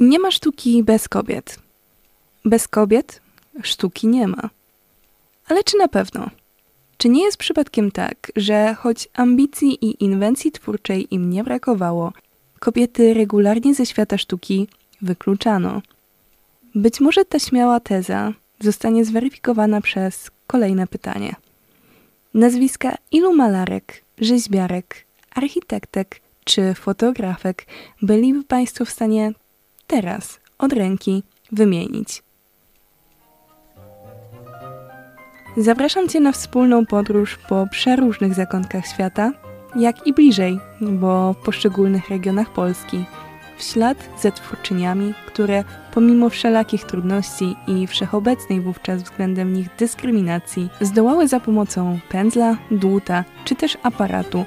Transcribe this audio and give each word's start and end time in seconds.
Nie 0.00 0.18
ma 0.18 0.30
sztuki 0.30 0.84
bez 0.84 1.08
kobiet. 1.08 1.58
Bez 2.44 2.68
kobiet 2.68 3.20
sztuki 3.62 4.06
nie 4.06 4.28
ma. 4.28 4.50
Ale 5.48 5.64
czy 5.64 5.76
na 5.78 5.88
pewno? 5.88 6.30
Czy 6.96 7.08
nie 7.08 7.24
jest 7.24 7.36
przypadkiem 7.36 7.90
tak, 7.90 8.32
że 8.36 8.74
choć 8.74 9.08
ambicji 9.14 9.84
i 9.84 10.04
inwencji 10.04 10.52
twórczej 10.52 11.14
im 11.14 11.30
nie 11.30 11.44
brakowało, 11.44 12.12
kobiety 12.58 13.14
regularnie 13.14 13.74
ze 13.74 13.86
świata 13.86 14.18
sztuki 14.18 14.68
wykluczano? 15.02 15.82
Być 16.74 17.00
może 17.00 17.24
ta 17.24 17.38
śmiała 17.38 17.80
teza 17.80 18.32
zostanie 18.60 19.04
zweryfikowana 19.04 19.80
przez 19.80 20.30
kolejne 20.46 20.86
pytanie. 20.86 21.34
Nazwiska 22.34 22.94
ilu 23.12 23.34
malarek, 23.34 24.04
rzeźbiarek, 24.18 25.04
architektek 25.34 26.20
czy 26.44 26.74
fotografek 26.74 27.66
byliby 28.02 28.44
Państwo 28.44 28.84
w 28.84 28.90
stanie 28.90 29.32
teraz 29.90 30.40
od 30.58 30.72
ręki 30.72 31.22
wymienić? 31.52 32.22
Zapraszam 35.56 36.08
Cię 36.08 36.20
na 36.20 36.32
wspólną 36.32 36.86
podróż 36.86 37.38
po 37.48 37.66
przeróżnych 37.70 38.34
zakątkach 38.34 38.86
świata, 38.86 39.32
jak 39.76 40.06
i 40.06 40.12
bliżej, 40.12 40.58
bo 40.80 41.32
w 41.32 41.36
poszczególnych 41.36 42.08
regionach 42.08 42.52
Polski, 42.52 43.04
w 43.56 43.62
ślad 43.62 43.98
ze 44.20 44.32
twórczyniami, 44.32 45.14
które 45.26 45.64
pomimo 45.94 46.28
wszelakich 46.28 46.84
trudności 46.84 47.56
i 47.66 47.86
wszechobecnej 47.86 48.60
wówczas 48.60 49.02
względem 49.02 49.52
nich 49.52 49.68
dyskryminacji, 49.78 50.68
zdołały 50.80 51.28
za 51.28 51.40
pomocą 51.40 51.98
pędzla, 52.08 52.56
dłuta 52.70 53.24
czy 53.44 53.54
też 53.54 53.78
aparatu 53.82 54.44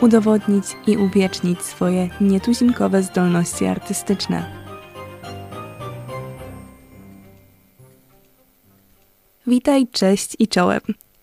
udowodnić 0.00 0.64
i 0.86 0.96
uwiecznić 0.96 1.62
swoje 1.62 2.08
nietuzinkowe 2.20 3.02
zdolności 3.02 3.66
artystyczne. 3.66 4.65
Witaj, 9.48 9.86
cześć 9.92 10.36
i 10.38 10.48
czołem. 10.48 10.80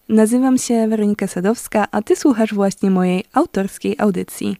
Nazywam 0.10 0.58
się 0.58 0.88
Weronika 0.88 1.28
Sadowska, 1.28 1.88
a 1.92 2.02
ty 2.02 2.16
słuchasz 2.16 2.54
właśnie 2.54 2.92
mojej 2.92 3.24
autorskiej 3.34 3.96
audycji. 4.00 4.58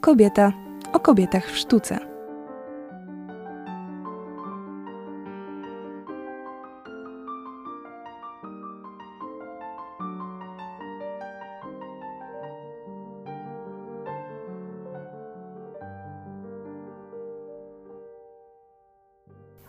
Kobieta 0.00 0.52
o 0.92 1.00
kobietach 1.00 1.50
w 1.50 1.56
sztuce. 1.56 2.11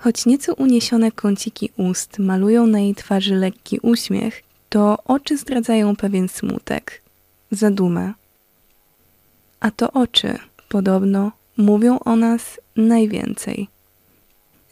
Choć 0.04 0.26
nieco 0.26 0.54
uniesione 0.54 1.12
kąciki 1.12 1.70
ust 1.78 2.20
malują 2.20 2.68
na 2.68 2.80
jej 2.80 2.96
twarzy 2.96 3.36
lekki 3.36 3.80
uśmiech, 3.80 4.44
to 4.70 4.98
oczy 5.06 5.38
zdradzają 5.38 5.96
pewien 5.96 6.30
smutek, 6.30 7.02
zadumę. 7.52 8.14
A 9.60 9.72
to 9.72 9.92
oczy, 9.92 10.40
podobno, 10.70 11.32
mówią 11.58 12.00
o 12.00 12.16
nas 12.16 12.60
najwięcej. 12.76 13.68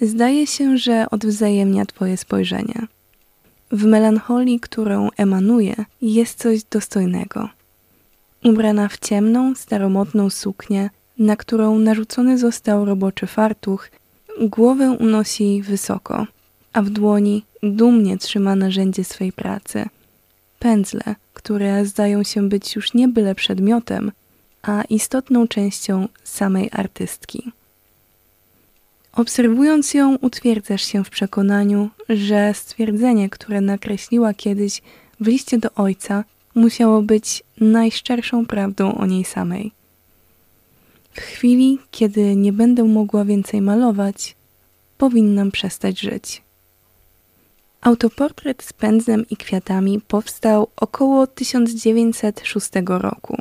Zdaje 0.01 0.47
się, 0.47 0.77
że 0.77 1.05
odwzajemnia 1.11 1.85
Twoje 1.85 2.17
spojrzenie. 2.17 2.87
W 3.71 3.85
melancholii, 3.85 4.59
którą 4.59 5.09
emanuje, 5.17 5.75
jest 6.01 6.39
coś 6.39 6.63
dostojnego. 6.63 7.49
Ubrana 8.43 8.87
w 8.87 8.99
ciemną, 8.99 9.55
staromodną 9.55 10.29
suknię, 10.29 10.89
na 11.17 11.35
którą 11.35 11.79
narzucony 11.79 12.37
został 12.37 12.85
roboczy 12.85 13.27
fartuch, 13.27 13.89
Głowę 14.39 14.91
unosi 14.91 15.61
wysoko, 15.61 16.27
a 16.73 16.81
w 16.81 16.89
dłoni 16.89 17.43
dumnie 17.63 18.17
trzyma 18.17 18.55
narzędzie 18.55 19.03
swej 19.03 19.31
pracy. 19.31 19.85
Pędzle, 20.59 21.15
które 21.33 21.85
zdają 21.85 22.23
się 22.23 22.49
być 22.49 22.75
już 22.75 22.93
nie 22.93 23.07
byle 23.07 23.35
przedmiotem, 23.35 24.11
a 24.61 24.83
istotną 24.83 25.47
częścią 25.47 26.07
samej 26.23 26.69
artystki. 26.71 27.51
Obserwując 29.13 29.93
ją, 29.93 30.15
utwierdzasz 30.15 30.83
się 30.83 31.03
w 31.03 31.09
przekonaniu, 31.09 31.89
że 32.09 32.53
stwierdzenie, 32.53 33.29
które 33.29 33.61
nakreśliła 33.61 34.33
kiedyś 34.33 34.81
w 35.19 35.27
liście 35.27 35.57
do 35.57 35.73
ojca, 35.75 36.23
musiało 36.55 37.01
być 37.01 37.43
najszczerszą 37.57 38.45
prawdą 38.45 38.95
o 38.95 39.05
niej 39.05 39.25
samej. 39.25 39.71
W 41.11 41.19
chwili, 41.19 41.79
kiedy 41.91 42.35
nie 42.35 42.53
będę 42.53 42.83
mogła 42.83 43.25
więcej 43.25 43.61
malować, 43.61 44.35
powinnam 44.97 45.51
przestać 45.51 45.99
żyć. 45.99 46.41
Autoportret 47.81 48.63
z 48.63 48.73
pędzlem 48.73 49.25
i 49.29 49.37
kwiatami 49.37 50.01
powstał 50.07 50.67
około 50.75 51.27
1906 51.27 52.69
roku. 52.87 53.37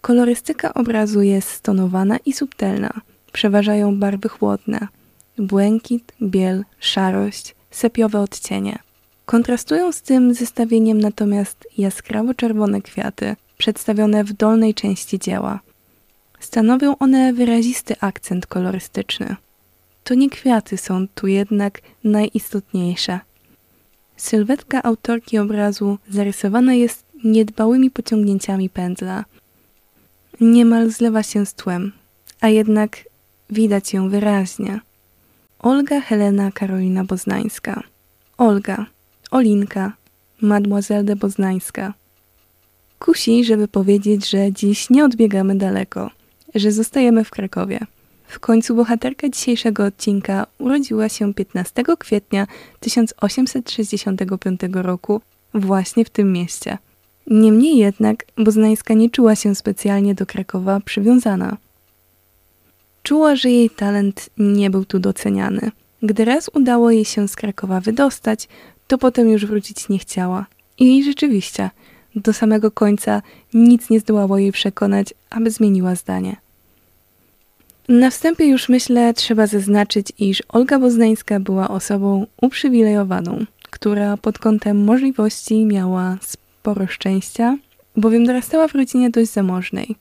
Kolorystyka 0.00 0.74
obrazu 0.74 1.22
jest 1.22 1.48
stonowana 1.48 2.16
i 2.26 2.32
subtelna. 2.32 2.90
Przeważają 3.32 3.98
barwy 3.98 4.28
chłodne: 4.28 4.88
błękit, 5.38 6.12
biel, 6.22 6.64
szarość, 6.78 7.54
sepiowe 7.70 8.20
odcienie. 8.20 8.78
Kontrastują 9.26 9.92
z 9.92 10.02
tym 10.02 10.34
zestawieniem 10.34 11.00
natomiast 11.00 11.68
jaskrawo 11.78 12.34
czerwone 12.34 12.82
kwiaty, 12.82 13.36
przedstawione 13.58 14.24
w 14.24 14.32
dolnej 14.32 14.74
części 14.74 15.18
dzieła. 15.18 15.60
Stanowią 16.54 16.98
one 16.98 17.32
wyrazisty 17.32 17.94
akcent 18.00 18.46
kolorystyczny. 18.46 19.36
To 20.04 20.14
nie 20.14 20.30
kwiaty 20.30 20.76
są 20.76 21.06
tu 21.14 21.26
jednak 21.26 21.80
najistotniejsze. 22.04 23.20
Sylwetka 24.16 24.82
autorki 24.82 25.38
obrazu 25.38 25.98
zarysowana 26.10 26.74
jest 26.74 27.04
niedbałymi 27.24 27.90
pociągnięciami 27.90 28.70
pędzla. 28.70 29.24
Niemal 30.40 30.90
zlewa 30.90 31.22
się 31.22 31.46
z 31.46 31.54
tłem, 31.54 31.92
a 32.40 32.48
jednak 32.48 32.98
widać 33.50 33.92
ją 33.92 34.08
wyraźnie. 34.08 34.80
Olga 35.58 36.00
Helena 36.00 36.52
Karolina 36.52 37.04
Boznańska. 37.04 37.82
Olga, 38.38 38.86
Olinka, 39.30 39.92
Mademoiselle 40.40 41.04
de 41.04 41.16
Boznańska. 41.16 41.94
Kusi, 42.98 43.44
żeby 43.44 43.68
powiedzieć, 43.68 44.30
że 44.30 44.52
dziś 44.52 44.90
nie 44.90 45.04
odbiegamy 45.04 45.54
daleko– 45.54 46.10
że 46.54 46.72
zostajemy 46.72 47.24
w 47.24 47.30
Krakowie. 47.30 47.80
W 48.26 48.40
końcu 48.40 48.74
bohaterka 48.74 49.28
dzisiejszego 49.28 49.84
odcinka 49.84 50.46
urodziła 50.58 51.08
się 51.08 51.34
15 51.34 51.84
kwietnia 51.98 52.46
1865 52.80 54.60
roku 54.72 55.20
właśnie 55.54 56.04
w 56.04 56.10
tym 56.10 56.32
mieście. 56.32 56.78
Niemniej 57.26 57.76
jednak 57.76 58.24
Boznańska 58.38 58.94
nie 58.94 59.10
czuła 59.10 59.36
się 59.36 59.54
specjalnie 59.54 60.14
do 60.14 60.26
Krakowa 60.26 60.80
przywiązana. 60.80 61.56
Czuła, 63.02 63.36
że 63.36 63.50
jej 63.50 63.70
talent 63.70 64.30
nie 64.38 64.70
był 64.70 64.84
tu 64.84 64.98
doceniany. 64.98 65.70
Gdy 66.02 66.24
raz 66.24 66.50
udało 66.54 66.90
jej 66.90 67.04
się 67.04 67.28
z 67.28 67.36
Krakowa 67.36 67.80
wydostać, 67.80 68.48
to 68.86 68.98
potem 68.98 69.28
już 69.28 69.46
wrócić 69.46 69.88
nie 69.88 69.98
chciała. 69.98 70.46
I 70.78 71.04
rzeczywiście, 71.04 71.70
do 72.16 72.32
samego 72.32 72.70
końca 72.70 73.22
nic 73.54 73.90
nie 73.90 74.00
zdołało 74.00 74.38
jej 74.38 74.52
przekonać, 74.52 75.14
aby 75.30 75.50
zmieniła 75.50 75.94
zdanie. 75.94 76.43
Na 77.88 78.10
wstępie 78.10 78.46
już 78.46 78.68
myślę, 78.68 79.14
trzeba 79.14 79.46
zaznaczyć, 79.46 80.12
iż 80.18 80.42
Olga 80.48 80.78
Boznańska 80.78 81.40
była 81.40 81.68
osobą 81.68 82.26
uprzywilejowaną, 82.42 83.44
która 83.70 84.16
pod 84.16 84.38
kątem 84.38 84.84
możliwości 84.84 85.64
miała 85.64 86.18
sporo 86.20 86.86
szczęścia, 86.86 87.58
bowiem 87.96 88.26
dorastała 88.26 88.68
w 88.68 88.74
rodzinie 88.74 89.10
dość 89.10 89.30
zamożnej. 89.30 89.96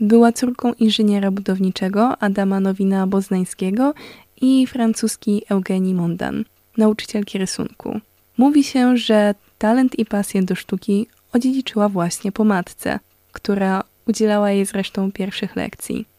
Była 0.00 0.32
córką 0.32 0.72
inżyniera 0.72 1.30
budowniczego 1.30 2.22
Adama 2.22 2.60
Nowina 2.60 3.06
Boznańskiego 3.06 3.94
i 4.40 4.66
francuski 4.66 5.42
Eugenii 5.48 5.94
Mondan, 5.94 6.44
nauczycielki 6.76 7.38
rysunku. 7.38 8.00
Mówi 8.38 8.64
się, 8.64 8.96
że 8.96 9.34
talent 9.58 9.98
i 9.98 10.04
pasję 10.04 10.42
do 10.42 10.54
sztuki 10.54 11.06
odziedziczyła 11.32 11.88
właśnie 11.88 12.32
po 12.32 12.44
matce, 12.44 12.98
która 13.32 13.84
udzielała 14.08 14.50
jej 14.50 14.66
zresztą 14.66 15.12
pierwszych 15.12 15.56
lekcji 15.56 16.13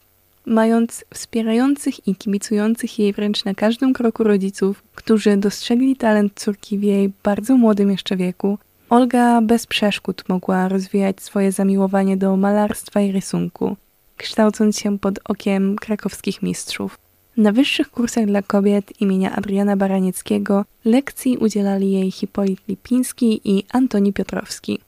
mając 0.46 1.06
wspierających 1.14 2.08
i 2.08 2.16
kibicujących 2.16 3.00
jej 3.00 3.14
wręcz 3.14 3.46
na 3.46 3.54
każdym 3.54 3.94
kroku 3.94 4.24
rodziców, 4.24 4.84
którzy 4.96 5.38
dostrzegli 5.38 5.96
talent 5.96 6.34
córki 6.36 6.78
w 6.78 6.84
jej 6.84 7.12
bardzo 7.24 7.58
młodym 7.58 7.92
jeszcze 7.92 8.18
wieku, 8.18 8.58
Olga 8.90 9.42
bez 9.42 9.68
przeszkód 9.68 10.24
mogła 10.30 10.68
rozwijać 10.68 11.22
swoje 11.22 11.52
zamiłowanie 11.52 12.18
do 12.18 12.38
malarstwa 12.38 13.02
i 13.02 13.12
rysunku, 13.12 13.78
kształcąc 14.18 14.80
się 14.80 15.00
pod 15.00 15.20
okiem 15.24 15.76
krakowskich 15.76 16.42
mistrzów. 16.42 16.98
Na 17.38 17.52
wyższych 17.52 17.92
kursach 17.92 18.26
dla 18.26 18.42
kobiet 18.42 19.02
imienia 19.02 19.36
Adriana 19.36 19.78
Baranieckiego 19.78 20.66
lekcji 20.86 21.38
udzielali 21.38 21.92
jej 21.92 22.12
Hipolit 22.12 22.60
Lipiński 22.68 23.42
i 23.44 23.64
Antoni 23.72 24.14
Piotrowski. 24.14 24.80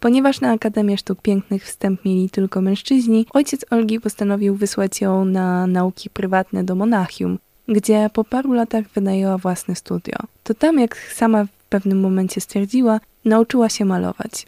Ponieważ 0.00 0.40
na 0.40 0.52
Akademię 0.52 0.98
Sztuk 0.98 1.22
Pięknych 1.22 1.64
wstęp 1.64 2.04
mieli 2.04 2.30
tylko 2.30 2.60
mężczyźni, 2.60 3.26
ojciec 3.32 3.64
Olgi 3.70 4.00
postanowił 4.00 4.54
wysłać 4.54 5.00
ją 5.00 5.24
na 5.24 5.66
nauki 5.66 6.10
prywatne 6.10 6.64
do 6.64 6.74
Monachium, 6.74 7.38
gdzie 7.68 8.10
po 8.12 8.24
paru 8.24 8.52
latach 8.52 8.84
wynajęła 8.94 9.38
własne 9.38 9.74
studio. 9.74 10.16
To 10.42 10.54
tam, 10.54 10.78
jak 10.78 10.96
sama 10.96 11.44
w 11.44 11.64
pewnym 11.68 12.00
momencie 12.00 12.40
stwierdziła, 12.40 13.00
nauczyła 13.24 13.68
się 13.68 13.84
malować. 13.84 14.46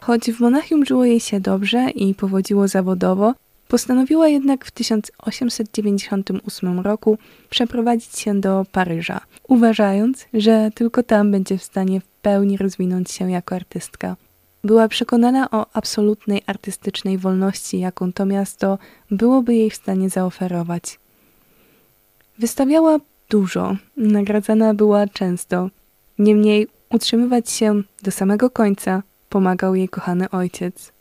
Choć 0.00 0.32
w 0.32 0.40
Monachium 0.40 0.84
żyło 0.84 1.04
jej 1.04 1.20
się 1.20 1.40
dobrze 1.40 1.90
i 1.90 2.14
powodziło 2.14 2.68
zawodowo, 2.68 3.34
postanowiła 3.68 4.28
jednak 4.28 4.64
w 4.64 4.70
1898 4.70 6.80
roku 6.80 7.18
przeprowadzić 7.50 8.18
się 8.18 8.40
do 8.40 8.66
Paryża, 8.72 9.20
uważając, 9.48 10.26
że 10.34 10.70
tylko 10.74 11.02
tam 11.02 11.30
będzie 11.30 11.58
w 11.58 11.62
stanie 11.62 12.00
w 12.00 12.04
pełni 12.04 12.56
rozwinąć 12.56 13.10
się 13.10 13.30
jako 13.30 13.54
artystka. 13.54 14.16
Była 14.64 14.88
przekonana 14.88 15.50
o 15.50 15.66
absolutnej 15.72 16.42
artystycznej 16.46 17.18
wolności, 17.18 17.78
jaką 17.78 18.12
to 18.12 18.26
miasto 18.26 18.78
byłoby 19.10 19.54
jej 19.54 19.70
w 19.70 19.76
stanie 19.76 20.10
zaoferować. 20.10 20.98
Wystawiała 22.38 22.98
dużo, 23.30 23.76
nagradzana 23.96 24.74
była 24.74 25.06
często. 25.06 25.70
Niemniej 26.18 26.68
utrzymywać 26.90 27.50
się 27.50 27.82
do 28.02 28.10
samego 28.10 28.50
końca 28.50 29.02
pomagał 29.28 29.74
jej 29.74 29.88
kochany 29.88 30.30
ojciec. 30.30 30.92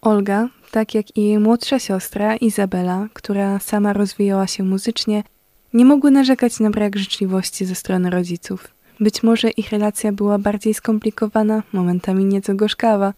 Olga, 0.00 0.48
tak 0.70 0.94
jak 0.94 1.16
i 1.16 1.22
jej 1.22 1.38
młodsza 1.38 1.78
siostra 1.78 2.36
Izabela, 2.36 3.08
która 3.12 3.58
sama 3.58 3.92
rozwijała 3.92 4.46
się 4.46 4.62
muzycznie, 4.62 5.22
nie 5.74 5.84
mogły 5.84 6.10
narzekać 6.10 6.60
na 6.60 6.70
brak 6.70 6.96
życzliwości 6.96 7.64
ze 7.64 7.74
strony 7.74 8.10
rodziców. 8.10 8.71
Być 9.00 9.22
może 9.22 9.50
ich 9.50 9.70
relacja 9.70 10.12
była 10.12 10.38
bardziej 10.38 10.74
skomplikowana, 10.74 11.62
momentami 11.72 12.24
nieco 12.24 12.54
gorzkawa. 12.54 13.14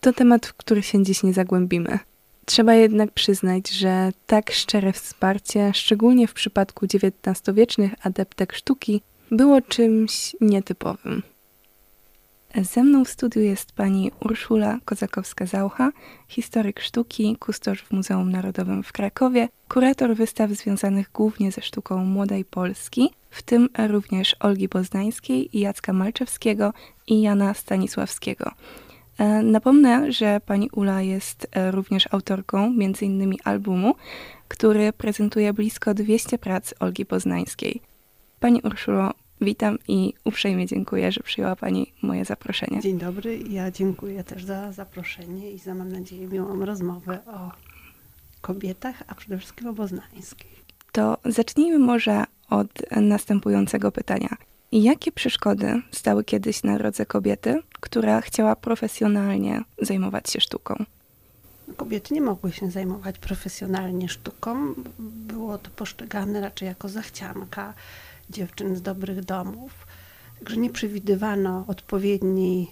To 0.00 0.12
temat, 0.12 0.46
w 0.46 0.54
który 0.54 0.82
się 0.82 1.04
dziś 1.04 1.22
nie 1.22 1.32
zagłębimy. 1.32 1.98
Trzeba 2.44 2.74
jednak 2.74 3.10
przyznać, 3.10 3.70
że 3.70 4.12
tak 4.26 4.50
szczere 4.50 4.92
wsparcie, 4.92 5.70
szczególnie 5.74 6.26
w 6.26 6.34
przypadku 6.34 6.86
XIX-wiecznych 6.86 7.92
adeptek 8.02 8.52
sztuki, 8.52 9.02
było 9.30 9.60
czymś 9.60 10.36
nietypowym. 10.40 11.22
Ze 12.54 12.82
mną 12.82 13.04
w 13.04 13.08
studiu 13.08 13.42
jest 13.42 13.72
pani 13.72 14.10
Urszula 14.20 14.78
Kozakowska-Zaucha, 14.84 15.90
historyk 16.28 16.80
sztuki, 16.80 17.36
kustosz 17.36 17.82
w 17.82 17.92
Muzeum 17.92 18.30
Narodowym 18.32 18.82
w 18.82 18.92
Krakowie, 18.92 19.48
kurator 19.68 20.16
wystaw 20.16 20.50
związanych 20.50 21.10
głównie 21.14 21.52
ze 21.52 21.62
sztuką 21.62 22.04
młodej 22.04 22.44
Polski, 22.44 23.10
w 23.30 23.42
tym 23.42 23.68
również 23.88 24.36
Olgi 24.40 24.68
Poznańskiej, 24.68 25.48
Jacka 25.52 25.92
Malczewskiego 25.92 26.72
i 27.06 27.22
Jana 27.22 27.54
Stanisławskiego. 27.54 28.50
E, 29.18 29.42
napomnę, 29.42 30.12
że 30.12 30.40
pani 30.46 30.70
Ula 30.70 31.02
jest 31.02 31.46
e, 31.52 31.70
również 31.70 32.08
autorką 32.10 32.64
m.in. 32.64 33.34
albumu, 33.44 33.94
który 34.48 34.92
prezentuje 34.92 35.52
blisko 35.52 35.94
200 35.94 36.38
prac 36.38 36.74
Olgi 36.80 37.06
Poznańskiej. 37.06 37.80
Pani 38.40 38.60
Urszulo, 38.62 39.10
witam 39.40 39.78
i 39.88 40.14
uprzejmie 40.24 40.66
dziękuję, 40.66 41.12
że 41.12 41.20
przyjęła 41.22 41.56
Pani 41.56 41.92
moje 42.02 42.24
zaproszenie. 42.24 42.80
Dzień 42.80 42.98
dobry, 42.98 43.38
ja 43.38 43.70
dziękuję 43.70 44.24
też 44.24 44.44
za 44.44 44.72
zaproszenie 44.72 45.50
i 45.50 45.58
za, 45.58 45.74
mam 45.74 45.92
nadzieję, 45.92 46.26
miłą 46.26 46.64
rozmowę 46.64 47.18
o 47.26 47.50
kobietach, 48.40 49.02
a 49.06 49.14
przede 49.14 49.38
wszystkim 49.38 49.68
o 49.68 49.74
Poznańskiej. 49.74 50.50
To 50.92 51.18
zacznijmy 51.24 51.78
może 51.78 52.24
od 52.50 52.68
następującego 52.96 53.92
pytania. 53.92 54.36
Jakie 54.72 55.12
przeszkody 55.12 55.82
stały 55.90 56.24
kiedyś 56.24 56.62
na 56.62 56.78
drodze 56.78 57.06
kobiety, 57.06 57.62
która 57.80 58.20
chciała 58.20 58.56
profesjonalnie 58.56 59.62
zajmować 59.82 60.30
się 60.30 60.40
sztuką? 60.40 60.84
Kobiety 61.76 62.14
nie 62.14 62.20
mogły 62.20 62.52
się 62.52 62.70
zajmować 62.70 63.18
profesjonalnie 63.18 64.08
sztuką. 64.08 64.74
Było 64.98 65.58
to 65.58 65.70
postrzegane 65.70 66.40
raczej 66.40 66.66
jako 66.66 66.88
zachcianka 66.88 67.74
dziewczyn 68.30 68.76
z 68.76 68.82
dobrych 68.82 69.24
domów. 69.24 69.86
Także 70.38 70.56
nie 70.56 70.70
przewidywano 70.70 71.64
odpowiedniej 71.68 72.70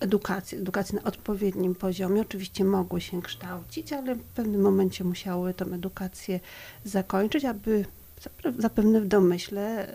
edukacji, 0.00 0.58
edukacji 0.58 0.94
na 0.94 1.02
odpowiednim 1.02 1.74
poziomie. 1.74 2.20
Oczywiście 2.20 2.64
mogły 2.64 3.00
się 3.00 3.22
kształcić, 3.22 3.92
ale 3.92 4.14
w 4.14 4.22
pewnym 4.22 4.60
momencie 4.60 5.04
musiały 5.04 5.54
tę 5.54 5.64
edukację 5.64 6.40
zakończyć, 6.84 7.44
aby 7.44 7.84
zapewne 8.58 9.00
w 9.00 9.06
domyśle 9.06 9.88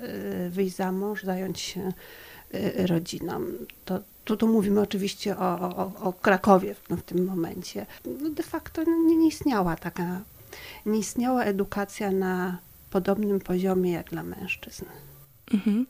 y, 0.46 0.50
wyjść 0.50 0.76
za 0.76 0.92
mąż, 0.92 1.24
zająć 1.24 1.60
się 1.60 1.94
y, 2.54 2.88
rodziną. 2.88 3.42
To, 3.86 4.00
tu, 4.26 4.38
tu 4.38 4.48
mówimy 4.48 4.82
oczywiście 4.82 5.38
o, 5.38 5.60
o, 5.60 5.92
o 6.02 6.14
Krakowie 6.14 6.76
w, 6.76 6.90
no, 6.90 6.98
w 6.98 7.02
tym 7.02 7.26
momencie. 7.26 7.86
No 8.06 8.30
de 8.30 8.44
facto 8.44 8.84
nie, 8.84 9.16
nie 9.16 9.28
istniała 9.28 9.76
taka, 9.76 10.22
nie 10.86 11.00
istniała 11.00 11.44
edukacja 11.44 12.12
na 12.12 12.58
podobnym 12.94 13.40
poziomie 13.40 13.92
jak 13.92 14.10
dla 14.10 14.24
mężczyzn. 14.24 14.86
Mhm. 15.54 15.86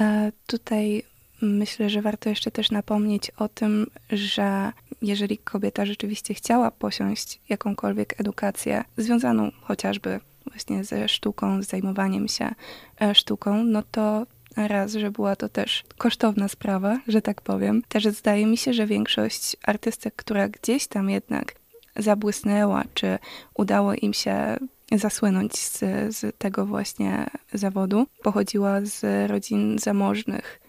E, 0.00 0.32
tutaj 0.46 1.02
myślę, 1.42 1.90
że 1.90 2.02
warto 2.02 2.28
jeszcze 2.28 2.50
też 2.50 2.70
napomnieć 2.70 3.30
o 3.30 3.48
tym, 3.48 3.86
że 4.10 4.72
jeżeli 5.02 5.38
kobieta 5.38 5.86
rzeczywiście 5.86 6.34
chciała 6.34 6.70
posiąść 6.70 7.40
jakąkolwiek 7.48 8.20
edukację 8.20 8.84
związaną 8.96 9.50
chociażby 9.60 10.20
właśnie 10.46 10.84
ze 10.84 11.08
sztuką, 11.08 11.62
z 11.62 11.66
zajmowaniem 11.66 12.28
się 12.28 12.54
e, 13.00 13.14
sztuką, 13.14 13.64
no 13.64 13.82
to 13.90 14.26
raz, 14.56 14.92
że 14.92 15.10
była 15.10 15.36
to 15.36 15.48
też 15.48 15.84
kosztowna 15.98 16.48
sprawa, 16.48 16.98
że 17.08 17.22
tak 17.22 17.40
powiem. 17.40 17.82
Też 17.88 18.04
zdaje 18.04 18.46
mi 18.46 18.56
się, 18.56 18.72
że 18.72 18.86
większość 18.86 19.56
artystek, 19.62 20.14
która 20.16 20.48
gdzieś 20.48 20.86
tam 20.86 21.10
jednak 21.10 21.54
zabłysnęła, 21.96 22.84
czy 22.94 23.18
udało 23.54 23.94
im 23.94 24.14
się 24.14 24.56
zasłynąć 24.98 25.58
z, 25.58 25.78
z 26.16 26.36
tego 26.38 26.66
właśnie 26.66 27.26
zawodu, 27.52 28.06
pochodziła 28.22 28.80
z 28.84 29.30
rodzin 29.30 29.78
zamożnych. 29.78 30.60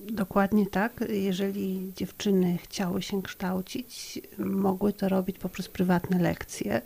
Dokładnie 0.00 0.66
tak. 0.66 1.04
Jeżeli 1.08 1.92
dziewczyny 1.96 2.58
chciały 2.62 3.02
się 3.02 3.22
kształcić, 3.22 4.20
mogły 4.38 4.92
to 4.92 5.08
robić 5.08 5.38
poprzez 5.38 5.68
prywatne 5.68 6.18
lekcje 6.18 6.82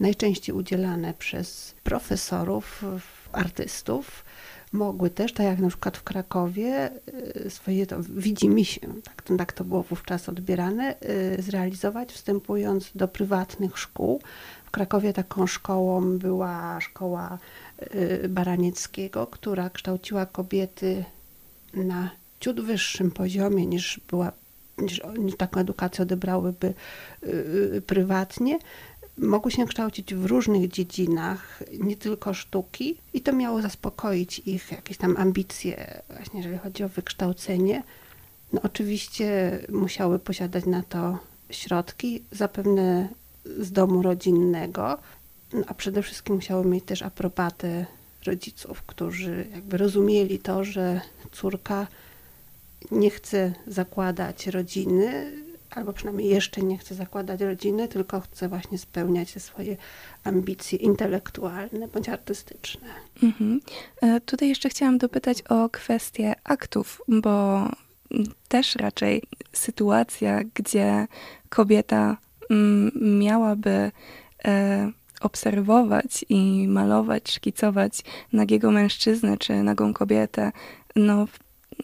najczęściej 0.00 0.54
udzielane 0.54 1.14
przez 1.14 1.74
profesorów, 1.82 2.84
artystów. 3.32 4.24
Mogły 4.72 5.10
też, 5.10 5.32
tak 5.32 5.46
jak 5.46 5.58
na 5.58 5.68
przykład 5.68 5.96
w 5.96 6.02
Krakowie, 6.02 6.90
y, 7.46 7.50
swoje 7.50 7.86
to 7.86 7.96
widzi 8.02 8.48
mi 8.48 8.64
się, 8.64 8.80
tak, 9.04 9.22
tak 9.38 9.52
to 9.52 9.64
było 9.64 9.82
wówczas 9.82 10.28
odbierane, 10.28 10.94
y, 11.38 11.42
zrealizować 11.42 12.12
wstępując 12.12 12.90
do 12.94 13.08
prywatnych 13.08 13.78
szkół. 13.78 14.20
Krakowie 14.72 15.12
taką 15.12 15.46
szkołą 15.46 16.18
była 16.18 16.80
szkoła 16.80 17.38
y, 17.94 18.28
Baranieckiego, 18.28 19.26
która 19.26 19.70
kształciła 19.70 20.26
kobiety 20.26 21.04
na 21.74 22.10
ciut 22.40 22.60
wyższym 22.60 23.10
poziomie 23.10 23.66
niż 23.66 24.00
była 24.10 24.32
niż, 24.78 25.00
taką 25.38 25.60
edukację 25.60 26.02
odebrałyby 26.02 26.74
prywatnie 27.86 28.58
mogły 29.18 29.50
się 29.50 29.66
kształcić 29.66 30.14
w 30.14 30.24
różnych 30.26 30.68
dziedzinach, 30.68 31.62
nie 31.78 31.96
tylko 31.96 32.34
sztuki, 32.34 32.96
i 33.12 33.20
to 33.20 33.32
miało 33.32 33.62
zaspokoić 33.62 34.38
ich 34.38 34.72
jakieś 34.72 34.96
tam 34.96 35.16
ambicje, 35.16 36.02
właśnie 36.08 36.40
jeżeli 36.40 36.58
chodzi 36.58 36.84
o 36.84 36.88
wykształcenie. 36.88 37.82
No 38.52 38.60
oczywiście 38.62 39.58
musiały 39.68 40.18
posiadać 40.18 40.66
na 40.66 40.82
to 40.82 41.18
środki, 41.50 42.22
zapewne 42.30 43.08
z 43.44 43.72
domu 43.72 44.02
rodzinnego, 44.02 44.98
no 45.52 45.62
a 45.66 45.74
przede 45.74 46.02
wszystkim 46.02 46.34
musiały 46.34 46.64
mieć 46.64 46.84
też 46.84 47.02
aprobatę 47.02 47.86
rodziców, 48.26 48.82
którzy 48.82 49.46
jakby 49.54 49.76
rozumieli 49.76 50.38
to, 50.38 50.64
że 50.64 51.00
córka 51.32 51.86
nie 52.90 53.10
chce 53.10 53.52
zakładać 53.66 54.46
rodziny, 54.46 55.32
albo 55.70 55.92
przynajmniej 55.92 56.28
jeszcze 56.28 56.62
nie 56.62 56.78
chce 56.78 56.94
zakładać 56.94 57.40
rodziny, 57.40 57.88
tylko 57.88 58.20
chce 58.20 58.48
właśnie 58.48 58.78
spełniać 58.78 59.42
swoje 59.42 59.76
ambicje 60.24 60.78
intelektualne 60.78 61.88
bądź 61.88 62.08
artystyczne. 62.08 62.88
Mhm. 63.22 63.60
E, 64.02 64.20
tutaj 64.20 64.48
jeszcze 64.48 64.68
chciałam 64.68 64.98
dopytać 64.98 65.42
o 65.42 65.68
kwestię 65.68 66.34
aktów, 66.44 67.02
bo 67.08 67.66
też 68.48 68.76
raczej 68.76 69.22
sytuacja, 69.52 70.40
gdzie 70.54 71.06
kobieta 71.48 72.16
miałaby 73.00 73.90
e, 74.44 74.92
obserwować 75.20 76.24
i 76.28 76.68
malować, 76.68 77.30
szkicować 77.30 78.02
nagiego 78.32 78.70
mężczyznę 78.70 79.38
czy 79.38 79.62
nagą 79.62 79.94
kobietę, 79.94 80.52
no 80.96 81.26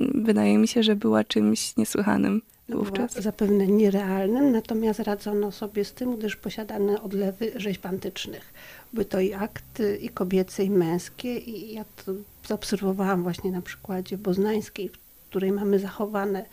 wydaje 0.01 0.59
mi 0.59 0.69
się, 0.69 0.83
że 0.83 0.97
była 0.97 1.25
czymś 1.25 1.77
niesłychanym 1.77 2.43
wówczas? 2.69 3.15
Zapewne 3.15 3.67
nierealnym, 3.67 4.53
natomiast 4.53 5.01
radzono 5.01 5.53
sobie 5.53 5.85
z 5.85 5.93
tym, 5.93 6.17
gdyż 6.17 6.37
posiadano 6.37 7.03
odlewy 7.03 7.53
rzeźb 7.57 7.87
antycznych. 7.87 8.55
Były 8.93 9.05
to 9.05 9.21
i 9.21 9.35
akty 9.35 9.97
i 9.97 10.09
kobiece, 10.09 10.65
i 10.65 10.71
męskie 10.71 11.39
i 11.39 11.75
ja 11.75 11.85
to 11.85 12.13
zaobserwowałam 12.47 13.23
właśnie 13.23 13.51
na 13.51 13.63
przykładzie 13.63 14.19
boznańskiej, 14.19 14.89
w 14.89 14.99
której 15.31 15.53
mamy 15.53 15.79
zachowane 15.79 16.45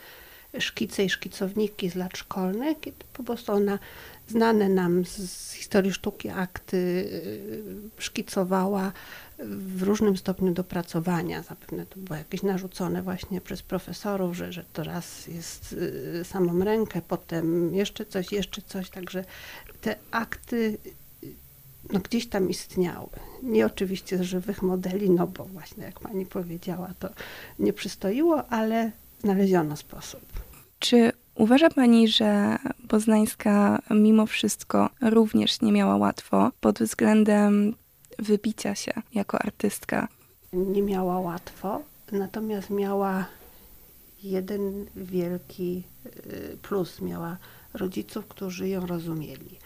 szkice 0.60 1.04
i 1.04 1.10
szkicowniki 1.10 1.90
z 1.90 1.96
lat 1.96 2.18
szkolnych, 2.18 2.80
kiedy 2.80 2.98
po 3.14 3.24
prostu 3.24 3.52
ona 3.52 3.80
znane 4.28 4.70
nam 4.70 5.06
z, 5.06 5.52
historii 5.52 5.94
sztuki 5.94 6.30
akty 6.30 6.78
y, 6.78 8.02
szkicowała 8.02 8.92
w 9.40 9.84
różnym 9.84 10.18
stopniu 10.18 10.54
dopracowania. 10.54 11.44
Zapewne 11.44 11.86
to 11.86 12.00
było 12.00 12.18
jakieś 12.18 12.44
narzucone 12.44 13.02
właśnie 13.02 13.42
przez 13.42 13.62
profesorów, 13.62 14.38
że, 14.38 14.54
że 14.54 14.64
to 14.74 14.84
raz 14.84 15.28
jest 15.28 15.74
y, 15.74 16.24
samą 16.24 16.64
rękę, 16.64 17.02
potem 17.08 17.76
jeszcze 17.76 18.06
coś, 18.06 18.32
jeszcze 18.32 18.62
coś. 18.62 18.90
Także 18.90 19.26
te 19.82 19.96
akty 20.12 20.78
no, 21.94 22.00
gdzieś 22.00 22.28
tam 22.28 22.50
istniały. 22.50 23.10
Nie 23.44 23.66
oczywiście 23.66 24.18
z 24.18 24.22
żywych 24.22 24.62
modeli, 24.62 25.10
no 25.10 25.28
bo 25.28 25.46
właśnie 25.46 25.84
jak 25.84 26.00
pani 26.00 26.26
powiedziała, 26.26 26.94
to 27.00 27.10
nie 27.60 27.74
przystoiło, 27.74 28.48
ale 28.48 28.92
znaleziono 29.20 29.76
sposób. 29.76 30.45
Czy 30.86 31.12
uważa 31.36 31.70
pani, 31.70 32.08
że 32.08 32.58
Poznańska 32.88 33.82
mimo 33.90 34.26
wszystko 34.26 34.90
również 35.02 35.62
nie 35.62 35.72
miała 35.72 35.96
łatwo 35.96 36.52
pod 36.60 36.80
względem 36.80 37.76
wybicia 38.20 38.76
się 38.76 38.94
jako 39.14 39.40
artystka? 39.42 40.08
Nie 40.54 40.82
miała 40.82 41.20
łatwo, 41.20 41.82
natomiast 42.12 42.70
miała 42.70 43.26
jeden 44.24 44.86
wielki 44.96 45.84
y, 46.06 46.58
plus. 46.62 47.02
Miała 47.02 47.38
rodziców, 47.74 48.28
którzy 48.28 48.70
ją 48.70 48.86
rozumieli 48.86 49.58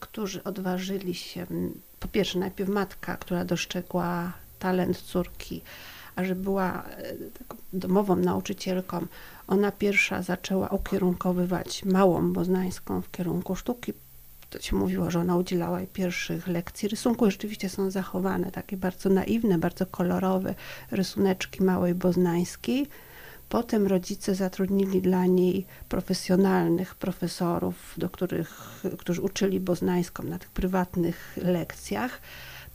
którzy 0.00 0.44
odważyli 0.44 1.14
się, 1.14 1.46
po 2.00 2.08
pierwsze 2.08 2.38
najpierw 2.38 2.70
matka, 2.70 3.16
która 3.16 3.44
dostrzegła 3.44 4.32
talent 4.58 4.98
córki, 4.98 5.62
a 6.16 6.24
że 6.24 6.34
była 6.34 6.82
e, 6.84 7.14
domową 7.72 8.16
nauczycielką, 8.16 9.06
ona 9.48 9.72
pierwsza 9.72 10.22
zaczęła 10.22 10.68
ukierunkowywać 10.68 11.84
małą 11.84 12.32
boznańską 12.32 13.02
w 13.02 13.10
kierunku 13.10 13.56
sztuki. 13.56 13.92
To 14.50 14.60
się 14.60 14.76
mówiło, 14.76 15.10
że 15.10 15.20
ona 15.20 15.36
udzielała 15.36 15.78
jej 15.78 15.88
pierwszych 15.88 16.46
lekcji 16.46 16.88
rysunku. 16.88 17.30
Rzeczywiście 17.30 17.68
są 17.68 17.90
zachowane 17.90 18.50
takie 18.50 18.76
bardzo 18.76 19.08
naiwne, 19.08 19.58
bardzo 19.58 19.86
kolorowe 19.86 20.54
rysuneczki 20.90 21.62
małej 21.62 21.94
boznańskiej 21.94 22.86
Potem 23.48 23.86
rodzice 23.86 24.34
zatrudnili 24.34 25.02
dla 25.02 25.26
niej 25.26 25.66
profesjonalnych 25.88 26.94
profesorów, 26.94 27.94
do 27.96 28.10
których, 28.10 28.82
którzy 28.98 29.22
uczyli 29.22 29.60
boznańską 29.60 30.22
na 30.22 30.38
tych 30.38 30.50
prywatnych 30.50 31.38
lekcjach. 31.42 32.20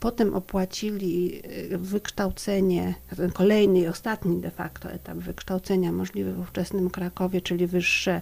Potem 0.04 0.34
opłacili 0.34 1.42
y, 1.74 1.78
wykształcenie, 1.78 2.94
ten 3.18 3.32
kolejny 3.32 3.80
i 3.80 3.88
ostatni 3.88 4.42
de 4.42 4.52
facto 4.52 4.92
etap 4.92 5.18
wykształcenia 5.18 5.92
możliwy 5.92 6.34
w 6.34 6.40
ówczesnym 6.40 6.90
Krakowie, 6.90 7.42
czyli 7.42 7.68
wyższe 7.68 8.22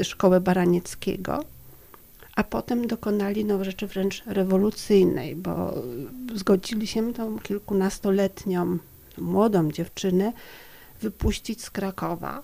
y, 0.00 0.04
szkołę 0.04 0.40
Baranieckiego. 0.40 1.44
A 2.36 2.44
potem 2.44 2.86
dokonali 2.86 3.44
no, 3.44 3.64
rzeczy 3.64 3.86
wręcz 3.86 4.22
rewolucyjnej, 4.26 5.36
bo 5.36 5.74
zgodzili 6.34 6.86
się 6.86 7.12
tą 7.12 7.38
kilkunastoletnią 7.38 8.78
młodą 9.18 9.70
dziewczynę 9.72 10.32
wypuścić 11.00 11.64
z 11.64 11.70
Krakowa. 11.70 12.42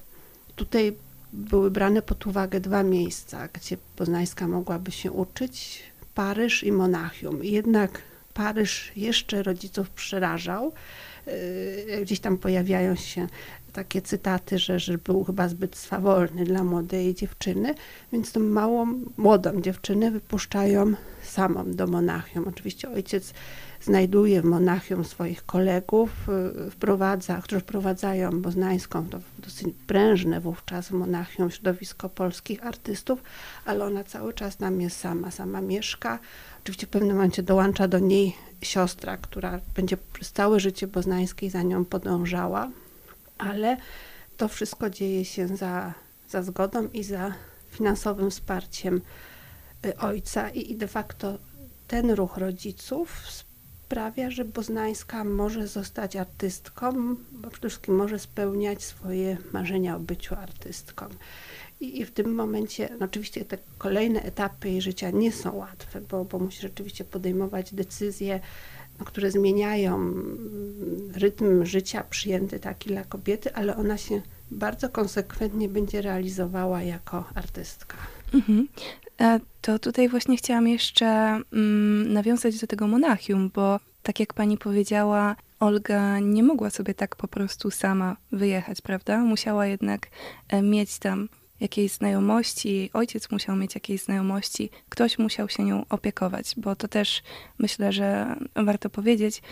Tutaj 0.56 0.96
były 1.32 1.70
brane 1.70 2.02
pod 2.02 2.26
uwagę 2.26 2.60
dwa 2.60 2.82
miejsca, 2.82 3.48
gdzie 3.52 3.76
Poznańska 3.96 4.48
mogłaby 4.48 4.90
się 4.90 5.12
uczyć, 5.12 5.82
Paryż 6.14 6.64
i 6.64 6.72
Monachium. 6.72 7.44
Jednak 7.44 8.02
Paryż 8.34 8.92
jeszcze 8.96 9.42
rodziców 9.42 9.90
przerażał. 9.90 10.72
Yy, 11.26 12.02
gdzieś 12.02 12.20
tam 12.20 12.38
pojawiają 12.38 12.94
się 12.96 13.26
takie 13.72 14.02
cytaty, 14.02 14.58
że, 14.58 14.78
że 14.78 14.98
był 14.98 15.24
chyba 15.24 15.48
zbyt 15.48 15.76
swawolny 15.76 16.44
dla 16.44 16.64
młodej 16.64 17.14
dziewczyny, 17.14 17.74
więc 18.12 18.32
tą 18.32 18.40
małą, 18.40 19.00
młodą 19.16 19.60
dziewczynę 19.60 20.10
wypuszczają 20.10 20.94
samą 21.22 21.70
do 21.70 21.86
Monachium. 21.86 22.48
Oczywiście 22.48 22.90
ojciec 22.90 23.34
znajduje 23.84 24.42
w 24.42 24.44
Monachium 24.44 25.04
swoich 25.04 25.46
kolegów, 25.46 26.10
y, 26.66 26.70
wprowadza, 26.70 27.42
którzy 27.42 27.60
wprowadzają 27.60 28.42
boznańską, 28.42 29.08
to 29.08 29.18
dosyć 29.38 29.74
prężne 29.86 30.40
wówczas 30.40 30.88
w 30.88 30.92
Monachium 30.92 31.50
środowisko 31.50 32.08
polskich 32.08 32.66
artystów, 32.66 33.22
ale 33.64 33.84
ona 33.84 34.04
cały 34.04 34.32
czas 34.32 34.56
tam 34.56 34.80
jest 34.80 35.00
sama, 35.00 35.30
sama 35.30 35.60
mieszka. 35.60 36.18
Oczywiście 36.62 36.86
w 36.86 36.90
pewnym 36.90 37.16
momencie 37.16 37.42
dołącza 37.42 37.88
do 37.88 37.98
niej 37.98 38.36
siostra, 38.62 39.16
która 39.16 39.60
będzie 39.76 39.96
przez 40.12 40.32
całe 40.32 40.60
życie 40.60 40.86
boznańskiej 40.86 41.50
za 41.50 41.62
nią 41.62 41.84
podążała, 41.84 42.70
ale 43.38 43.76
to 44.36 44.48
wszystko 44.48 44.90
dzieje 44.90 45.24
się 45.24 45.48
za, 45.56 45.94
za 46.28 46.42
zgodą 46.42 46.88
i 46.92 47.04
za 47.04 47.34
finansowym 47.70 48.30
wsparciem 48.30 49.00
y, 49.86 49.96
ojca 49.96 50.50
i 50.50 50.76
de 50.76 50.88
facto 50.88 51.38
ten 51.88 52.10
ruch 52.10 52.36
rodziców 52.36 53.26
sprawia, 53.92 54.30
że 54.30 54.44
Boznańska 54.44 55.24
może 55.24 55.68
zostać 55.68 56.16
artystką, 56.16 57.16
bo 57.32 57.50
przede 57.50 57.68
wszystkim 57.68 57.94
może 57.94 58.18
spełniać 58.18 58.84
swoje 58.84 59.36
marzenia 59.52 59.96
o 59.96 59.98
byciu 60.00 60.34
artystką. 60.34 61.06
I, 61.80 62.04
w 62.04 62.10
tym 62.10 62.34
momencie, 62.34 62.88
no 63.00 63.06
oczywiście 63.06 63.44
te 63.44 63.58
kolejne 63.78 64.22
etapy 64.22 64.68
jej 64.68 64.82
życia 64.82 65.10
nie 65.10 65.32
są 65.32 65.56
łatwe, 65.56 66.00
bo, 66.00 66.24
bo 66.24 66.38
musi 66.38 66.62
rzeczywiście 66.62 67.04
podejmować 67.04 67.74
decyzje, 67.74 68.40
no, 68.98 69.04
które 69.04 69.30
zmieniają 69.30 70.14
rytm 71.14 71.64
życia 71.64 72.04
przyjęty 72.10 72.60
taki 72.60 72.88
dla 72.88 73.04
kobiety, 73.04 73.54
ale 73.54 73.76
ona 73.76 73.98
się 73.98 74.22
bardzo 74.50 74.88
konsekwentnie 74.88 75.68
będzie 75.68 76.02
realizowała 76.02 76.82
jako 76.82 77.24
artystka. 77.34 77.96
Mhm. 78.34 78.68
E, 79.20 79.40
to 79.60 79.78
tutaj 79.78 80.08
właśnie 80.08 80.36
chciałam 80.36 80.68
jeszcze 80.68 81.06
mm, 81.06 82.12
nawiązać 82.12 82.60
do 82.60 82.66
tego 82.66 82.86
Monachium, 82.86 83.50
bo 83.54 83.80
tak 84.02 84.20
jak 84.20 84.34
pani 84.34 84.58
powiedziała, 84.58 85.36
Olga 85.60 86.18
nie 86.18 86.42
mogła 86.42 86.70
sobie 86.70 86.94
tak 86.94 87.16
po 87.16 87.28
prostu 87.28 87.70
sama 87.70 88.16
wyjechać, 88.32 88.80
prawda? 88.80 89.18
Musiała 89.18 89.66
jednak 89.66 90.06
e, 90.48 90.62
mieć 90.62 90.98
tam 90.98 91.28
jakieś 91.60 91.92
znajomości, 91.92 92.90
ojciec 92.92 93.30
musiał 93.30 93.56
mieć 93.56 93.74
jakieś 93.74 94.02
znajomości, 94.02 94.70
ktoś 94.88 95.18
musiał 95.18 95.48
się 95.48 95.64
nią 95.64 95.84
opiekować, 95.88 96.54
bo 96.56 96.76
to 96.76 96.88
też 96.88 97.22
myślę, 97.58 97.92
że 97.92 98.36
warto 98.54 98.90
powiedzieć. 98.90 99.42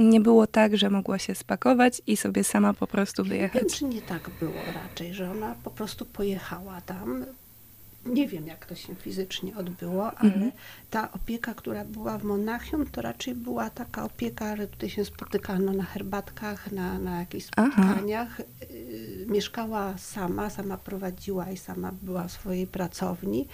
Nie 0.00 0.20
było 0.20 0.46
tak, 0.46 0.76
że 0.76 0.90
mogła 0.90 1.18
się 1.18 1.34
spakować 1.34 2.02
i 2.06 2.16
sobie 2.16 2.44
sama 2.44 2.74
po 2.74 2.86
prostu 2.86 3.24
wyjechać. 3.24 3.54
Nie 3.54 3.60
wiem, 3.60 3.70
czy 3.70 3.84
nie 3.84 4.02
tak 4.02 4.30
było 4.40 4.62
raczej, 4.74 5.14
że 5.14 5.30
ona 5.30 5.54
po 5.64 5.70
prostu 5.70 6.04
pojechała 6.04 6.80
tam, 6.80 7.24
nie 8.06 8.28
wiem, 8.28 8.46
jak 8.46 8.66
to 8.66 8.74
się 8.74 8.94
fizycznie 8.94 9.56
odbyło, 9.56 10.12
ale 10.18 10.34
mhm. 10.34 10.52
ta 10.90 11.12
opieka, 11.12 11.54
która 11.54 11.84
była 11.84 12.18
w 12.18 12.24
Monachium, 12.24 12.86
to 12.86 13.02
raczej 13.02 13.34
była 13.34 13.70
taka 13.70 14.04
opieka, 14.04 14.56
że 14.56 14.68
tutaj 14.68 14.90
się 14.90 15.04
spotykano 15.04 15.72
na 15.72 15.84
herbatkach, 15.84 16.72
na, 16.72 16.98
na 16.98 17.20
jakichś 17.20 17.46
spotkaniach. 17.46 18.40
Y, 18.40 19.26
mieszkała 19.28 19.98
sama, 19.98 20.50
sama 20.50 20.76
prowadziła 20.76 21.50
i 21.50 21.56
sama 21.56 21.92
była 22.02 22.28
w 22.28 22.32
swojej 22.32 22.66
pracowni. 22.66 23.48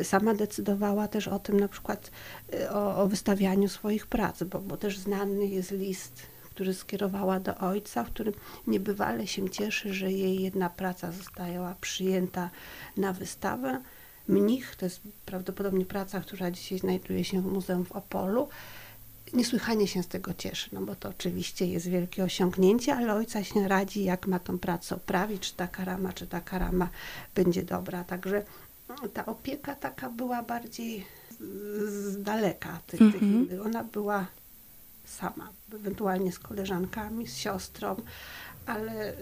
Y, 0.00 0.04
sama 0.04 0.34
decydowała 0.34 1.08
też 1.08 1.28
o 1.28 1.38
tym, 1.38 1.60
na 1.60 1.68
przykład 1.68 2.10
y, 2.54 2.70
o, 2.70 2.96
o 3.02 3.06
wystawianiu 3.06 3.68
swoich 3.68 4.06
prac, 4.06 4.42
bo, 4.42 4.58
bo 4.58 4.76
też 4.76 4.98
znany 4.98 5.46
jest 5.46 5.70
list 5.70 6.22
który 6.58 6.74
skierowała 6.74 7.40
do 7.40 7.56
ojca, 7.56 8.04
w 8.04 8.10
którym 8.10 8.34
niebywale 8.66 9.26
się 9.26 9.50
cieszy, 9.50 9.94
że 9.94 10.12
jej 10.12 10.42
jedna 10.42 10.70
praca 10.70 11.12
została 11.12 11.74
przyjęta 11.80 12.50
na 12.96 13.12
wystawę. 13.12 13.82
Mnich, 14.28 14.76
to 14.76 14.86
jest 14.86 15.00
prawdopodobnie 15.26 15.84
praca, 15.84 16.20
która 16.20 16.50
dzisiaj 16.50 16.78
znajduje 16.78 17.24
się 17.24 17.42
w 17.42 17.46
Muzeum 17.46 17.84
w 17.84 17.92
Opolu, 17.92 18.48
niesłychanie 19.32 19.86
się 19.86 20.02
z 20.02 20.08
tego 20.08 20.34
cieszy, 20.34 20.70
no 20.72 20.80
bo 20.80 20.94
to 20.94 21.08
oczywiście 21.08 21.66
jest 21.66 21.88
wielkie 21.88 22.24
osiągnięcie, 22.24 22.94
ale 22.94 23.14
ojca 23.14 23.44
się 23.44 23.68
radzi, 23.68 24.04
jak 24.04 24.26
ma 24.26 24.38
tą 24.38 24.58
pracę 24.58 24.94
oprawić, 24.96 25.42
czy 25.42 25.56
taka 25.56 25.84
rama, 25.84 26.12
czy 26.12 26.26
taka 26.26 26.58
rama 26.58 26.88
będzie 27.34 27.62
dobra. 27.62 28.04
Także 28.04 28.44
ta 29.14 29.26
opieka 29.26 29.74
taka 29.74 30.10
była 30.10 30.42
bardziej 30.42 31.06
z 31.86 32.22
daleka. 32.22 32.80
Tych, 32.86 33.00
mm 33.00 33.12
-hmm. 33.12 33.48
tych, 33.48 33.66
ona 33.66 33.84
była 33.84 34.26
sama, 35.04 35.52
ewentualnie 35.74 36.32
z 36.32 36.38
koleżankami, 36.38 37.26
z 37.26 37.36
siostrą, 37.36 37.96
ale 38.66 39.14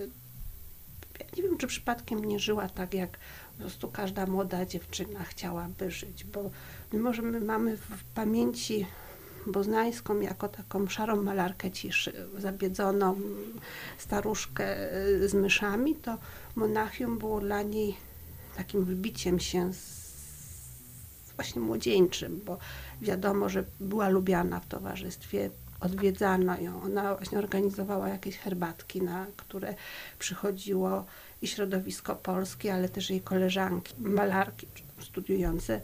ja 1.20 1.26
nie 1.36 1.42
wiem, 1.42 1.58
czy 1.58 1.66
przypadkiem 1.66 2.24
nie 2.24 2.38
żyła 2.38 2.68
tak, 2.68 2.94
jak 2.94 3.18
po 3.56 3.60
prostu 3.60 3.88
każda 3.88 4.26
młoda 4.26 4.66
dziewczyna 4.66 5.24
chciałaby 5.24 5.90
żyć, 5.90 6.24
bo 6.24 6.50
mimo, 6.92 7.14
że 7.14 7.22
my 7.22 7.40
mamy 7.40 7.76
w 7.76 8.04
pamięci 8.14 8.86
boznańską 9.46 10.20
jako 10.20 10.48
taką 10.48 10.86
szarą 10.86 11.22
malarkę 11.22 11.70
ciszy, 11.70 12.28
zabiedzoną 12.38 13.20
staruszkę 13.98 14.76
z 15.26 15.34
myszami, 15.34 15.94
to 15.94 16.18
Monachium 16.56 17.18
było 17.18 17.40
dla 17.40 17.62
niej 17.62 17.96
takim 18.56 18.84
wybiciem 18.84 19.40
się 19.40 19.72
właśnie 21.36 21.62
młodzieńczym, 21.62 22.40
bo 22.44 22.58
wiadomo, 23.00 23.48
że 23.48 23.64
była 23.80 24.08
lubiana 24.08 24.60
w 24.60 24.66
towarzystwie 24.66 25.50
odwiedzano 25.80 26.60
ją. 26.60 26.82
Ona 26.82 27.14
właśnie 27.14 27.38
organizowała 27.38 28.08
jakieś 28.08 28.38
herbatki, 28.38 29.02
na 29.02 29.26
które 29.36 29.74
przychodziło 30.18 31.04
i 31.42 31.46
środowisko 31.46 32.16
polskie, 32.16 32.74
ale 32.74 32.88
też 32.88 33.10
jej 33.10 33.20
koleżanki, 33.20 33.94
malarki 33.98 34.66
studiujące 35.00 35.80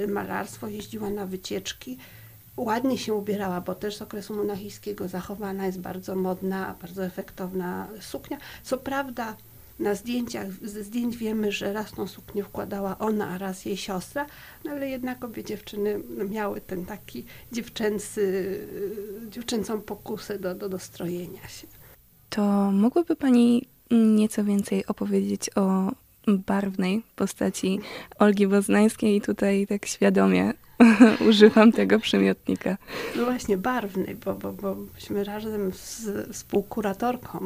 y, 0.00 0.08
malarstwo, 0.08 0.68
jeździła 0.68 1.10
na 1.10 1.26
wycieczki. 1.26 1.98
Ładnie 2.56 2.98
się 2.98 3.14
ubierała, 3.14 3.60
bo 3.60 3.74
też 3.74 3.96
z 3.96 4.02
okresu 4.02 4.36
monachijskiego 4.36 5.08
zachowana 5.08 5.66
jest 5.66 5.80
bardzo 5.80 6.16
modna, 6.16 6.74
bardzo 6.80 7.04
efektowna 7.04 7.88
suknia. 8.00 8.38
Co 8.62 8.78
prawda 8.78 9.36
na 9.78 9.94
zdjęciach, 9.94 10.46
ze 10.62 10.82
zdjęć 10.82 11.16
wiemy, 11.16 11.52
że 11.52 11.72
raz 11.72 11.92
tą 11.92 12.06
suknię 12.06 12.44
wkładała 12.44 12.98
ona, 12.98 13.28
a 13.28 13.38
raz 13.38 13.64
jej 13.64 13.76
siostra, 13.76 14.26
no 14.64 14.70
ale 14.70 14.88
jednak 14.88 15.24
obie 15.24 15.44
dziewczyny 15.44 16.00
miały 16.30 16.60
ten 16.60 16.86
taki 16.86 17.24
dziewczęcy, 17.52 18.58
dziewczęcą 19.30 19.80
pokusę 19.80 20.38
do, 20.38 20.54
do 20.54 20.68
dostrojenia 20.68 21.48
się. 21.48 21.66
To 22.30 22.72
mogłaby 22.72 23.16
Pani 23.16 23.68
nieco 23.90 24.44
więcej 24.44 24.86
opowiedzieć 24.86 25.50
o 25.56 25.92
barwnej 26.26 27.02
postaci 27.16 27.80
Olgi 28.18 28.46
Boznańskiej 28.46 29.20
tutaj 29.20 29.66
tak 29.66 29.86
świadomie 29.86 30.52
używam 31.28 31.72
tego 31.72 31.98
przymiotnika. 31.98 32.76
No 33.16 33.24
właśnie, 33.24 33.56
barwny, 33.56 34.16
bo, 34.24 34.34
bo, 34.34 34.52
bo 34.52 34.76
myśmy 34.94 35.24
razem 35.24 35.72
z 35.72 36.08
współkuratorką 36.32 37.40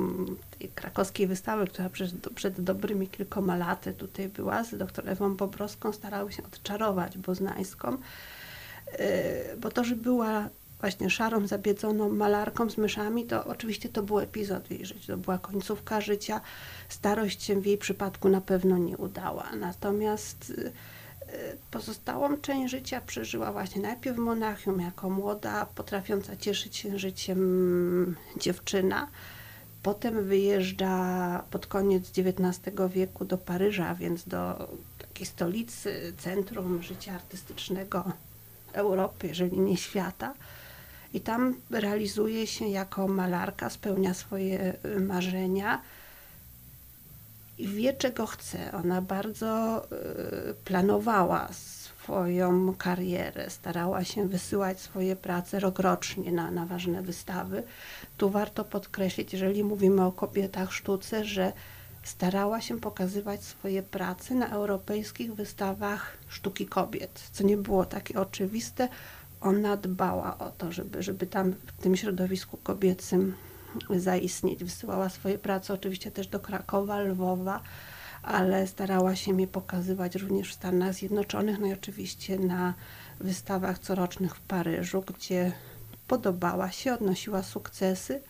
tej 0.59 0.69
krakowskiej 0.69 1.27
wystawy, 1.27 1.67
która 1.67 1.89
przed, 1.89 2.29
przed 2.35 2.61
dobrymi 2.61 3.09
kilkoma 3.09 3.57
laty 3.57 3.93
tutaj 3.93 4.29
była, 4.29 4.65
z 4.65 4.79
dr 4.79 5.09
Ewą 5.09 5.37
Bobrowską, 5.37 5.93
starały 5.93 6.33
się 6.33 6.43
odczarować 6.43 7.19
Boznańską, 7.19 7.97
e, 8.93 9.57
bo 9.57 9.71
to, 9.71 9.85
że 9.85 9.97
była 9.97 10.49
właśnie 10.81 11.11
szarą, 11.11 11.47
zabiedzoną 11.47 12.11
malarką 12.11 12.71
z 12.71 12.77
myszami, 12.77 13.25
to 13.25 13.45
oczywiście 13.45 13.89
to 13.89 14.03
był 14.03 14.19
epizod 14.19 14.71
jej 14.71 14.87
życiu, 14.87 15.07
to 15.07 15.17
była 15.17 15.39
końcówka 15.39 16.01
życia. 16.01 16.41
Starość 16.89 17.43
się 17.43 17.61
w 17.61 17.67
jej 17.67 17.79
przypadku 17.79 18.29
na 18.29 18.41
pewno 18.41 18.79
nie 18.79 18.97
udała. 18.97 19.51
Natomiast 19.61 20.51
y, 20.51 20.73
pozostałą 21.71 22.37
część 22.37 22.71
życia 22.71 23.01
przeżyła 23.01 23.53
właśnie 23.53 23.83
najpierw 23.83 24.17
w 24.17 24.21
Monachium 24.21 24.81
jako 24.81 25.11
młoda, 25.11 25.67
potrafiąca 25.75 26.37
cieszyć 26.37 26.77
się 26.77 26.99
życiem 26.99 28.17
dziewczyna. 28.37 29.09
Potem 29.83 30.25
wyjeżdża 30.25 31.45
pod 31.51 31.67
koniec 31.67 32.11
XIX 32.19 32.77
wieku 32.91 33.25
do 33.25 33.39
Paryża, 33.39 33.95
więc 33.95 34.29
do 34.29 34.69
takiej 34.99 35.27
stolicy, 35.27 36.13
centrum 36.19 36.83
życia 36.83 37.15
artystycznego 37.15 38.13
Europy, 38.73 39.27
jeżeli 39.27 39.61
nie 39.61 39.77
świata. 39.77 40.35
I 41.15 41.21
tam 41.21 41.55
realizuje 41.71 42.47
się 42.47 42.67
jako 42.67 43.09
malarka, 43.09 43.71
spełnia 43.71 44.15
swoje 44.15 44.75
y, 44.85 45.01
marzenia 45.01 45.83
i 47.59 47.69
wie, 47.69 47.93
czego 47.93 48.27
chce. 48.27 48.73
Ona 48.73 49.03
bardzo 49.03 49.83
y, 50.51 50.55
planowała 50.65 51.49
swoją 51.53 52.75
karierę, 52.75 53.51
starała 53.51 54.05
się 54.05 54.29
wysyłać 54.29 54.81
swoje 54.81 55.17
prace 55.17 55.61
rokrocznie 55.61 56.33
na, 56.33 56.51
na 56.51 56.67
ważne 56.67 57.03
wystawy. 57.03 57.63
Tu 58.17 58.31
warto 58.31 58.65
podkreślić, 58.65 59.33
jeżeli 59.33 59.65
mówimy 59.65 60.05
o 60.05 60.13
kobietach 60.13 60.73
sztuce, 60.73 61.25
że 61.25 61.53
starała 62.03 62.61
się 62.61 62.81
pokazywać 62.81 63.45
swoje 63.45 63.83
prace 63.83 64.35
na 64.35 64.51
europejskich 64.51 65.35
wystawach 65.35 66.17
sztuki 66.29 66.67
kobiet, 66.67 67.21
co 67.33 67.45
nie 67.45 67.57
było 67.57 67.85
takie 67.85 68.21
oczywiste, 68.21 68.89
ona 69.41 69.77
dbała 69.77 70.39
o 70.39 70.51
to, 70.51 70.73
żeby, 70.73 71.03
żeby 71.03 71.27
tam 71.27 71.53
w 71.53 71.83
tym 71.83 71.97
środowisku 71.97 72.57
kobiecym 72.57 73.35
zaistnieć. 73.97 74.65
Wysyłała 74.65 75.09
swoje 75.09 75.39
prace 75.39 75.75
oczywiście 75.75 76.11
też 76.11 76.27
do 76.27 76.41
Krakowa, 76.41 77.01
Lwowa, 77.01 77.61
ale 78.23 78.67
starała 78.67 79.17
się 79.17 79.41
je 79.41 79.47
pokazywać 79.47 80.15
również 80.15 80.51
w 80.51 80.55
Stanach 80.55 80.95
Zjednoczonych, 80.95 81.59
no 81.59 81.67
i 81.67 81.73
oczywiście 81.73 82.39
na 82.39 82.75
wystawach 83.21 83.79
corocznych 83.79 84.37
w 84.37 84.41
Paryżu, 84.41 85.05
gdzie 85.07 85.53
podobała 86.09 86.71
się, 86.71 86.95
odnosiła 86.95 87.43
sukcesy, 87.43 88.21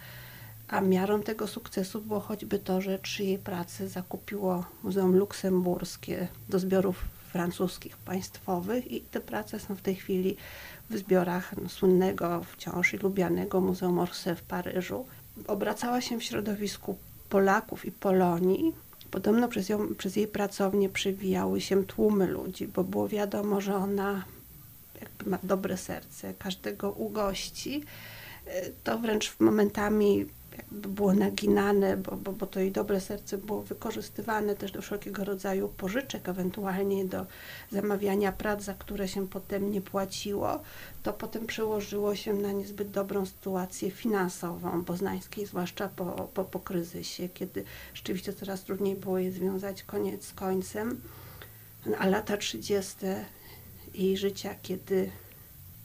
a 0.68 0.80
miarą 0.80 1.22
tego 1.22 1.46
sukcesu 1.46 2.02
było 2.02 2.20
choćby 2.20 2.58
to, 2.58 2.80
że 2.80 2.98
trzy 2.98 3.24
jej 3.24 3.38
prace 3.38 3.88
zakupiło 3.88 4.64
Muzeum 4.82 5.16
Luksemburskie 5.16 6.28
do 6.48 6.58
zbiorów 6.58 7.04
francuskich 7.28 7.96
państwowych 7.96 8.92
i 8.92 9.00
te 9.00 9.20
prace 9.20 9.60
są 9.60 9.74
w 9.74 9.80
tej 9.80 9.94
chwili 9.94 10.36
w 10.90 10.98
zbiorach 10.98 11.56
no, 11.62 11.68
słynnego 11.68 12.44
wciąż 12.44 12.94
i 12.94 12.96
lubianego 12.96 13.60
Muzeum 13.60 13.98
Orsay 13.98 14.36
w 14.36 14.42
Paryżu. 14.42 15.06
Obracała 15.46 16.00
się 16.00 16.18
w 16.18 16.24
środowisku 16.24 16.98
Polaków 17.28 17.84
i 17.84 17.92
Polonii. 17.92 18.74
Podobno 19.10 19.48
przez, 19.48 19.68
ją, 19.68 19.94
przez 19.94 20.16
jej 20.16 20.28
pracownię 20.28 20.88
przywijały 20.88 21.60
się 21.60 21.84
tłumy 21.84 22.26
ludzi, 22.26 22.68
bo 22.68 22.84
było 22.84 23.08
wiadomo, 23.08 23.60
że 23.60 23.76
ona 23.76 24.24
jakby 25.00 25.30
ma 25.30 25.38
dobre 25.42 25.76
serce, 25.76 26.34
każdego 26.34 26.90
ugości. 26.92 27.84
To 28.84 28.98
wręcz 28.98 29.40
momentami 29.40 30.26
jakby 30.58 30.88
było 30.88 31.14
naginane, 31.14 31.96
bo, 31.96 32.16
bo, 32.16 32.32
bo 32.32 32.46
to 32.46 32.60
jej 32.60 32.72
dobre 32.72 33.00
serce 33.00 33.38
było 33.38 33.62
wykorzystywane 33.62 34.54
też 34.54 34.72
do 34.72 34.82
wszelkiego 34.82 35.24
rodzaju 35.24 35.68
pożyczek, 35.68 36.28
ewentualnie 36.28 37.04
do 37.04 37.26
zamawiania 37.72 38.32
prac, 38.32 38.62
za 38.62 38.74
które 38.74 39.08
się 39.08 39.28
potem 39.28 39.70
nie 39.70 39.80
płaciło, 39.80 40.62
to 41.02 41.12
potem 41.12 41.46
przełożyło 41.46 42.16
się 42.16 42.34
na 42.34 42.52
niezbyt 42.52 42.90
dobrą 42.90 43.26
sytuację 43.26 43.90
finansową 43.90 44.82
Boznańskiej, 44.82 45.46
zwłaszcza 45.46 45.88
po, 45.88 46.04
po, 46.34 46.44
po 46.44 46.60
kryzysie, 46.60 47.28
kiedy 47.28 47.64
rzeczywiście 47.94 48.32
coraz 48.32 48.64
trudniej 48.64 48.96
było 48.96 49.18
je 49.18 49.32
związać 49.32 49.82
koniec 49.82 50.24
z 50.24 50.32
końcem, 50.32 51.00
a 51.98 52.06
lata 52.06 52.36
30. 52.36 52.96
jej 53.94 54.16
życia, 54.16 54.54
kiedy 54.62 55.10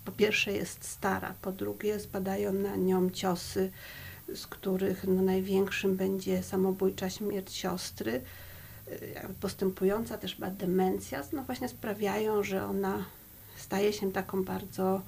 po 0.06 0.12
pierwsze 0.12 0.52
jest 0.52 0.86
stara, 0.86 1.34
po 1.42 1.52
drugie 1.52 2.00
spadają 2.00 2.54
na 2.54 2.76
nią 2.76 3.10
ciosy 3.10 3.72
z 4.36 4.48
których 4.48 5.04
no, 5.08 5.22
największym 5.22 5.96
będzie 5.96 6.44
samobójcza 6.44 7.10
śmierć 7.10 7.54
siostry, 7.54 8.22
y, 8.88 9.16
postępująca 9.42 10.18
też 10.18 10.36
chyba 10.36 10.50
demencja, 10.50 11.24
no 11.34 11.44
właśnie 11.44 11.70
sprawiają, 11.70 12.44
że 12.44 12.66
ona 12.66 13.06
staje 13.58 13.94
się 13.94 14.12
taką 14.12 14.44
bardzo 14.44 15.02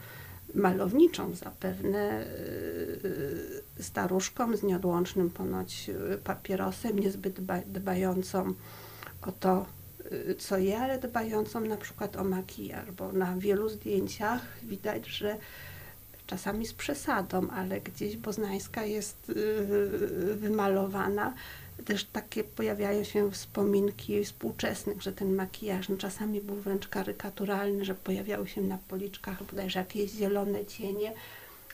malowniczą 0.53 1.35
zapewne 1.35 2.25
y, 2.25 3.83
staruszką 3.83 4.57
z 4.57 4.63
nieodłącznym 4.63 5.29
ponoć 5.29 5.89
y, 6.13 6.17
papierosem, 6.17 6.99
niezbyt 6.99 7.39
dbającą 7.65 8.53
o 9.21 9.31
to, 9.31 9.65
co 10.37 10.57
je, 10.57 10.79
ale 10.79 10.99
dbającą 10.99 11.61
na 11.61 11.77
przykład 11.77 12.15
o 12.15 12.23
makijaż, 12.23 12.91
bo 12.91 13.11
na 13.11 13.35
wielu 13.37 13.69
zdjęciach. 13.69 14.41
Widać, 14.63 15.07
że 15.07 15.37
czasami 16.27 16.67
z 16.67 16.73
przesadą, 16.73 17.49
ale 17.49 17.81
gdzieś 17.81 18.17
Boznańska 18.17 18.83
jest 18.83 19.29
y, 19.29 19.35
wymalowana. 20.35 21.33
Też 21.85 22.03
takie 22.03 22.43
pojawiają 22.43 23.03
się 23.03 23.31
wspominki 23.31 24.23
współczesnych, 24.23 25.01
że 25.01 25.13
ten 25.13 25.35
makijaż 25.35 25.89
no, 25.89 25.97
czasami 25.97 26.41
był 26.41 26.55
wręcz 26.55 26.87
karykaturalny, 26.87 27.85
że 27.85 27.95
pojawiały 27.95 28.47
się 28.47 28.61
na 28.61 28.77
policzkach 28.77 29.43
bodajże 29.43 29.79
jakieś 29.79 30.11
zielone 30.11 30.65
cienie, 30.65 31.13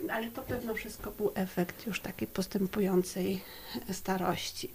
ale 0.10 0.32
to 0.32 0.42
pewno 0.42 0.74
wszystko 0.74 1.12
był 1.12 1.32
efekt 1.36 1.88
już 1.88 2.00
takiej 2.00 2.28
postępującej 2.28 3.42
starości. 3.92 4.72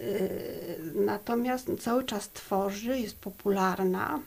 Y, 0.00 0.80
natomiast 0.94 1.68
cały 1.80 2.04
czas 2.04 2.30
tworzy, 2.30 2.98
jest 2.98 3.16
popularna. 3.16 4.20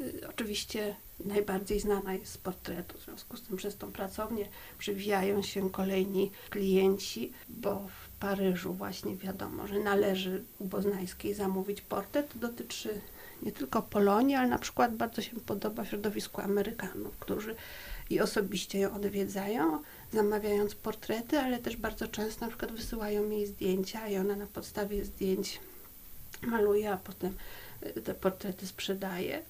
Y, 0.00 0.28
oczywiście 0.28 0.94
najbardziej 1.24 1.80
znana 1.80 2.14
jest 2.14 2.32
z 2.32 2.38
portretu. 2.38 2.98
W 2.98 3.04
związku 3.04 3.36
z 3.36 3.42
tym 3.42 3.56
przez 3.56 3.76
tą 3.76 3.92
pracownię 3.92 4.48
przywijają 4.78 5.42
się 5.42 5.70
kolejni 5.70 6.30
klienci, 6.50 7.32
bo 7.48 7.74
w 7.74 8.18
Paryżu 8.18 8.74
właśnie 8.74 9.16
wiadomo, 9.16 9.66
że 9.66 9.78
należy 9.80 10.44
u 10.58 10.64
Boznańskiej 10.64 11.34
zamówić 11.34 11.80
portret. 11.80 12.32
Dotyczy 12.34 13.00
nie 13.42 13.52
tylko 13.52 13.82
Polonii, 13.82 14.36
ale 14.36 14.48
na 14.48 14.58
przykład 14.58 14.96
bardzo 14.96 15.22
się 15.22 15.40
podoba 15.40 15.84
środowisku 15.84 16.40
Amerykanów, 16.40 17.16
którzy 17.18 17.54
i 18.10 18.20
osobiście 18.20 18.78
ją 18.78 18.94
odwiedzają, 18.94 19.82
zamawiając 20.12 20.74
portrety, 20.74 21.38
ale 21.38 21.58
też 21.58 21.76
bardzo 21.76 22.08
często 22.08 22.44
na 22.44 22.48
przykład 22.48 22.72
wysyłają 22.72 23.30
jej 23.30 23.46
zdjęcia 23.46 24.08
i 24.08 24.16
ona 24.16 24.36
na 24.36 24.46
podstawie 24.46 25.04
zdjęć 25.04 25.60
maluje, 26.42 26.92
a 26.92 26.96
potem 26.96 27.34
te 28.04 28.14
portrety 28.14 28.66
sprzedaje 28.66 29.42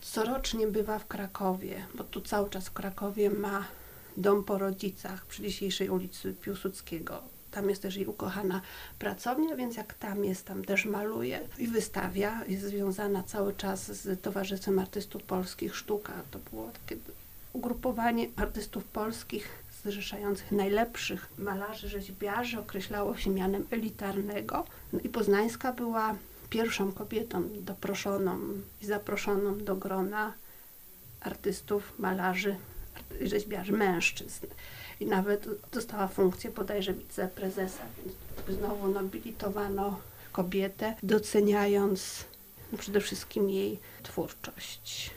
corocznie 0.00 0.66
bywa 0.66 0.98
w 0.98 1.06
Krakowie, 1.06 1.86
bo 1.94 2.04
tu 2.04 2.20
cały 2.20 2.50
czas 2.50 2.68
w 2.68 2.72
Krakowie 2.72 3.30
ma 3.30 3.64
dom 4.16 4.44
po 4.44 4.58
rodzicach 4.58 5.26
przy 5.26 5.42
dzisiejszej 5.42 5.88
ulicy 5.88 6.34
Piłsudskiego. 6.34 7.22
Tam 7.50 7.70
jest 7.70 7.82
też 7.82 7.96
jej 7.96 8.06
ukochana 8.06 8.60
pracownia, 8.98 9.56
więc 9.56 9.76
jak 9.76 9.94
tam 9.94 10.24
jest, 10.24 10.44
tam 10.44 10.64
też 10.64 10.84
maluje 10.84 11.40
i 11.58 11.66
wystawia. 11.66 12.44
Jest 12.48 12.64
związana 12.64 13.22
cały 13.22 13.54
czas 13.54 13.86
z 13.86 14.22
Towarzystwem 14.22 14.78
Artystów 14.78 15.22
Polskich 15.22 15.76
Sztuka. 15.76 16.12
To 16.30 16.38
było 16.50 16.70
takie 16.70 16.96
ugrupowanie 17.52 18.26
artystów 18.36 18.84
polskich 18.84 19.48
zrzeszających 19.84 20.52
najlepszych 20.52 21.28
malarzy, 21.38 21.88
rzeźbiarzy 21.88 22.58
określało 22.58 23.16
się 23.16 23.30
mianem 23.30 23.66
elitarnego. 23.70 24.64
No 24.92 25.00
i 25.04 25.08
Poznańska 25.08 25.72
była 25.72 26.14
pierwszą 26.50 26.92
kobietą 26.92 27.48
doproszoną 27.60 28.38
i 28.82 28.86
zaproszoną 28.86 29.58
do 29.58 29.76
grona 29.76 30.32
artystów, 31.20 31.98
malarzy, 31.98 32.56
rzeźbiarzy, 33.20 33.72
mężczyzn. 33.72 34.46
I 35.00 35.06
nawet 35.06 35.48
dostała 35.72 36.08
funkcję 36.08 36.50
bodajże 36.50 36.94
wiceprezesa, 36.94 37.82
więc 38.46 38.58
znowu 38.58 38.88
nobilitowano 38.88 40.00
kobietę, 40.32 40.94
doceniając 41.02 42.24
przede 42.78 43.00
wszystkim 43.00 43.50
jej 43.50 43.78
twórczość. 44.02 45.10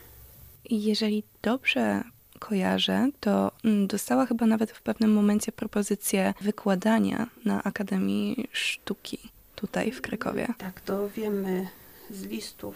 Jeżeli 0.70 1.24
dobrze 1.42 2.04
kojarzę, 2.40 3.10
to 3.20 3.52
mm, 3.64 3.88
dostała 3.88 4.26
chyba 4.26 4.46
nawet 4.46 4.72
w 4.72 4.82
pewnym 4.82 5.14
momencie 5.14 5.52
propozycję 5.52 6.34
wykładania 6.42 7.28
na 7.46 7.64
Akademii 7.64 8.48
Sztuki 8.52 9.32
tutaj 9.62 9.92
w 9.92 10.02
Krakowie. 10.02 10.48
Tak, 10.58 10.82
to 10.82 11.10
wiemy 11.10 11.68
z 12.10 12.24
listów, 12.24 12.76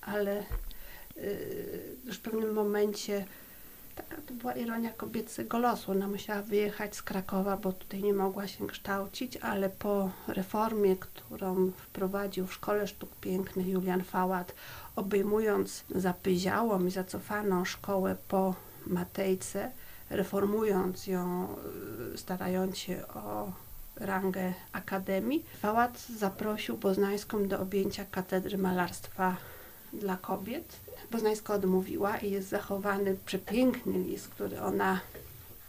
ale 0.00 0.44
yy, 1.16 1.96
już 2.04 2.16
w 2.16 2.20
pewnym 2.20 2.52
momencie 2.52 3.24
taka 3.96 4.16
to 4.26 4.34
była 4.34 4.52
ironia 4.52 4.90
kobiecego 4.92 5.58
losu. 5.58 5.92
Ona 5.92 6.08
musiała 6.08 6.42
wyjechać 6.42 6.96
z 6.96 7.02
Krakowa, 7.02 7.56
bo 7.56 7.72
tutaj 7.72 8.02
nie 8.02 8.12
mogła 8.12 8.46
się 8.46 8.66
kształcić, 8.66 9.36
ale 9.36 9.68
po 9.68 10.10
reformie, 10.28 10.96
którą 10.96 11.70
wprowadził 11.70 12.46
w 12.46 12.54
Szkole 12.54 12.86
Sztuk 12.86 13.10
Pięknych 13.20 13.66
Julian 13.66 14.04
Fałat, 14.04 14.54
obejmując 14.96 15.84
zapyziałą 15.90 16.86
i 16.86 16.90
zacofaną 16.90 17.64
szkołę 17.64 18.16
po 18.28 18.54
Matejce, 18.86 19.70
reformując 20.10 21.06
ją, 21.06 21.48
y, 22.14 22.18
starając 22.18 22.78
się 22.78 23.08
o 23.08 23.52
rangę 23.96 24.52
akademii, 24.72 25.44
Fałat 25.60 26.06
zaprosił 26.18 26.78
Poznańską 26.78 27.48
do 27.48 27.60
objęcia 27.60 28.04
katedry 28.04 28.58
malarstwa 28.58 29.36
dla 29.92 30.16
kobiet. 30.16 30.76
Poznańska 31.10 31.54
odmówiła 31.54 32.16
i 32.16 32.30
jest 32.30 32.48
zachowany 32.48 33.16
przepiękny 33.26 33.98
list, 33.98 34.28
który 34.28 34.60
ona, 34.60 35.00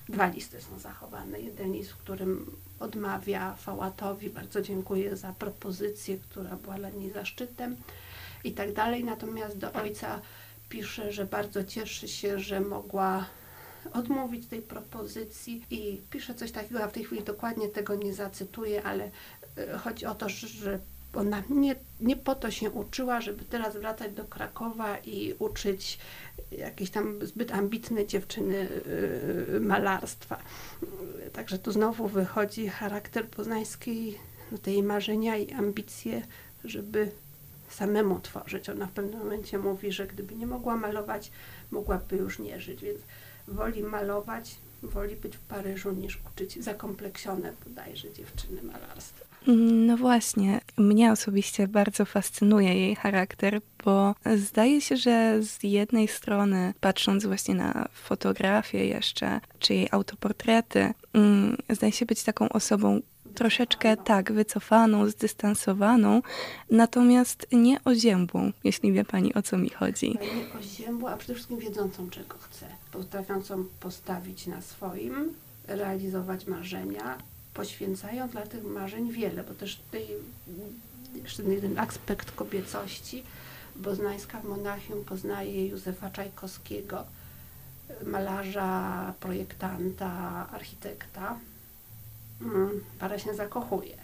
dwa 0.10 0.28
listy 0.28 0.62
są 0.62 0.80
zachowane. 0.80 1.40
Jeden 1.40 1.72
list, 1.72 1.92
w 1.92 1.98
którym 1.98 2.58
odmawia 2.80 3.54
Fałatowi, 3.54 4.30
bardzo 4.30 4.62
dziękuję 4.62 5.18
za 5.18 5.34
propozycję, 5.34 6.18
która 6.18 6.56
była 6.56 6.76
dla 6.76 6.90
niej 6.90 7.12
zaszczytem 7.12 7.76
i 8.44 8.52
tak 8.52 8.74
dalej. 8.74 9.04
Natomiast 9.04 9.58
do 9.58 9.74
ojca 9.74 10.22
pisze, 10.70 11.12
że 11.12 11.26
bardzo 11.26 11.64
cieszy 11.64 12.08
się, 12.08 12.40
że 12.40 12.62
mogła 12.62 13.26
odmówić 13.94 14.48
tej 14.48 14.62
propozycji 14.62 15.66
i 15.70 16.02
pisze 16.10 16.36
coś 16.36 16.52
takiego, 16.52 16.84
a 16.84 16.88
w 16.88 16.94
tej 16.94 17.04
chwili 17.04 17.24
dokładnie 17.24 17.70
tego 17.70 17.96
nie 17.96 18.14
zacytuję, 18.14 18.84
ale 18.84 19.12
e, 19.58 19.78
chodzi 19.78 20.06
o 20.06 20.16
to, 20.16 20.30
że 20.30 20.80
ona 21.14 21.44
nie, 21.50 21.76
nie 22.00 22.16
po 22.16 22.36
to 22.36 22.52
się 22.52 22.72
uczyła, 22.72 23.22
żeby 23.22 23.46
teraz 23.46 23.78
wracać 23.78 24.14
do 24.14 24.26
Krakowa 24.26 24.98
i 24.98 25.34
uczyć 25.40 26.00
jakieś 26.52 26.90
tam 26.90 27.26
zbyt 27.26 27.52
ambitne 27.52 28.06
dziewczyny 28.06 28.70
e, 29.56 29.60
malarstwa. 29.60 30.38
Także 31.34 31.60
tu 31.60 31.72
znowu 31.72 32.08
wychodzi 32.08 32.68
charakter 32.68 33.28
poznańskiej, 33.28 34.18
no 34.52 34.58
tej 34.58 34.84
marzenia 34.84 35.38
i 35.38 35.54
ambicje, 35.54 36.22
żeby 36.64 37.12
samemu 37.70 38.20
tworzyć. 38.20 38.70
Ona 38.70 38.88
w 38.88 38.92
pewnym 38.92 39.20
momencie 39.20 39.58
mówi, 39.58 39.92
że 39.92 40.08
gdyby 40.08 40.36
nie 40.36 40.48
mogła 40.48 40.76
malować, 40.76 41.32
mogłaby 41.72 42.16
już 42.16 42.40
nie 42.40 42.62
żyć, 42.62 42.82
więc 42.82 43.02
woli 43.48 43.84
malować, 43.84 44.56
woli 44.84 45.16
być 45.16 45.38
w 45.38 45.40
Paryżu 45.40 45.92
niż 45.92 46.20
uczyć 46.34 46.64
zakompleksione 46.64 47.54
bodajże 47.66 48.14
dziewczyny 48.14 48.64
malarstwa. 48.64 49.28
No 49.88 49.98
właśnie, 49.98 50.62
mnie 50.78 51.12
osobiście 51.12 51.68
bardzo 51.68 52.06
fascynuje 52.06 52.76
jej 52.76 52.96
charakter, 52.96 53.62
bo 53.86 54.16
zdaje 54.36 54.82
się, 54.82 54.98
że 54.98 55.44
z 55.44 55.64
jednej 55.64 56.08
strony, 56.08 56.74
patrząc 56.80 57.26
właśnie 57.26 57.56
na 57.56 57.88
fotografię 57.94 58.86
jeszcze, 58.86 59.40
czy 59.60 59.74
jej 59.74 59.88
autoportrety, 59.92 60.94
mm, 61.14 61.58
zdaje 61.70 61.92
się 61.92 62.06
być 62.06 62.24
taką 62.24 62.50
osobą, 62.50 63.02
troszeczkę 63.38 63.98
tak 63.98 64.32
wycofaną, 64.32 65.10
zdystansowaną, 65.10 66.22
natomiast 66.72 67.48
nie 67.52 67.84
oziębłą, 67.84 68.52
jeśli 68.64 68.92
wie 68.92 69.06
pani 69.06 69.34
o 69.34 69.42
co 69.42 69.58
mi 69.58 69.70
chodzi. 69.70 70.18
Nie 70.36 70.60
oziębłą, 70.60 71.10
a 71.10 71.18
przede 71.18 71.34
wszystkim 71.34 71.58
wiedzącą 71.58 72.10
czego 72.10 72.36
chce, 72.38 72.66
potrafiącą 72.92 73.66
postawić 73.80 74.48
na 74.48 74.62
swoim, 74.62 75.34
realizować 75.68 76.48
marzenia, 76.48 77.18
poświęcając 77.54 78.32
dla 78.32 78.42
tych 78.42 78.64
marzeń 78.64 79.12
wiele, 79.12 79.44
bo 79.44 79.54
też 79.54 79.76
tutaj 79.76 80.08
jeszcze 81.24 81.44
jeden 81.44 81.80
aspekt 81.80 82.32
kobiecości. 82.32 83.24
Boznańska 83.76 84.40
w 84.40 84.44
Monachium 84.44 85.06
poznaje 85.06 85.68
Józefa 85.68 86.10
Czajkowskiego, 86.10 87.04
malarza, 88.06 89.14
projektanta, 89.20 90.12
architekta, 90.52 91.40
para 93.00 93.20
się 93.20 93.34
zakochuje. 93.34 93.98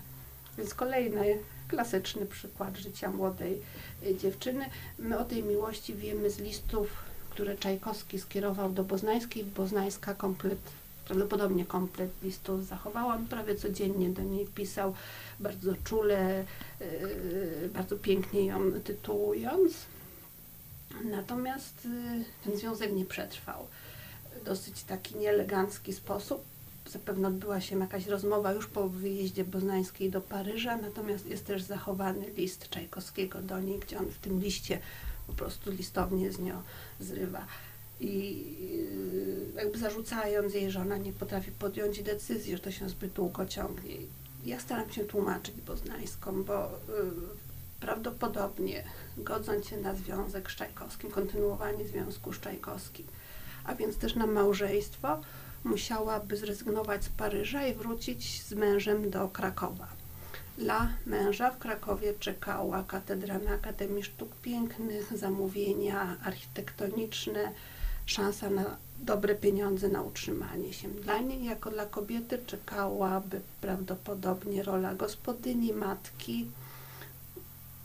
Więc 0.57 0.73
kolejny 0.73 1.37
klasyczny 1.67 2.25
przykład 2.25 2.77
życia 2.77 3.11
młodej 3.11 3.61
y, 4.05 4.15
dziewczyny. 4.15 4.65
My 4.99 5.19
o 5.19 5.25
tej 5.25 5.43
miłości 5.43 5.95
wiemy 5.95 6.29
z 6.29 6.39
listów, 6.39 6.89
które 7.29 7.57
Czajkowski 7.57 8.19
skierował 8.19 8.71
do 8.71 8.83
Boznańskiej. 8.83 9.43
Boznańska 9.43 10.13
komplet, 10.13 10.59
prawdopodobnie 11.05 11.65
komplet 11.65 12.09
listów 12.23 12.65
zachowała. 12.65 13.15
On 13.15 13.27
prawie 13.27 13.55
codziennie 13.55 14.09
do 14.09 14.23
niej 14.23 14.45
pisał, 14.45 14.93
bardzo 15.39 15.73
czule, 15.83 16.45
yy, 16.79 17.69
bardzo 17.73 17.95
pięknie 17.95 18.45
ją 18.45 18.71
tytułując. 18.83 19.73
Natomiast 21.03 21.87
ten 22.43 22.57
związek 22.57 22.93
nie 22.93 23.05
przetrwał. 23.05 23.67
Dosyć 24.45 24.83
taki 24.83 25.15
nieelegancki 25.15 25.93
sposób 25.93 26.52
zapewne 26.89 27.27
odbyła 27.27 27.61
się 27.61 27.79
jakaś 27.79 28.07
rozmowa 28.07 28.53
już 28.53 28.67
po 28.67 28.89
wyjeździe 28.89 29.43
Boznańskiej 29.43 30.09
do 30.09 30.21
Paryża, 30.21 30.77
natomiast 30.77 31.25
jest 31.25 31.45
też 31.45 31.63
zachowany 31.63 32.29
list 32.29 32.69
Czajkowskiego 32.69 33.41
do 33.41 33.59
niej, 33.59 33.79
gdzie 33.79 33.99
on 33.99 34.05
w 34.05 34.17
tym 34.17 34.39
liście 34.39 34.79
po 35.27 35.33
prostu 35.33 35.71
listownie 35.71 36.31
z 36.31 36.39
nią 36.39 36.61
zrywa. 36.99 37.45
I 37.99 38.45
yy, 39.55 39.61
jakby 39.63 39.79
zarzucając 39.79 40.53
jej, 40.53 40.71
że 40.71 40.81
ona 40.81 40.97
nie 40.97 41.13
potrafi 41.13 41.51
podjąć 41.51 42.03
decyzji, 42.03 42.53
że 42.53 42.59
to 42.59 42.71
się 42.71 42.89
zbyt 42.89 43.13
długo 43.13 43.45
ciągnie. 43.45 43.95
Ja 44.45 44.59
staram 44.59 44.89
się 44.89 45.03
tłumaczyć 45.03 45.55
Boznańską, 45.61 46.43
bo 46.43 46.71
yy, 46.87 47.11
prawdopodobnie 47.79 48.83
godząc 49.17 49.67
się 49.67 49.77
na 49.77 49.95
związek 49.95 50.51
z 50.51 50.55
Czajkowskim, 50.55 51.11
kontynuowanie 51.11 51.87
związku 51.87 52.33
z 52.33 52.39
Czajkowskim, 52.39 53.07
a 53.63 53.75
więc 53.75 53.97
też 53.97 54.15
na 54.15 54.27
małżeństwo, 54.27 55.21
musiałaby 55.63 56.37
zrezygnować 56.37 57.03
z 57.03 57.09
Paryża 57.09 57.67
i 57.67 57.73
wrócić 57.73 58.43
z 58.43 58.51
mężem 58.53 59.09
do 59.09 59.27
Krakowa. 59.27 59.87
Dla 60.57 60.89
męża 61.05 61.51
w 61.51 61.59
Krakowie 61.59 62.13
czekała 62.19 62.83
katedra 62.83 63.39
na 63.39 63.51
Akademii 63.51 64.03
Sztuk 64.03 64.35
Pięknych, 64.35 65.17
zamówienia 65.17 66.17
architektoniczne, 66.23 67.51
szansa 68.05 68.49
na 68.49 68.77
dobre 68.99 69.35
pieniądze 69.35 69.89
na 69.89 70.01
utrzymanie 70.01 70.73
się. 70.73 70.87
Dla 70.89 71.17
niej, 71.17 71.45
jako 71.45 71.71
dla 71.71 71.85
kobiety, 71.85 72.39
czekałaby 72.47 73.41
prawdopodobnie 73.61 74.63
rola 74.63 74.95
gospodyni, 74.95 75.73
matki. 75.73 76.47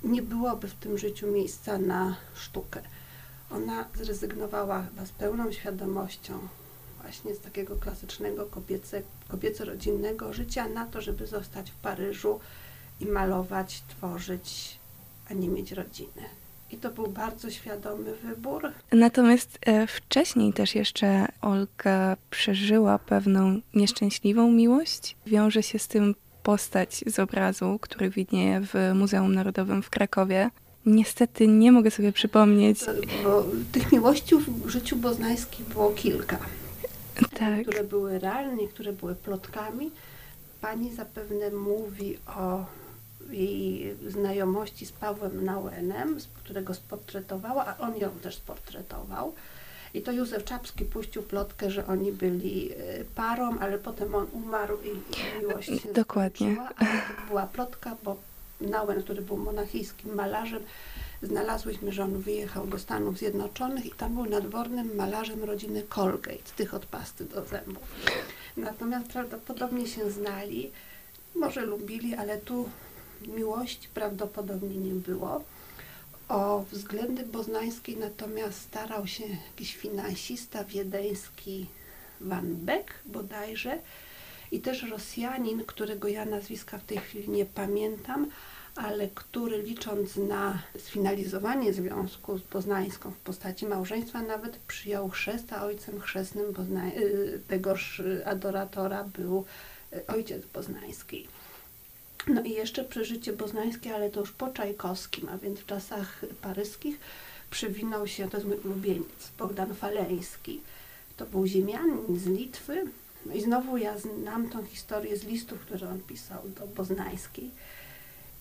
Nie 0.05 0.23
byłoby 0.23 0.69
w 0.69 0.75
tym 0.75 0.99
życiu 0.99 1.27
miejsca 1.27 1.79
na 1.79 2.17
sztukę. 2.35 2.81
Ona 3.51 3.85
zrezygnowała 3.95 4.83
chyba 4.83 5.07
z 5.07 5.11
pełną 5.11 5.53
świadomością 5.53 6.39
właśnie 7.09 7.35
z 7.35 7.41
takiego 7.41 7.77
klasycznego 7.77 8.47
kobiece, 8.47 9.03
kobieco-rodzinnego 9.29 10.33
życia 10.33 10.69
na 10.69 10.87
to, 10.87 11.01
żeby 11.01 11.27
zostać 11.27 11.71
w 11.71 11.75
Paryżu 11.75 12.41
i 13.01 13.07
malować, 13.07 13.83
tworzyć, 13.89 14.79
a 15.31 15.35
nie 15.35 15.49
mieć 15.49 15.73
rodziny. 15.73 16.23
I 16.71 16.77
to 16.77 16.91
był 16.91 17.07
bardzo 17.07 17.51
świadomy 17.51 18.15
wybór. 18.15 18.73
Natomiast 18.93 19.59
e, 19.67 19.87
wcześniej 19.87 20.53
też 20.53 20.75
jeszcze 20.75 21.27
Olga 21.41 22.17
przeżyła 22.31 22.99
pewną 22.99 23.61
nieszczęśliwą 23.75 24.53
miłość. 24.53 25.17
Wiąże 25.27 25.63
się 25.63 25.79
z 25.79 25.89
tym 25.89 26.15
postać 26.43 27.05
z 27.07 27.19
obrazu, 27.19 27.79
który 27.81 28.11
widnieje 28.11 28.61
w 28.61 28.75
Muzeum 28.95 29.35
Narodowym 29.35 29.83
w 29.83 29.91
Krakowie. 29.91 30.51
Niestety 30.87 31.47
nie 31.47 31.73
mogę 31.73 31.91
sobie 31.91 32.13
przypomnieć. 32.13 32.81
Bo 33.25 33.45
tych 33.73 33.93
miłości 33.93 34.37
w 34.37 34.69
życiu 34.69 34.97
boznańskim 34.97 35.67
było 35.67 35.91
kilka 35.91 36.39
tak. 37.39 37.63
które 37.63 37.85
były 37.85 38.19
realne, 38.19 38.69
które 38.69 38.93
były 38.93 39.15
plotkami. 39.15 39.91
Pani 40.61 40.95
zapewne 40.95 41.51
mówi 41.51 42.19
o 42.37 42.65
jej 43.31 43.95
znajomości 44.09 44.87
z 44.87 44.93
Pawłem 44.93 45.45
Nauenem, 45.45 46.19
którego 46.45 46.75
sportretowała, 46.75 47.67
a 47.67 47.79
on 47.79 47.97
ją 47.97 48.11
też 48.11 48.37
sportretował. 48.37 49.35
I 49.95 50.03
to 50.03 50.13
Józef 50.13 50.45
Czapski 50.45 50.85
puścił 50.85 51.23
plotkę, 51.23 51.71
że 51.71 51.87
oni 51.87 52.13
byli 52.13 52.73
e, 52.73 52.77
parą, 53.15 53.59
ale 53.59 53.79
potem 53.79 54.15
on 54.15 54.27
umarł 54.33 54.77
i 54.85 55.19
miłość 55.41 55.69
się 55.83 55.93
Dokładnie. 55.93 56.55
skończyła. 56.55 56.69
Ale 56.77 56.89
to 56.89 57.29
była 57.29 57.47
plotka, 57.47 57.97
bo 58.05 58.17
Nauen, 58.61 59.03
który 59.03 59.23
był 59.23 59.37
monachijskim 59.37 60.15
malarzem, 60.15 60.63
znalazłyśmy, 61.23 61.93
że 61.93 62.05
on 62.05 62.19
wyjechał 62.19 62.67
do 62.67 62.79
Stanów 62.79 63.19
Zjednoczonych 63.19 63.87
i 63.87 63.91
tam 63.91 64.15
był 64.15 64.27
nadwornym 64.27 64.97
malarzem 64.97 65.45
rodziny 65.45 65.83
Colgate, 65.89 66.53
tych 66.57 66.75
od 66.75 66.87
pasty 66.87 67.25
do 67.25 67.45
zębów. 67.45 67.85
Natomiast 68.57 69.07
prawdopodobnie 69.07 69.87
się 69.87 70.11
znali, 70.11 70.71
może 71.35 71.67
lubili, 71.67 72.15
ale 72.15 72.39
tu 72.39 72.69
miłości 73.27 73.89
prawdopodobnie 73.95 74.77
nie 74.77 74.95
było. 74.95 75.45
O 76.29 76.65
względy 76.73 77.27
boznańskie 77.27 77.97
natomiast 77.97 78.61
starał 78.61 79.07
się 79.07 79.25
jakiś 79.29 79.77
finansista 79.77 80.65
wiedeński 80.65 81.67
Van 82.21 82.57
Beck 82.57 82.95
bodajże 83.07 83.79
i 84.53 84.61
też 84.61 84.83
Rosjanin, 84.83 85.65
którego 85.65 86.09
ja 86.09 86.25
nazwiska 86.25 86.79
w 86.79 86.85
tej 86.85 86.99
chwili 86.99 87.29
nie 87.29 87.47
pamiętam, 87.47 88.31
ale 88.79 89.09
który 89.09 89.63
licząc 89.63 90.17
na 90.17 90.63
sfinalizowanie 90.79 91.73
związku 91.73 92.39
z 92.39 92.43
Poznańską 92.43 93.11
w 93.11 93.17
postaci 93.17 93.67
małżeństwa 93.67 94.23
nawet 94.23 94.57
przyjął 94.57 95.09
chrzest, 95.09 95.53
a 95.53 95.65
ojcem 95.65 96.01
chrzestnym 96.01 96.45
y, 96.97 97.41
tegoż 97.49 98.03
adoratora 98.25 99.05
był 99.05 99.45
y, 99.93 100.07
ojciec 100.07 100.47
poznański. 100.47 101.29
No 102.27 102.43
i 102.43 102.51
jeszcze 102.51 102.85
przeżycie 102.85 103.33
boznańskie, 103.33 103.95
ale 103.95 104.11
to 104.11 104.21
już 104.21 104.33
po 104.33 104.49
Czajkowskim, 104.49 105.29
a 105.29 105.39
więc 105.39 105.61
w 105.61 105.67
czasach 105.67 106.25
paryskich 106.43 106.99
przewinął 107.51 108.07
się, 108.07 108.29
to 108.29 108.37
jest 108.37 108.49
mój 108.49 108.59
ulubieniec, 108.59 109.31
Bogdan 109.39 109.75
Faleński. 109.75 110.61
To 111.17 111.27
był 111.27 111.47
ziemianin 111.47 112.19
z 112.19 112.27
Litwy. 112.27 112.85
No 113.27 113.35
i 113.35 113.41
znowu 113.41 113.77
ja 113.77 113.99
znam 113.99 114.49
tą 114.49 114.65
historię 114.65 115.17
z 115.17 115.25
listów, 115.25 115.61
które 115.61 115.89
on 115.89 116.01
pisał 116.01 116.43
do 116.49 116.67
Boznańskiej. 116.67 117.51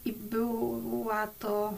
I 0.08 0.14
była 0.14 1.28
to 1.28 1.74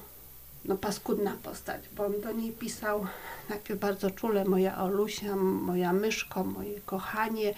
no, 0.66 0.78
paskudna 0.78 1.38
postać, 1.44 1.82
bo 1.96 2.06
on 2.06 2.22
do 2.22 2.32
niej 2.32 2.52
pisał 2.52 3.06
najpierw 3.50 3.80
bardzo 3.80 4.12
czule, 4.12 4.46
moja 4.46 4.78
Olusia, 4.78 5.36
moja 5.36 5.94
myszko, 5.94 6.44
moje 6.44 6.82
kochanie, 6.82 7.54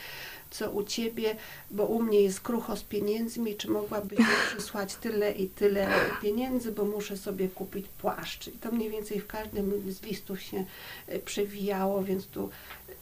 co 0.50 0.72
u 0.72 0.84
ciebie, 0.84 1.36
bo 1.72 1.86
u 1.86 2.02
mnie 2.02 2.22
jest 2.22 2.42
krucho 2.42 2.76
z 2.76 2.84
pieniędzmi, 2.84 3.56
czy 3.56 3.70
mogłabyś 3.70 4.20
mi 4.20 4.26
przysłać 4.48 4.96
tyle 4.96 5.32
i 5.32 5.50
tyle 5.50 5.88
pieniędzy, 6.22 6.72
bo 6.72 6.86
muszę 6.86 7.18
sobie 7.18 7.48
kupić 7.48 7.88
płaszcz. 7.88 8.48
I 8.48 8.52
to 8.52 8.72
mniej 8.72 8.90
więcej 8.90 9.20
w 9.20 9.28
każdym 9.28 9.92
z 9.92 10.02
listów 10.02 10.42
się 10.42 10.66
e, 11.08 11.20
przewijało, 11.20 12.04
więc 12.04 12.28
tu 12.28 12.50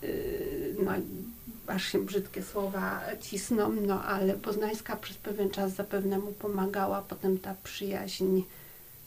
yy, 0.01 0.75
no, 0.84 0.91
aż 1.69 1.91
się 1.91 2.05
brzydkie 2.05 2.43
słowa 2.43 3.01
cisną, 3.21 3.71
no 3.88 4.03
ale 4.03 4.34
Poznańska 4.34 4.95
przez 4.95 5.17
pewien 5.17 5.49
czas 5.49 5.73
zapewne 5.73 6.19
mu 6.19 6.32
pomagała, 6.32 7.01
potem 7.01 7.39
ta 7.39 7.55
przyjaźń 7.63 8.41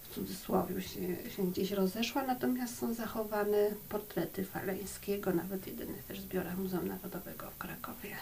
w 0.03 0.15
cudzysłowie 0.15 0.83
się, 0.83 1.31
się 1.37 1.51
gdzieś 1.51 1.71
rozeszła, 1.71 2.23
natomiast 2.23 2.79
są 2.79 2.95
zachowane 2.95 3.71
portrety 3.89 4.45
Faleńskiego, 4.45 5.33
nawet 5.33 5.61
w 5.61 5.67
jedynych 5.67 6.05
też 6.05 6.21
zbiorach 6.21 6.59
Muzeum 6.59 6.89
Narodowego 6.89 7.51
w 7.51 7.59
Krakowie. 7.59 8.17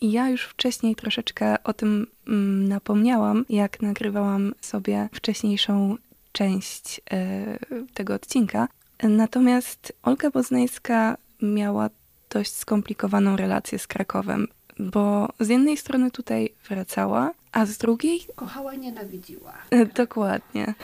Ja 0.00 0.28
już 0.28 0.44
wcześniej 0.44 0.96
troszeczkę 0.96 1.62
o 1.64 1.72
tym 1.72 2.06
mm, 2.28 2.68
napomniałam, 2.68 3.44
jak 3.48 3.82
nagrywałam 3.82 4.54
sobie 4.60 5.08
wcześniejszą 5.12 5.96
część 6.32 7.00
e, 7.10 7.58
tego 7.94 8.14
odcinka. 8.14 8.68
Natomiast 9.02 9.92
Olga 10.02 10.30
Boznańska 10.30 11.16
miała 11.42 11.90
dość 12.38 12.54
skomplikowaną 12.54 13.36
relację 13.36 13.78
z 13.78 13.86
Krakowem, 13.86 14.48
bo 14.78 15.28
z 15.40 15.48
jednej 15.48 15.76
strony 15.76 16.10
tutaj 16.10 16.52
wracała, 16.68 17.32
a 17.52 17.66
z 17.66 17.78
drugiej 17.78 18.20
Kochała 18.34 18.74
i 18.74 18.78
nienawidziła. 18.78 19.54
e, 19.70 19.86
dokładnie. 19.86 20.74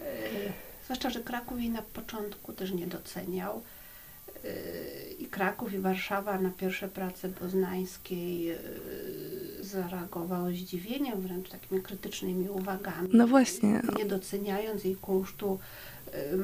Yy, 0.00 0.52
Zwłaszcza, 0.84 1.10
że 1.10 1.20
Kraków 1.20 1.60
jej 1.60 1.70
na 1.70 1.82
początku 1.82 2.52
też 2.52 2.72
nie 2.72 2.86
doceniał. 2.86 3.62
Yy, 4.44 4.50
I 5.18 5.26
Kraków, 5.26 5.72
i 5.72 5.78
Warszawa 5.78 6.40
na 6.40 6.50
pierwsze 6.50 6.88
prace 6.88 7.28
poznańskiej 7.28 8.42
yy, 8.44 8.58
zareagowało 9.60 10.50
zdziwieniem, 10.50 11.20
wręcz 11.20 11.48
takimi 11.48 11.82
krytycznymi 11.82 12.48
uwagami. 12.48 13.08
No 13.12 13.26
właśnie. 13.26 13.82
Nie 13.98 14.04
doceniając 14.06 14.84
jej 14.84 14.96
kunsztu 14.96 15.58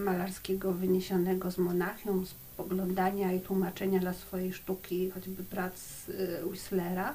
malarskiego 0.04 0.72
wyniesionego 0.72 1.50
z 1.50 1.58
Monachium, 1.58 2.26
z 2.26 2.34
poglądania 2.56 3.32
i 3.32 3.40
tłumaczenia 3.40 4.00
dla 4.00 4.12
swojej 4.12 4.52
sztuki, 4.52 5.10
choćby 5.10 5.44
prac 5.44 6.08
yy, 6.08 6.46
Whistlera. 6.46 7.14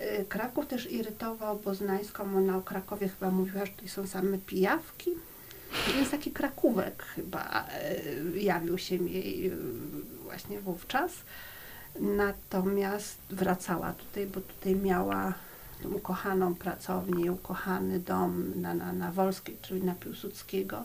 Yy, 0.00 0.24
Kraków 0.24 0.66
też 0.66 0.90
irytował 0.90 1.58
Poznańską. 1.58 2.36
Ona 2.36 2.56
o 2.56 2.60
Krakowie 2.62 3.08
chyba 3.08 3.30
mówiła, 3.30 3.66
że 3.66 3.72
tutaj 3.72 3.88
są 3.88 4.06
same 4.06 4.38
pijawki. 4.38 5.10
Więc 5.94 6.10
taki 6.10 6.30
krakówek 6.30 7.02
chyba 7.02 7.66
e, 7.68 8.38
jawił 8.38 8.78
się 8.78 8.96
jej 8.96 9.52
właśnie 10.22 10.60
wówczas. 10.60 11.12
Natomiast 12.00 13.18
wracała 13.30 13.92
tutaj, 13.92 14.26
bo 14.26 14.40
tutaj 14.40 14.76
miała 14.76 15.34
ukochaną 15.84 16.54
pracownię, 16.54 17.32
ukochany 17.32 18.00
dom 18.00 18.60
na, 18.60 18.74
na, 18.74 18.92
na 18.92 19.12
Wolskiej, 19.12 19.56
czyli 19.62 19.82
na 19.82 19.94
Piłsudskiego. 19.94 20.84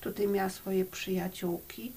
Tutaj 0.00 0.28
miała 0.28 0.48
swoje 0.48 0.84
przyjaciółki 0.84 1.92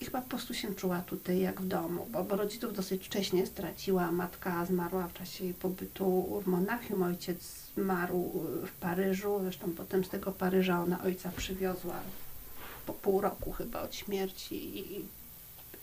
i 0.00 0.04
chyba 0.04 0.22
po 0.22 0.28
prostu 0.28 0.54
się 0.54 0.74
czuła 0.74 1.00
tutaj 1.00 1.40
jak 1.40 1.60
w 1.60 1.66
domu, 1.66 2.06
bo, 2.10 2.24
bo 2.24 2.36
rodziców 2.36 2.76
dosyć 2.76 3.06
wcześnie 3.06 3.46
straciła. 3.46 4.12
Matka 4.12 4.66
zmarła 4.66 5.08
w 5.08 5.12
czasie 5.12 5.44
jej 5.44 5.54
pobytu 5.54 6.40
w 6.44 6.46
Monachium, 6.46 7.02
ojciec 7.02 7.38
zmarł 7.76 8.32
w 8.66 8.72
Paryżu, 8.80 9.40
zresztą 9.42 9.72
potem 9.72 10.04
z 10.04 10.08
tego 10.08 10.32
Paryża 10.32 10.82
ona 10.82 11.02
ojca 11.02 11.30
przywiozła 11.36 12.00
po 12.86 12.92
pół 12.92 13.20
roku 13.20 13.52
chyba 13.52 13.82
od 13.82 13.94
śmierci 13.94 14.78
i 14.78 15.04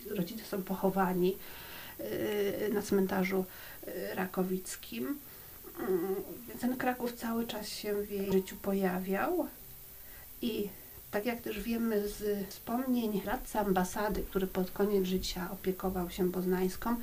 rodzice 0.09 0.45
są 0.45 0.63
pochowani 0.63 1.37
yy, 1.99 2.73
na 2.73 2.81
cmentarzu 2.81 3.45
yy, 3.87 4.15
rakowickim. 4.15 5.19
Mm, 5.79 6.15
Więc 6.47 6.61
ten 6.61 6.77
Kraków 6.77 7.13
cały 7.13 7.47
czas 7.47 7.67
się 7.67 8.01
w 8.03 8.11
jej 8.11 8.31
życiu 8.31 8.55
pojawiał 8.61 9.47
i 10.41 10.69
tak 11.15 11.25
jak 11.25 11.41
też 11.41 11.59
wiemy 11.59 12.07
z 12.07 12.47
wspomnień 12.49 13.21
radcy 13.25 13.59
ambasady, 13.59 14.21
który 14.21 14.47
pod 14.47 14.71
koniec 14.71 15.05
życia 15.05 15.51
opiekował 15.51 16.09
się 16.09 16.31
Poznańską, 16.31 16.95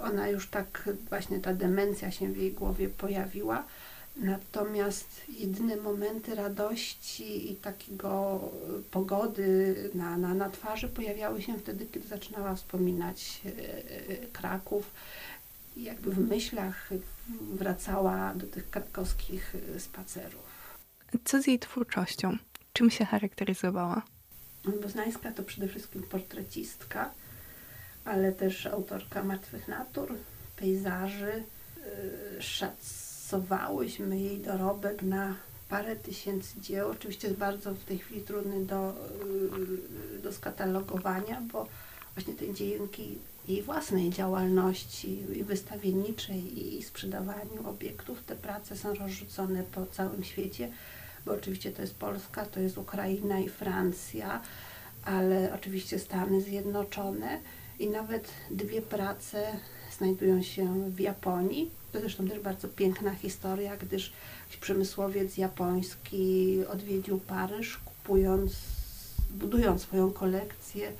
ona 0.00 0.28
już 0.28 0.48
tak 0.48 0.88
właśnie 1.08 1.40
ta 1.40 1.54
demencja 1.54 2.10
się 2.10 2.28
w 2.32 2.36
jej 2.36 2.52
głowie 2.52 2.88
pojawiła. 2.88 3.64
Natomiast 4.16 5.22
jedyne 5.28 5.76
momenty 5.76 6.34
radości 6.34 7.52
i 7.52 7.56
takiego 7.56 8.40
pogody 8.90 9.74
na, 9.94 10.16
na, 10.16 10.34
na 10.34 10.50
twarzy 10.50 10.88
pojawiały 10.88 11.42
się 11.42 11.58
wtedy, 11.58 11.86
kiedy 11.92 12.08
zaczynała 12.08 12.54
wspominać 12.54 13.40
e, 13.44 14.26
Kraków. 14.26 14.90
Jakby 15.76 16.10
w 16.10 16.18
myślach 16.18 16.90
wracała 17.40 18.34
do 18.34 18.46
tych 18.46 18.70
krakowskich 18.70 19.54
spacerów. 19.78 20.46
Co 21.24 21.42
z 21.42 21.46
jej 21.46 21.58
twórczością? 21.58 22.36
Czym 22.76 22.90
się 22.90 23.04
charakteryzowała? 23.04 24.02
Boznańska 24.82 25.32
to 25.32 25.42
przede 25.42 25.68
wszystkim 25.68 26.02
portrecistka, 26.02 27.10
ale 28.04 28.32
też 28.32 28.66
autorka 28.66 29.22
martwych 29.22 29.68
natur, 29.68 30.14
pejzaży. 30.56 31.42
Yy, 31.76 32.42
Szacowałyśmy 32.42 34.20
jej 34.20 34.38
dorobek 34.40 35.02
na 35.02 35.34
parę 35.68 35.96
tysięcy 35.96 36.60
dzieł. 36.60 36.90
Oczywiście 36.90 37.28
jest 37.28 37.40
bardzo 37.40 37.74
w 37.74 37.84
tej 37.84 37.98
chwili 37.98 38.20
trudny 38.20 38.66
do, 38.66 38.94
yy, 40.14 40.18
do 40.18 40.32
skatalogowania, 40.32 41.42
bo 41.52 41.68
właśnie 42.14 42.34
te 42.34 42.54
dzięki 42.54 43.18
jej 43.48 43.62
własnej 43.62 44.10
działalności 44.10 45.38
i 45.38 45.44
wystawienniczej 45.44 46.76
i 46.76 46.82
sprzedawaniu 46.82 47.68
obiektów 47.68 48.24
te 48.24 48.34
prace 48.34 48.76
są 48.76 48.94
rozrzucone 48.94 49.62
po 49.62 49.86
całym 49.86 50.24
świecie 50.24 50.68
bo 51.26 51.32
oczywiście 51.32 51.72
to 51.72 51.82
jest 51.82 51.94
Polska, 51.94 52.46
to 52.46 52.60
jest 52.60 52.78
Ukraina 52.78 53.40
i 53.40 53.48
Francja, 53.48 54.40
ale 55.04 55.54
oczywiście 55.54 55.98
Stany 55.98 56.40
Zjednoczone 56.40 57.40
i 57.78 57.88
nawet 57.88 58.30
dwie 58.50 58.82
prace 58.82 59.52
znajdują 59.98 60.42
się 60.42 60.90
w 60.90 61.00
Japonii. 61.00 61.70
To 61.92 62.00
zresztą 62.00 62.28
też 62.28 62.38
bardzo 62.38 62.68
piękna 62.68 63.14
historia, 63.14 63.76
gdyż 63.76 64.12
przemysłowiec 64.60 65.36
japoński 65.36 66.58
odwiedził 66.72 67.18
Paryż, 67.18 67.78
kupując, 67.78 68.52
budując 69.30 69.82
swoją 69.82 70.10
kolekcję 70.10 70.92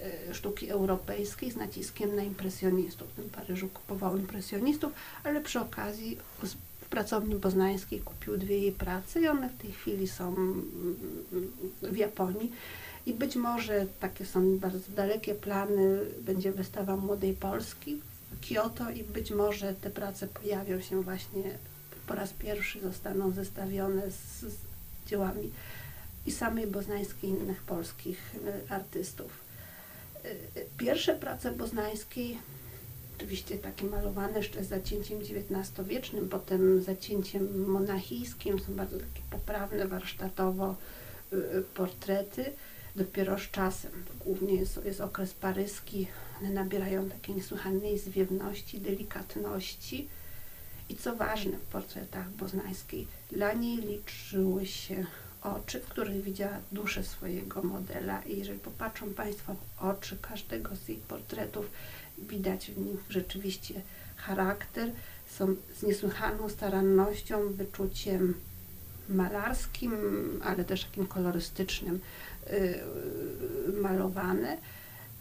e, 0.00 0.34
sztuki 0.34 0.70
europejskiej 0.70 1.50
z 1.50 1.56
naciskiem 1.56 2.16
na 2.16 2.22
impresjonistów. 2.22 3.08
W 3.08 3.14
tym 3.14 3.30
Paryżu 3.30 3.68
kupował 3.68 4.16
impresjonistów, 4.16 4.92
ale 5.24 5.40
przy 5.40 5.60
okazji 5.60 6.18
pracowni 6.92 7.34
poznańskiej 7.34 8.00
kupił 8.00 8.36
dwie 8.36 8.58
jej 8.58 8.72
prace 8.72 9.20
i 9.20 9.28
one 9.28 9.48
w 9.48 9.62
tej 9.62 9.72
chwili 9.72 10.08
są 10.08 10.34
w 11.82 11.96
Japonii. 11.96 12.52
I 13.06 13.14
być 13.14 13.36
może 13.36 13.86
takie 14.00 14.26
są 14.26 14.58
bardzo 14.58 14.92
dalekie 14.96 15.34
plany, 15.34 16.00
będzie 16.20 16.52
wystawa 16.52 16.96
Młodej 16.96 17.34
Polski 17.34 18.00
w 18.30 18.48
Kyoto 18.48 18.90
i 18.90 19.04
być 19.04 19.30
może 19.30 19.74
te 19.74 19.90
prace 19.90 20.26
pojawią 20.26 20.80
się 20.80 21.02
właśnie 21.02 21.58
po 22.06 22.14
raz 22.14 22.32
pierwszy, 22.32 22.80
zostaną 22.80 23.30
zestawione 23.30 24.10
z, 24.10 24.40
z 24.40 24.56
dziełami 25.06 25.50
i 26.26 26.32
samej 26.32 26.66
Boznańskiej 26.66 27.30
i 27.30 27.32
innych 27.32 27.62
polskich 27.62 28.34
y, 28.34 28.72
artystów. 28.72 29.32
Y, 30.24 30.28
y, 30.28 30.66
pierwsze 30.78 31.14
prace 31.14 31.52
Boznańskiej, 31.52 32.38
oczywiście 33.16 33.58
takie 33.58 33.84
malowane 33.86 34.38
jeszcze 34.38 34.64
z 34.64 34.68
zacięciem 34.68 35.18
XIX-wiecznym, 35.18 36.28
potem 36.28 36.82
zacięciem 36.82 37.70
monachijskim, 37.70 38.58
są 38.58 38.74
bardzo 38.74 38.98
takie 38.98 39.22
poprawne 39.30 39.88
warsztatowo 39.88 40.76
portrety 41.74 42.52
dopiero 42.96 43.38
z 43.38 43.50
czasem. 43.50 43.90
Głównie 44.24 44.54
jest, 44.54 44.80
jest 44.84 45.00
okres 45.00 45.34
paryski, 45.34 46.06
one 46.40 46.50
nabierają 46.50 47.10
takiej 47.10 47.34
niesłychanej 47.34 47.98
zwiewności, 47.98 48.80
delikatności. 48.80 50.08
I 50.88 50.96
co 50.96 51.16
ważne 51.16 51.58
w 51.58 51.62
portretach 51.62 52.30
Boznańskiej, 52.30 53.06
dla 53.30 53.52
niej 53.52 53.76
liczyły 53.76 54.66
się 54.66 55.06
oczy, 55.42 55.80
w 55.80 55.88
których 55.88 56.22
widziała 56.22 56.60
duszę 56.72 57.04
swojego 57.04 57.62
modela. 57.62 58.22
I 58.22 58.38
jeżeli 58.38 58.58
popatrzą 58.58 59.14
Państwo 59.14 59.56
oczy 59.80 60.16
każdego 60.22 60.76
z 60.76 60.88
jej 60.88 60.98
portretów, 60.98 61.70
widać 62.18 62.70
w 62.70 62.78
nich 62.78 63.00
rzeczywiście 63.08 63.80
charakter. 64.16 64.92
Są 65.26 65.56
z 65.78 65.82
niesłychaną 65.82 66.48
starannością, 66.48 67.52
wyczuciem 67.52 68.34
malarskim, 69.08 69.92
ale 70.44 70.64
też 70.64 70.84
takim 70.84 71.06
kolorystycznym 71.06 72.00
Y, 72.50 72.80
malowane. 73.82 74.56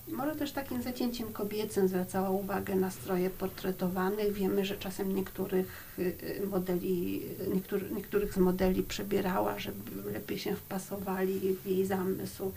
Może 0.08 0.36
też 0.36 0.52
takim 0.52 0.82
zacięciem 0.82 1.34
kobiecym 1.34 1.88
zwracała 1.88 2.30
uwagę 2.30 2.76
na 2.76 2.92
stroje 2.92 3.30
portretowane. 3.30 4.32
Wiemy, 4.32 4.66
że 4.66 4.78
czasem 4.78 5.16
niektórych 5.16 5.96
y, 6.00 6.02
y, 6.44 6.48
modeli, 6.48 7.22
niektóry, 7.54 7.90
niektórych 7.92 8.34
z 8.34 8.38
modeli 8.38 8.84
przebierała, 8.84 9.60
żeby 9.60 10.12
lepiej 10.12 10.40
się 10.40 10.56
wpasowali 10.56 11.56
w 11.64 11.66
jej 11.66 11.86
zamysł 11.86 12.52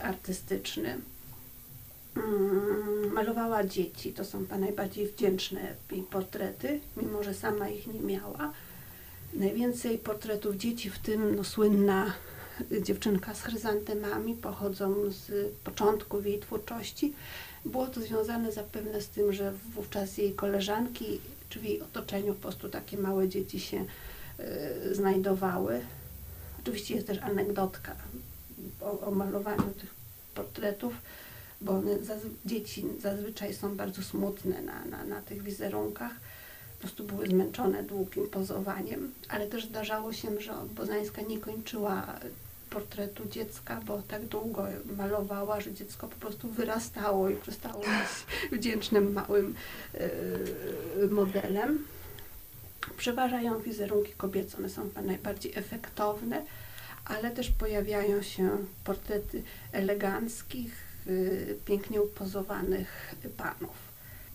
artystyczny. 0.00 0.98
Mm, 2.18 3.12
malowała 3.12 3.64
dzieci, 3.64 4.12
to 4.12 4.24
są 4.24 4.44
najbardziej 4.58 5.06
wdzięczne 5.06 5.74
jej 5.90 6.02
portrety, 6.02 6.80
mimo 6.96 7.22
że 7.22 7.34
sama 7.34 7.68
ich 7.68 7.86
nie 7.86 8.00
miała. 8.00 8.52
Najwięcej 9.34 9.98
portretów 9.98 10.56
dzieci, 10.56 10.90
w 10.90 10.98
tym 10.98 11.36
no, 11.36 11.44
słynna 11.44 12.12
dziewczynka 12.82 13.34
z 13.34 13.42
chryzantemami, 13.42 14.34
pochodzą 14.34 14.94
z 15.10 15.52
początków 15.64 16.26
jej 16.26 16.38
twórczości. 16.38 17.14
Było 17.64 17.86
to 17.86 18.00
związane 18.00 18.52
zapewne 18.52 19.00
z 19.00 19.08
tym, 19.08 19.32
że 19.32 19.52
wówczas 19.74 20.18
jej 20.18 20.32
koleżanki, 20.32 21.20
czy 21.48 21.60
w 21.60 21.64
jej 21.64 21.82
otoczeniu 21.82 22.34
po 22.34 22.40
prostu 22.40 22.68
takie 22.68 22.98
małe 22.98 23.28
dzieci 23.28 23.60
się 23.60 23.84
y, 24.40 24.94
znajdowały. 24.94 25.80
Oczywiście 26.62 26.94
jest 26.94 27.06
też 27.06 27.18
anegdotka 27.18 27.96
o, 28.80 29.00
o 29.00 29.10
malowaniu 29.10 29.70
tych 29.80 29.94
portretów, 30.34 30.94
bo 31.60 31.72
one 31.72 31.90
dzieci 32.46 32.86
zazwyczaj 33.00 33.54
są 33.54 33.76
bardzo 33.76 34.02
smutne 34.02 34.62
na, 34.62 34.84
na, 34.84 35.04
na 35.04 35.22
tych 35.22 35.42
wizerunkach 35.42 36.12
po 36.78 36.82
prostu 36.82 37.04
były 37.04 37.26
zmęczone 37.26 37.82
długim 37.82 38.28
pozowaniem, 38.28 39.12
ale 39.28 39.46
też 39.46 39.66
zdarzało 39.66 40.12
się, 40.12 40.40
że 40.40 40.52
Bozańska 40.74 41.22
nie 41.22 41.38
kończyła 41.38 42.20
portretu 42.70 43.28
dziecka, 43.28 43.80
bo 43.86 44.02
tak 44.02 44.26
długo 44.26 44.66
malowała, 44.96 45.60
że 45.60 45.72
dziecko 45.72 46.08
po 46.08 46.16
prostu 46.16 46.48
wyrastało 46.48 47.30
i 47.30 47.36
przestało 47.36 47.80
być 47.80 48.58
wdzięcznym 48.58 49.12
małym 49.12 49.54
yy, 49.94 51.08
modelem. 51.10 51.84
Przeważają 52.96 53.60
wizerunki 53.60 54.12
kobiece, 54.12 54.58
one 54.58 54.68
są 54.68 54.90
najbardziej 55.04 55.52
efektowne, 55.54 56.42
ale 57.04 57.30
też 57.30 57.50
pojawiają 57.50 58.22
się 58.22 58.50
portrety 58.84 59.42
eleganckich, 59.72 60.87
pięknie 61.64 62.02
upozowanych 62.02 63.14
panów. 63.36 63.76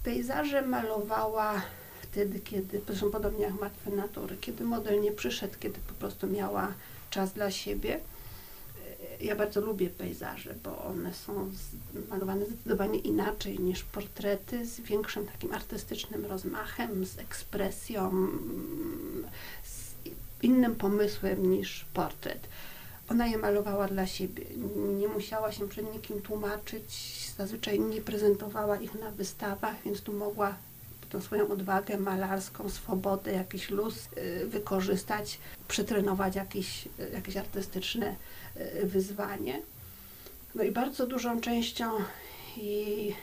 Pejzaże 0.04 0.62
malowała 0.62 1.62
wtedy, 2.02 2.40
kiedy, 2.40 2.82
zresztą 2.88 3.12
podobnie 3.12 3.46
jak 3.46 3.60
martwe 3.60 3.92
natury, 3.92 4.38
kiedy 4.42 4.64
model 4.64 5.02
nie 5.02 5.12
przyszedł, 5.12 5.54
kiedy 5.60 5.80
po 5.88 5.94
prostu 5.94 6.28
miała 6.28 6.74
czas 7.10 7.34
dla 7.34 7.52
siebie 7.52 8.00
ja 9.24 9.36
bardzo 9.36 9.62
lubię 9.62 9.90
pejzaże, 9.90 10.56
bo 10.64 10.86
one 10.86 11.14
są 11.14 11.52
malowane 12.10 12.46
zdecydowanie 12.46 13.00
inaczej 13.00 13.60
niż 13.60 13.84
portrety, 13.84 14.66
z 14.66 14.80
większym 14.80 15.26
takim 15.26 15.54
artystycznym 15.54 16.26
rozmachem, 16.26 17.06
z 17.06 17.20
ekspresją, 17.20 18.28
z 19.64 19.92
innym 20.42 20.76
pomysłem 20.76 21.52
niż 21.52 21.86
portret. 21.94 22.48
Ona 23.10 23.28
je 23.28 23.38
malowała 23.38 23.88
dla 23.88 24.08
siebie, 24.08 24.46
nie 25.00 25.08
musiała 25.08 25.52
się 25.52 25.70
przed 25.70 25.94
nikim 25.94 26.22
tłumaczyć, 26.22 27.20
zazwyczaj 27.38 27.80
nie 27.80 28.02
prezentowała 28.02 28.78
ich 28.78 29.00
na 29.00 29.12
wystawach, 29.12 29.76
więc 29.86 30.02
tu 30.02 30.14
mogła 30.14 30.56
tą 31.10 31.22
swoją 31.22 31.48
odwagę 31.48 31.98
malarską, 31.98 32.70
swobodę, 32.70 33.32
jakiś 33.32 33.70
luz 33.70 33.96
y, 34.18 34.48
wykorzystać, 34.48 35.40
przetrenować 35.68 36.36
jakieś, 36.36 36.88
jakieś 37.14 37.38
artystyczne 37.38 38.16
y, 38.58 38.88
wyzwanie. 38.88 39.62
No 40.56 40.64
i 40.64 40.72
bardzo 40.72 41.08
dużą 41.08 41.42
częścią 41.42 41.92
jej 42.58 43.10
y, 43.10 43.16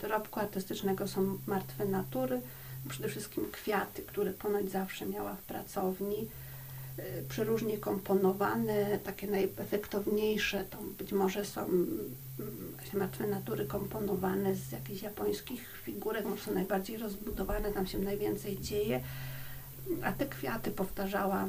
dorobku 0.00 0.40
artystycznego 0.40 1.08
są 1.08 1.38
martwe 1.46 1.84
natury, 1.84 2.40
przede 2.88 3.08
wszystkim 3.08 3.50
kwiaty, 3.52 4.02
które 4.02 4.32
ponoć 4.32 4.70
zawsze 4.70 5.06
miała 5.06 5.34
w 5.34 5.42
pracowni. 5.42 6.18
Y, 6.22 6.49
przeróżnie 7.28 7.78
komponowane, 7.78 8.98
takie 9.04 9.26
najefektowniejsze, 9.26 10.64
to 10.64 10.78
być 10.98 11.12
może 11.12 11.44
są 11.44 11.64
mm, 11.64 12.14
martwe 12.94 13.26
natury 13.26 13.66
komponowane 13.66 14.54
z 14.54 14.72
jakichś 14.72 15.02
japońskich 15.02 15.60
figurek, 15.84 16.24
może 16.24 16.42
są 16.42 16.54
najbardziej 16.54 16.96
rozbudowane, 16.96 17.72
tam 17.72 17.86
się 17.86 17.98
najwięcej 17.98 18.60
dzieje, 18.60 19.00
a 20.02 20.12
te 20.12 20.26
kwiaty 20.26 20.70
powtarzała 20.70 21.46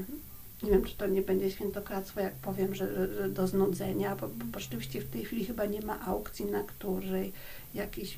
nie 0.63 0.71
wiem, 0.71 0.85
czy 0.85 0.97
to 0.97 1.07
nie 1.07 1.21
będzie 1.21 1.51
świętokradztwo, 1.51 2.19
jak 2.19 2.33
powiem, 2.33 2.75
że, 2.75 3.07
że 3.15 3.29
do 3.29 3.47
znudzenia, 3.47 4.15
bo, 4.15 4.27
bo, 4.27 4.59
rzeczywiście 4.59 5.01
w 5.01 5.09
tej 5.09 5.25
chwili 5.25 5.45
chyba 5.45 5.65
nie 5.65 5.81
ma 5.81 6.05
aukcji, 6.05 6.45
na 6.45 6.63
której 6.63 7.33
jakieś 7.73 8.17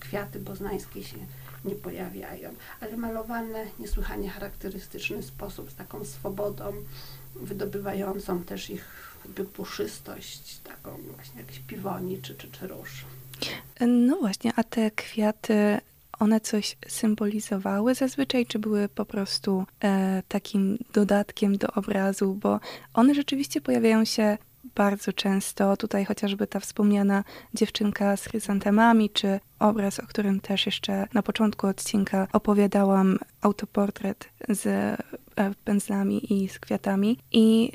kwiaty 0.00 0.40
boznańskie 0.40 1.04
się 1.04 1.16
nie 1.64 1.74
pojawiają, 1.74 2.54
ale 2.80 2.96
malowane 2.96 3.66
niesłychanie 3.78 4.30
charakterystyczny 4.30 5.22
sposób, 5.22 5.70
z 5.70 5.74
taką 5.74 6.04
swobodą, 6.04 6.72
wydobywającą 7.34 8.44
też 8.44 8.70
ich 8.70 9.08
puszystość, 9.52 10.58
taką 10.58 10.98
właśnie 11.14 11.40
jak 11.40 11.66
piwoni 11.66 12.22
czy, 12.22 12.34
czy, 12.34 12.50
czy 12.50 12.66
róż. 12.66 13.04
No 13.80 14.16
właśnie, 14.16 14.52
a 14.56 14.64
te 14.64 14.90
kwiaty, 14.90 15.78
one 16.18 16.40
coś 16.40 16.76
symbolizowały 16.88 17.94
zazwyczaj, 17.94 18.46
czy 18.46 18.58
były 18.58 18.88
po 18.88 19.04
prostu 19.04 19.66
e, 19.84 20.22
takim 20.28 20.78
dodatkiem 20.92 21.58
do 21.58 21.68
obrazu, 21.68 22.34
bo 22.34 22.60
one 22.94 23.14
rzeczywiście 23.14 23.60
pojawiają 23.60 24.04
się 24.04 24.38
bardzo 24.78 25.12
często. 25.12 25.76
Tutaj 25.76 26.04
chociażby 26.04 26.46
ta 26.46 26.60
wspomniana 26.60 27.24
dziewczynka 27.54 28.16
z 28.16 28.24
chryzantemami, 28.24 29.10
czy 29.10 29.40
obraz, 29.58 30.00
o 30.00 30.06
którym 30.06 30.40
też 30.40 30.66
jeszcze 30.66 31.06
na 31.14 31.22
początku 31.22 31.66
odcinka 31.66 32.28
opowiadałam, 32.32 33.18
autoportret 33.40 34.28
z 34.48 34.66
e, 34.66 34.96
pędzlami 35.64 36.32
i 36.34 36.48
z 36.48 36.58
kwiatami. 36.58 37.18
I 37.32 37.72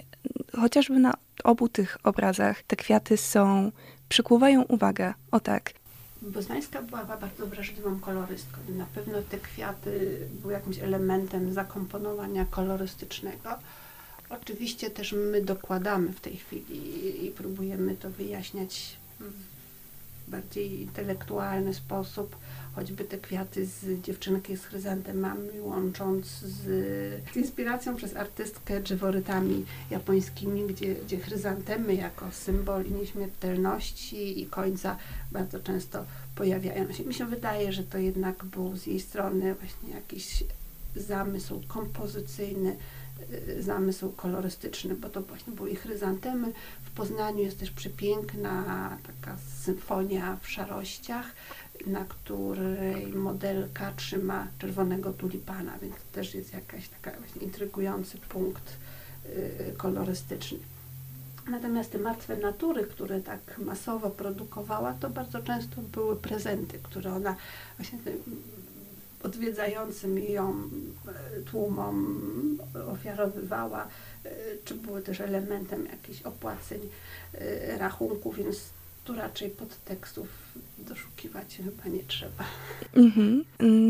chociażby 0.62 1.00
na 1.00 1.14
obu 1.44 1.70
tych 1.70 1.98
obrazach 2.04 2.64
te 2.64 2.76
kwiaty 2.76 3.18
są, 3.18 3.72
przykuwają 4.10 4.62
uwagę. 4.62 5.14
O 5.32 5.40
tak. 5.40 5.74
Boznańska 6.22 6.82
była 6.82 7.06
bardzo 7.06 7.48
wrażliwą 7.48 8.00
kolorystką. 8.00 8.58
Na 8.70 8.86
pewno 8.86 9.22
te 9.30 9.38
kwiaty 9.38 10.20
były 10.42 10.54
jakimś 10.54 10.80
elementem 10.80 11.54
zakomponowania 11.54 12.46
kolorystycznego. 12.46 13.50
Oczywiście 14.42 14.90
też 14.90 15.14
my 15.14 15.42
dokładamy 15.42 16.14
w 16.14 16.20
tej 16.20 16.38
chwili 16.38 17.26
i 17.26 17.32
próbujemy 17.32 17.96
to 17.96 18.10
wyjaśniać 18.10 18.98
w 19.20 19.54
bardziej 20.28 20.82
intelektualny 20.82 21.74
sposób, 21.74 22.36
choćby 22.76 23.04
te 23.04 23.18
kwiaty 23.18 23.66
z 23.66 24.02
dziewczynki 24.02 24.58
z 24.58 24.66
chryzantemami, 24.66 25.60
łącząc 25.60 26.26
z, 26.26 26.62
z 27.34 27.36
inspiracją 27.36 27.96
przez 27.96 28.16
artystkę 28.16 28.80
drzeworytami 28.80 29.66
japońskimi, 29.92 30.68
gdzie, 30.68 30.96
gdzie 30.96 31.18
chryzantemy 31.18 31.96
jako 31.96 32.32
symbol 32.32 32.84
nieśmiertelności 32.92 34.42
i 34.42 34.46
końca 34.46 34.98
bardzo 35.32 35.60
często 35.60 36.06
pojawiają 36.36 36.94
się. 36.94 37.04
Mi 37.04 37.14
się 37.14 37.26
wydaje, 37.26 37.74
że 37.74 37.84
to 37.84 37.98
jednak 37.98 38.46
był 38.46 38.78
z 38.78 38.88
jej 38.88 39.00
strony 39.00 39.56
właśnie 39.56 39.90
jakiś 39.90 40.44
zamysł 40.96 41.62
kompozycyjny, 41.68 42.76
zamysł 43.60 44.12
kolorystyczny, 44.12 44.96
bo 44.96 45.10
to 45.10 45.22
właśnie 45.22 45.54
były 45.54 45.76
chryzantemy. 45.76 46.52
W 46.84 46.92
Poznaniu 46.92 47.40
jest 47.40 47.60
też 47.60 47.72
przepiękna 47.72 48.98
taka 49.08 49.38
symfonia 49.62 50.38
w 50.42 50.50
szarościach, 50.50 51.26
na 51.88 52.06
której 52.06 53.08
modelka 53.08 53.92
trzyma 53.96 54.48
czerwonego 54.60 55.14
tulipana, 55.14 55.78
więc 55.82 55.96
też 56.12 56.36
jest 56.36 56.54
jakaś 56.54 56.88
taka 56.88 57.18
właśnie 57.20 57.42
intrygujący 57.42 58.18
punkt 58.18 58.78
y, 59.26 59.74
kolorystyczny. 59.78 60.60
Natomiast 61.50 61.92
te 61.92 61.98
martwe 61.98 62.38
natury, 62.38 62.84
które 62.84 63.22
tak 63.22 63.58
masowo 63.58 64.10
produkowała, 64.10 64.94
to 64.94 65.10
bardzo 65.10 65.40
często 65.40 65.82
były 65.82 66.16
prezenty, 66.16 66.80
które 66.84 67.14
ona 67.14 67.36
właśnie 67.78 68.00
odwiedzającym 69.24 70.20
ją 70.20 70.70
e, 71.08 71.42
tłumom 71.42 72.20
ofiarowywała, 72.88 73.88
e, 74.26 74.30
czy 74.66 74.76
były 74.76 75.02
też 75.02 75.22
elementem 75.22 75.86
jakichś 75.86 76.22
opłaceń, 76.22 76.80
e, 77.34 77.78
rachunków, 77.78 78.38
więc 78.38 78.58
tu 79.04 79.16
raczej 79.16 79.50
podtekstów 79.50 80.28
doszukiwać 80.78 81.58
chyba 81.58 81.96
nie 81.96 82.04
trzeba. 82.04 82.44
Mhm. 82.96 83.44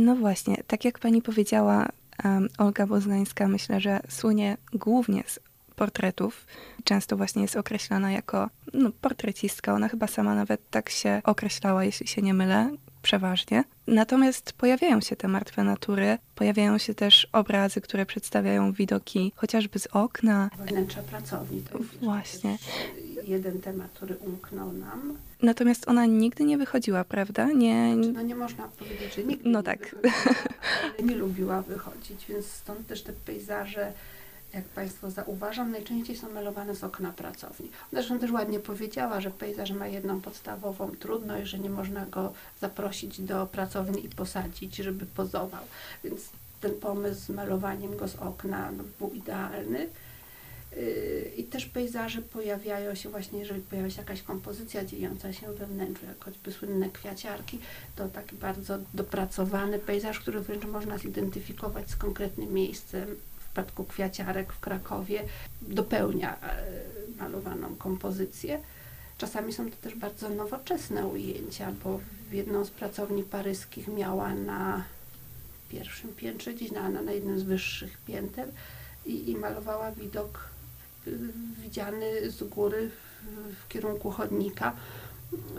No 0.04 0.16
właśnie, 0.16 0.58
tak 0.68 0.86
jak 0.86 1.00
pani 1.00 1.22
powiedziała, 1.22 1.90
um, 2.24 2.50
Olga 2.58 2.88
Boznańska 2.88 3.48
myślę, 3.48 3.82
że 3.82 4.00
słynie 4.10 4.58
głównie 4.74 5.24
z 5.28 5.40
portretów. 5.76 6.46
Często 6.84 7.18
właśnie 7.18 7.42
jest 7.42 7.56
określana 7.56 8.12
jako 8.12 8.50
no, 8.74 8.92
portrecistka. 9.02 9.74
Ona 9.74 9.90
chyba 9.90 10.08
sama 10.08 10.36
nawet 10.36 10.70
tak 10.70 10.90
się 10.90 11.22
określała, 11.24 11.84
jeśli 11.84 12.08
się 12.08 12.22
nie 12.22 12.34
mylę, 12.34 12.70
przeważnie. 13.04 13.64
Natomiast 13.88 14.54
pojawiają 14.54 15.02
się 15.02 15.16
te 15.16 15.28
martwe 15.28 15.64
natury, 15.64 16.18
pojawiają 16.36 16.78
się 16.78 16.94
też 16.94 17.28
obrazy, 17.32 17.82
które 17.82 18.06
przedstawiają 18.06 18.72
widoki 18.72 19.32
chociażby 19.36 19.80
z 19.80 19.88
okna. 19.88 20.50
Wnętrza 20.68 21.02
pracowni. 21.04 21.62
To 21.72 21.78
jest 21.78 21.90
Właśnie. 22.02 22.58
jeden 23.24 23.62
temat, 23.62 23.92
który 23.94 24.16
umknął 24.16 24.72
nam. 24.74 25.18
Natomiast 25.42 25.88
ona 25.88 26.06
nigdy 26.06 26.44
nie 26.44 26.58
wychodziła, 26.58 27.04
prawda? 27.04 27.46
Nie... 27.52 27.96
No 27.96 28.22
nie 28.22 28.36
można 28.36 28.68
powiedzieć, 28.68 29.16
że 29.16 29.24
nigdy 29.24 29.50
No 29.50 29.64
tak. 29.64 29.96
nie 31.04 31.16
lubiła 31.16 31.62
wychodzić, 31.62 32.26
więc 32.30 32.46
stąd 32.46 32.88
też 32.88 33.04
te 33.04 33.14
pejzaże 33.14 33.94
jak 34.54 34.64
Państwo 34.64 35.12
zauważam, 35.12 35.72
najczęściej 35.72 36.18
są 36.18 36.34
malowane 36.34 36.76
z 36.76 36.84
okna 36.84 37.12
pracowni. 37.12 37.70
Zresztą 37.94 38.20
też 38.20 38.32
ładnie 38.32 38.60
powiedziała, 38.60 39.22
że 39.22 39.32
pejzaż 39.32 39.72
ma 39.72 39.88
jedną 39.88 40.22
podstawową 40.22 40.92
trudność, 40.92 41.50
że 41.50 41.60
nie 41.60 41.70
można 41.70 42.06
go 42.06 42.34
zaprosić 42.62 43.22
do 43.22 43.48
pracowni 43.48 44.06
i 44.06 44.10
posadzić, 44.10 44.76
żeby 44.76 45.06
pozował. 45.06 45.64
Więc 46.04 46.22
ten 46.62 46.72
pomysł 46.74 47.22
z 47.22 47.30
malowaniem 47.30 47.98
go 47.98 48.08
z 48.08 48.16
okna 48.16 48.72
no, 48.72 48.84
był 49.00 49.10
idealny. 49.10 49.88
Yy, 50.76 51.32
I 51.38 51.44
też 51.44 51.66
pejzaże 51.66 52.22
pojawiają 52.22 52.96
się 52.96 53.10
właśnie, 53.10 53.40
jeżeli 53.40 53.62
pojawia 53.62 53.90
się 53.90 54.02
jakaś 54.02 54.22
kompozycja 54.22 54.86
dziejąca 54.86 55.34
się 55.34 55.54
we 55.54 55.66
wnętrzu, 55.66 56.06
jak 56.06 56.24
choćby 56.24 56.52
słynne 56.52 56.90
kwiaciarki, 56.90 57.60
to 57.96 58.10
taki 58.10 58.36
bardzo 58.36 58.78
dopracowany 58.94 59.80
pejzaż, 59.80 60.20
który 60.20 60.40
wręcz 60.40 60.66
można 60.66 60.98
zidentyfikować 60.98 61.90
z 61.90 61.96
konkretnym 61.96 62.54
miejscem, 62.54 63.16
przypadku 63.54 63.84
kwiaciarek 63.84 64.54
w 64.54 64.60
Krakowie 64.60 65.24
dopełnia 65.62 66.38
e, 66.42 66.66
malowaną 67.20 67.76
kompozycję. 67.76 68.60
Czasami 69.18 69.54
są 69.54 69.70
to 69.70 69.76
też 69.78 69.96
bardzo 69.96 70.30
nowoczesne 70.30 71.08
ujęcia, 71.08 71.72
bo 71.84 72.00
jedną 72.32 72.66
z 72.66 72.70
pracowni 72.70 73.24
paryskich 73.24 73.88
miała 73.88 74.36
na 74.36 74.84
pierwszym 75.70 76.14
piętrze, 76.14 76.54
gdzieś 76.54 76.72
na, 76.72 76.90
na 76.90 77.12
jednym 77.12 77.40
z 77.40 77.44
wyższych 77.44 77.98
pięter 78.08 78.50
i, 79.06 79.32
i 79.32 79.36
malowała 79.36 79.92
widok 79.92 80.50
y, 81.08 81.18
widziany 81.62 82.32
z 82.32 82.44
góry 82.44 82.90
w, 82.90 83.56
w 83.66 83.68
kierunku 83.68 84.12
chodnika 84.12 84.76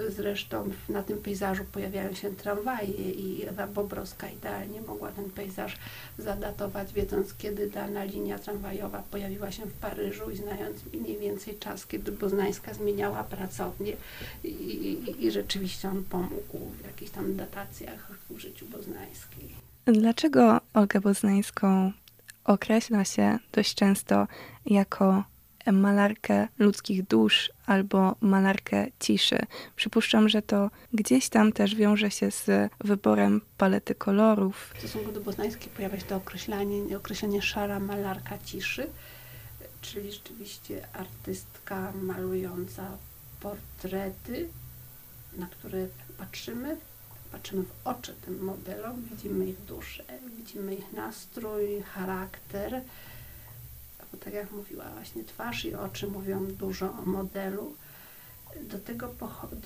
Zresztą 0.08 0.70
na 0.88 1.02
tym 1.02 1.18
pejzażu 1.18 1.64
pojawiają 1.72 2.14
się 2.14 2.30
tramwaje 2.30 3.10
i 3.10 3.46
Ewa 3.48 3.66
Bobrowska 3.66 4.28
idealnie 4.28 4.80
mogła 4.80 5.12
ten 5.12 5.30
pejzaż 5.30 5.76
zadatować, 6.18 6.92
wiedząc 6.92 7.34
kiedy 7.34 7.70
dana 7.70 8.04
linia 8.04 8.38
tramwajowa 8.38 9.02
pojawiła 9.10 9.52
się 9.52 9.66
w 9.66 9.72
Paryżu 9.72 10.30
i 10.30 10.36
znając 10.36 10.76
mniej 10.92 11.18
więcej 11.18 11.58
czas, 11.58 11.86
kiedy 11.86 12.12
Boznańska 12.12 12.74
zmieniała 12.74 13.24
pracownię 13.24 13.96
i, 14.44 14.48
i, 14.48 15.26
i 15.26 15.30
rzeczywiście 15.30 15.88
on 15.88 16.04
pomógł 16.04 16.58
w 16.82 16.86
jakichś 16.86 17.10
tam 17.10 17.36
datacjach 17.36 18.10
w 18.30 18.38
życiu 18.38 18.66
boznańskiej. 18.66 19.48
Dlaczego 19.86 20.60
Olgę 20.74 21.00
Boznańską 21.00 21.92
określa 22.44 23.04
się 23.04 23.38
dość 23.52 23.74
często 23.74 24.26
jako 24.66 25.24
malarkę 25.72 26.48
ludzkich 26.58 27.06
dusz 27.06 27.50
albo 27.66 28.16
malarkę 28.20 28.86
ciszy. 29.00 29.38
Przypuszczam, 29.76 30.28
że 30.28 30.42
to 30.42 30.70
gdzieś 30.92 31.28
tam 31.28 31.52
też 31.52 31.74
wiąże 31.74 32.10
się 32.10 32.30
z 32.30 32.70
wyborem 32.80 33.40
palety 33.58 33.94
kolorów. 33.94 34.72
W 34.74 34.78
stosunku 34.78 35.12
do 35.12 35.20
boznańskiej 35.20 35.68
pojawia 35.76 36.00
się 36.00 36.06
to 36.06 36.16
określenie, 36.16 36.96
określenie 36.96 37.42
szara 37.42 37.80
malarka 37.80 38.38
ciszy, 38.38 38.86
czyli 39.80 40.12
rzeczywiście 40.12 40.88
artystka 40.92 41.92
malująca 42.02 42.88
portrety, 43.40 44.48
na 45.36 45.46
które 45.46 45.86
patrzymy, 46.18 46.76
patrzymy 47.32 47.62
w 47.62 47.86
oczy 47.86 48.14
tym 48.24 48.44
modelom, 48.44 49.04
widzimy 49.10 49.46
ich 49.46 49.60
duszę, 49.60 50.04
widzimy 50.36 50.74
ich 50.74 50.92
nastrój, 50.92 51.82
charakter, 51.82 52.82
bo 54.14 54.24
tak 54.24 54.34
jak 54.34 54.50
mówiła, 54.50 54.84
właśnie 54.94 55.24
twarz 55.24 55.64
i 55.64 55.74
oczy 55.74 56.06
mówią 56.06 56.46
dużo 56.46 56.86
o 56.86 57.02
modelu. 57.06 57.74
Do 58.62 58.78
tego 58.78 59.14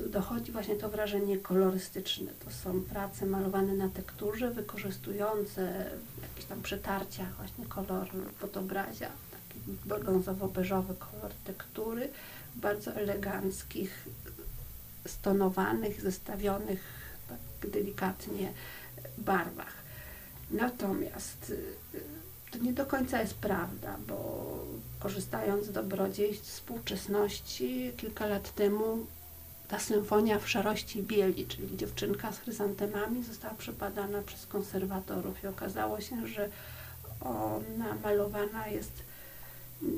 dochodzi 0.07 0.53
właśnie 0.53 0.77
to 0.77 0.89
wrażenie 0.89 1.39
kolorystyczne. 1.39 2.31
To 2.45 2.51
są 2.51 2.81
prace 2.81 3.27
malowane 3.27 3.75
na 3.75 3.89
tekturze, 3.89 4.51
wykorzystujące 4.51 5.91
w 6.19 6.23
jakichś 6.23 6.45
tam 6.45 6.63
przetarciach 6.63 7.37
właśnie 7.37 7.67
kolor 7.67 8.09
podobrazia, 8.41 9.11
taki 9.31 9.61
brązowo-beżowy 9.87 10.95
kolor 10.99 11.33
tektury, 11.45 12.09
w 12.57 12.61
bardzo 12.61 12.95
eleganckich, 12.95 14.09
stonowanych, 15.07 16.01
zestawionych 16.01 16.81
tak 17.29 17.71
delikatnie 17.71 18.53
barwach. 19.19 19.75
Natomiast 20.51 21.51
y, 21.51 22.01
to 22.51 22.59
nie 22.59 22.73
do 22.73 22.87
końca 22.87 23.21
jest 23.21 23.35
prawda, 23.35 23.97
bo 24.09 24.49
korzystając 25.01 25.65
z 25.67 25.73
dobrodziejstw 25.73 26.47
współczesności, 26.47 27.93
kilka 27.97 28.27
lat 28.27 28.55
temu 28.55 29.07
ta 29.69 29.79
symfonia 29.79 30.39
w 30.39 30.49
szarości 30.49 31.03
bieli, 31.03 31.47
czyli 31.47 31.77
dziewczynka 31.77 32.33
z 32.33 32.39
chryzantemami, 32.39 33.25
została 33.25 33.55
przepadana 33.55 34.23
przez 34.23 34.47
konserwatorów 34.47 35.45
i 35.45 35.47
okazało 35.47 36.01
się, 36.01 36.27
że 36.27 36.49
ona 37.21 37.95
malowana 38.03 38.69
jest 38.69 38.93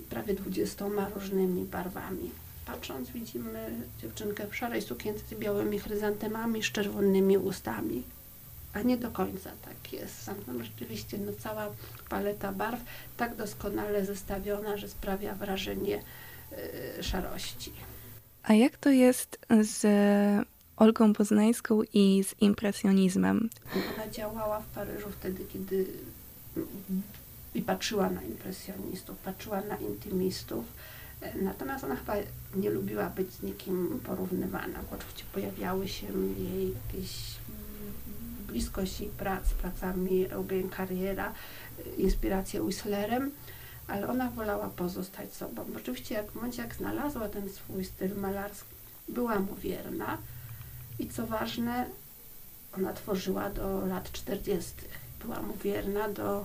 prawie 0.09 0.35
dwudziestoma 0.35 1.09
różnymi 1.09 1.65
barwami. 1.65 2.31
Patrząc 2.67 3.11
widzimy 3.11 3.71
dziewczynkę 4.03 4.47
w 4.47 4.57
szarej 4.57 4.83
sukience 4.83 5.25
z 5.31 5.39
białymi 5.39 5.79
chryzantemami, 5.79 6.63
z 6.63 6.67
czerwonymi 6.73 7.39
ustami 7.39 8.03
a 8.75 8.83
nie 8.83 8.97
do 8.97 9.11
końca 9.11 9.51
tak 9.65 9.93
jest. 9.93 10.27
Tam 10.27 10.65
rzeczywiście 10.65 11.19
no, 11.19 11.33
cała 11.39 11.69
paleta 12.09 12.53
barw 12.53 12.81
tak 13.17 13.37
doskonale 13.37 14.05
zestawiona, 14.05 14.77
że 14.77 14.89
sprawia 14.89 15.35
wrażenie 15.35 16.03
y, 16.99 17.03
szarości. 17.03 17.73
A 18.43 18.55
jak 18.55 18.77
to 18.77 18.91
jest 18.91 19.39
z 19.63 19.87
Olgą 20.77 21.13
Poznańską 21.13 21.83
i 21.95 22.25
z 22.25 22.35
impresjonizmem? 22.41 23.51
Ona 23.97 24.11
działała 24.11 24.61
w 24.61 24.67
Paryżu 24.67 25.11
wtedy, 25.11 25.45
kiedy 25.53 25.87
i 27.55 27.63
patrzyła 27.63 28.11
na 28.11 28.23
impresjonistów, 28.23 29.19
patrzyła 29.19 29.61
na 29.61 29.77
intymistów. 29.77 30.65
Natomiast 31.43 31.85
ona 31.85 31.97
chyba 31.97 32.15
nie 32.55 32.71
lubiła 32.71 33.11
być 33.11 33.33
z 33.33 33.43
nikim 33.43 34.01
porównywana, 34.05 34.79
oczywiście 34.93 35.25
pojawiały 35.33 35.89
się 35.89 36.07
jej 36.39 36.75
jakieś 36.75 37.40
bliskość 38.51 39.01
jej 39.01 39.11
prac, 39.11 39.49
pracami 39.49 40.27
Eugene 40.31 40.71
Carriera, 40.77 41.33
inspirację 41.99 42.63
Whistlerem, 42.63 43.31
ale 43.89 44.09
ona 44.09 44.31
wolała 44.31 44.69
pozostać 44.69 45.33
sobą. 45.35 45.65
Oczywiście 45.77 46.15
jak 46.15 46.31
w 46.31 46.35
momencie, 46.35 46.63
jak 46.63 46.75
znalazła 46.75 47.29
ten 47.29 47.49
swój 47.49 47.85
styl 47.85 48.17
malarski, 48.17 48.75
była 49.09 49.39
mu 49.39 49.55
wierna 49.55 50.19
i 50.99 51.09
co 51.09 51.27
ważne, 51.27 51.87
ona 52.79 52.93
tworzyła 52.93 53.51
do 53.51 53.87
lat 53.87 54.13
40. 54.13 54.73
Była 55.23 55.43
mu 55.43 55.55
wierna 55.55 56.09
do 56.09 56.45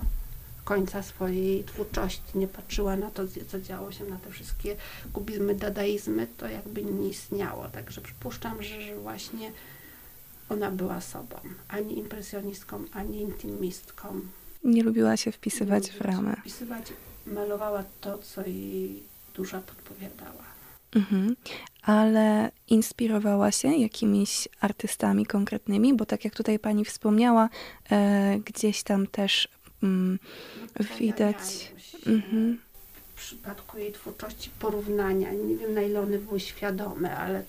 końca 0.63 1.03
swojej 1.03 1.63
twórczości. 1.63 2.21
Nie 2.35 2.47
patrzyła 2.47 2.95
na 2.95 3.11
to, 3.11 3.23
co 3.47 3.59
działo 3.59 3.91
się, 3.91 4.03
na 4.03 4.17
te 4.17 4.31
wszystkie 4.31 4.75
kubizmy, 5.13 5.55
dadaizmy, 5.55 6.27
to 6.37 6.47
jakby 6.47 6.83
nie 6.83 7.09
istniało. 7.09 7.67
Także 7.67 8.01
przypuszczam, 8.01 8.63
że 8.63 8.95
właśnie 8.95 9.51
ona 10.49 10.71
była 10.71 11.01
sobą, 11.01 11.35
ani 11.67 11.97
impresjonistką, 11.99 12.83
ani 12.93 13.21
intymistką. 13.21 14.21
Nie 14.63 14.83
lubiła 14.83 15.17
się 15.17 15.31
wpisywać 15.31 15.91
w 15.91 16.01
ramę. 16.01 16.35
Wpisywać 16.39 16.93
malowała 17.25 17.83
to, 18.01 18.17
co 18.17 18.41
jej 18.41 19.03
dusza 19.35 19.61
podpowiadała. 19.61 20.45
Mhm. 20.95 21.35
Ale 21.81 22.51
inspirowała 22.67 23.51
się 23.51 23.67
jakimiś 23.67 24.47
artystami 24.61 25.25
konkretnymi, 25.25 25.93
bo 25.93 26.05
tak 26.05 26.25
jak 26.25 26.35
tutaj 26.35 26.59
pani 26.59 26.85
wspomniała, 26.85 27.49
e, 27.91 28.39
gdzieś 28.45 28.83
tam 28.83 29.07
też 29.07 29.47
mm, 29.83 30.19
No, 30.79 30.85
widać. 30.99 31.71
Mhm. 32.07 32.59
W 33.15 33.17
przypadku 33.17 33.77
jej 33.77 33.91
twórczości 33.91 34.49
porównania, 34.59 35.31
nie 35.33 35.57
wiem 35.57 35.73
na 35.73 35.81
ile 35.81 36.01
one 36.01 36.17
były 36.17 36.39
świadome, 36.39 37.17
ale 37.17 37.43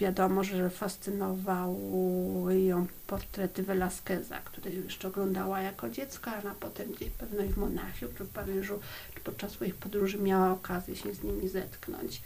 wiadomo, 0.00 0.44
że 0.44 0.70
fascynowały 0.70 2.60
ją 2.60 2.86
portrety 3.06 3.62
Velasqueza, 3.62 4.38
które 4.38 4.70
jeszcze 4.70 5.08
oglądała 5.08 5.60
jako 5.60 5.90
dziecko, 5.90 6.30
a 6.30 6.54
potem 6.60 6.92
gdzieś 6.92 7.10
pewno 7.10 7.42
i 7.42 7.48
w 7.48 7.56
Monachium, 7.56 8.10
czy 8.18 8.24
w 8.24 8.28
Paryżu, 8.28 8.80
czy 9.14 9.20
podczas 9.20 9.52
swoich 9.52 9.74
podróży 9.74 10.18
miała 10.18 10.50
okazję 10.50 10.96
się 10.96 11.14
z 11.14 11.22
nimi 11.22 11.48
zetknąć. 11.48 12.22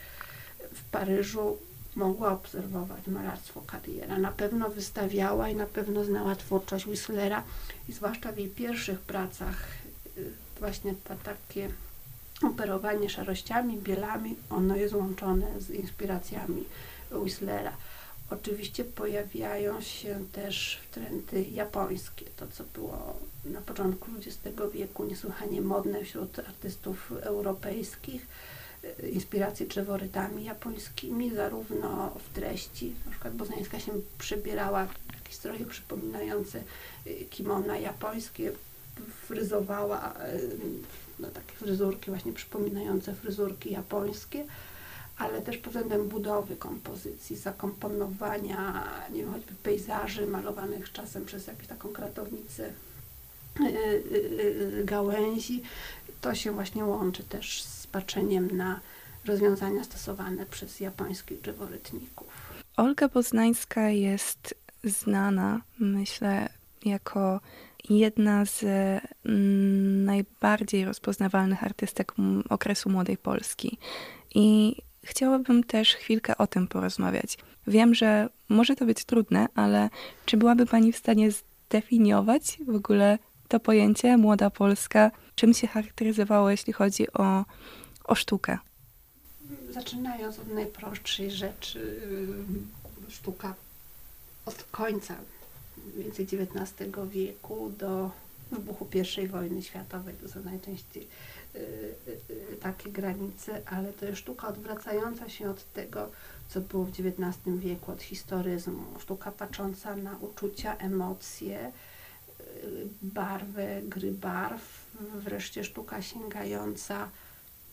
W 0.75 0.85
Paryżu 0.91 1.59
mogła 1.97 2.33
obserwować 2.33 3.07
malarstwo 3.07 3.63
Carriera. 3.71 4.19
Na 4.19 4.33
pewno 4.33 4.71
wystawiała 4.71 5.49
i 5.49 5.57
na 5.57 5.67
pewno 5.67 6.05
znała 6.05 6.37
twórczość 6.37 6.87
Whistlera 6.87 7.43
i 7.89 7.93
zwłaszcza 7.93 8.33
w 8.33 8.39
jej 8.39 8.49
pierwszych 8.49 9.01
pracach 9.01 9.65
y, 10.19 10.31
właśnie 10.61 10.95
ta, 11.05 11.15
takie 11.17 11.69
operowanie 12.43 13.11
szarościami, 13.11 13.79
bielami, 13.79 14.37
ono 14.51 14.77
jest 14.77 14.95
łączone 14.95 15.61
z 15.61 15.71
inspiracjami 15.71 16.65
Whistlera. 17.13 17.73
Oczywiście 18.31 18.85
pojawiają 18.85 19.81
się 19.81 20.25
też 20.33 20.79
trendy 20.91 21.43
japońskie, 21.43 22.27
to 22.37 22.49
co 22.49 22.65
było 22.65 23.17
na 23.45 23.61
początku 23.61 24.07
XX 24.17 24.57
wieku 24.75 25.05
niesłychanie 25.05 25.61
modne 25.61 26.05
wśród 26.05 26.39
artystów 26.39 27.13
europejskich, 27.21 28.27
y, 28.85 29.09
inspiracje 29.09 29.67
drzeworytami 29.67 30.45
japońskimi, 30.45 31.35
zarówno 31.35 32.15
w 32.25 32.35
treści, 32.35 32.95
na 33.05 33.11
przykład 33.11 33.35
Boznańska 33.35 33.81
się 33.81 33.93
przebierała 34.19 34.87
w 34.87 35.15
jakieś 35.15 35.35
stroje 35.35 35.67
przypominające 35.67 36.63
y, 37.07 37.27
kimona 37.31 37.79
japońskie, 37.79 38.53
fryzowała 39.27 40.15
y, 40.35 40.49
no, 41.19 41.29
takie 41.29 41.53
fryzurki 41.53 42.11
właśnie 42.11 42.33
przypominające 42.33 43.15
fryzurki 43.15 43.73
japońskie, 43.73 44.45
ale 45.19 45.43
też 45.43 45.57
pod 45.57 45.73
względem 45.73 46.09
budowy 46.09 46.57
kompozycji, 46.57 47.37
zakomponowania, 47.37 48.85
nie 49.13 49.21
wiem, 49.23 49.33
choćby 49.33 49.55
pejzaży 49.63 50.27
malowanych 50.27 50.93
czasem 50.93 51.25
przez 51.25 51.47
jakąś 51.47 51.67
taką 51.67 51.89
kratownicę 51.89 52.71
y, 53.61 53.65
y, 53.65 54.81
y, 54.81 54.85
gałęzi. 54.85 55.63
To 56.21 56.35
się 56.35 56.53
właśnie 56.53 56.85
łączy 56.85 57.25
też 57.25 57.63
z 57.63 57.87
patrzeniem 57.87 58.57
na 58.57 58.81
rozwiązania 59.25 59.85
stosowane 59.85 60.47
przez 60.47 60.81
japońskich 60.81 61.41
drzeworytników. 61.41 62.29
Olga 62.77 63.09
Poznańska 63.09 63.91
jest 63.91 64.55
znana, 64.85 65.61
myślę, 65.79 66.49
jako 66.85 67.41
jedna 67.91 68.45
z 68.45 68.63
mm, 69.25 70.05
najbardziej 70.05 70.85
rozpoznawalnych 70.85 71.65
artystek 71.65 72.13
okresu 72.49 72.91
młodej 72.91 73.17
Polski. 73.17 73.79
I 74.35 74.77
chciałabym 75.05 75.65
też 75.65 75.95
chwilkę 75.95 76.37
o 76.39 76.47
tym 76.47 76.69
porozmawiać. 76.69 77.39
Wiem, 77.67 77.95
że 77.95 78.29
może 78.49 78.77
to 78.77 78.87
być 78.87 79.05
trudne, 79.05 79.47
ale 79.55 79.91
czy 80.27 80.37
byłaby 80.37 80.67
Pani 80.67 80.93
w 80.93 80.97
stanie 80.97 81.31
zdefiniować 81.31 82.59
w 82.67 82.75
ogóle 82.75 83.19
to 83.49 83.61
pojęcie 83.61 84.17
młoda 84.17 84.51
Polska? 84.51 85.11
Czym 85.35 85.55
się 85.55 85.67
charakteryzowało, 85.67 86.51
jeśli 86.51 86.73
chodzi 86.73 87.13
o, 87.13 87.45
o 88.05 88.15
sztukę? 88.15 88.59
Zaczynając 89.71 90.39
od 90.39 90.55
najprostszej 90.55 91.31
rzeczy, 91.31 91.79
y, 93.09 93.13
sztuka 93.13 93.55
od 94.47 94.65
końca 94.71 95.15
więcej 95.97 96.25
XIX 96.25 96.91
wieku 97.11 97.73
do 97.79 98.11
wybuchu 98.53 98.87
I 99.25 99.29
wojny 99.29 99.63
światowej. 99.63 100.15
To 100.23 100.29
są 100.29 100.43
najczęściej 100.45 101.09
takie 102.61 102.91
granice, 102.91 103.63
ale 103.67 103.93
to 103.93 104.05
jest 104.07 104.19
sztuka 104.19 104.49
odwracająca 104.49 105.29
się 105.29 105.51
od 105.51 105.73
tego, 105.73 106.11
co 106.49 106.61
było 106.61 106.85
w 106.85 106.89
XIX 106.89 107.37
wieku, 107.47 107.93
od 107.93 108.03
historyzmu. 108.03 108.85
Sztuka 108.99 109.33
patrząca 109.33 109.97
na 109.97 110.17
uczucia, 110.17 110.77
emocje, 110.77 111.73
y, 112.41 112.89
barwę, 113.03 113.83
gry 113.83 114.13
barw, 114.13 114.87
wreszcie 115.15 115.65
sztuka 115.65 116.03
sięgająca 116.03 117.09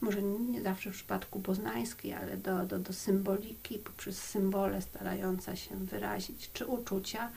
może 0.02 0.24
nie 0.24 0.62
zawsze 0.62 0.92
w 0.92 0.94
przypadku 0.94 1.40
poznańskiej, 1.40 2.14
ale 2.14 2.38
do, 2.38 2.66
do, 2.66 2.80
do 2.80 2.94
symboliki, 2.94 3.80
poprzez 3.80 4.18
symbole 4.18 4.82
starająca 4.82 5.56
się 5.56 5.76
wyrazić 5.76 6.50
czy 6.54 6.66
uczucia, 6.66 7.30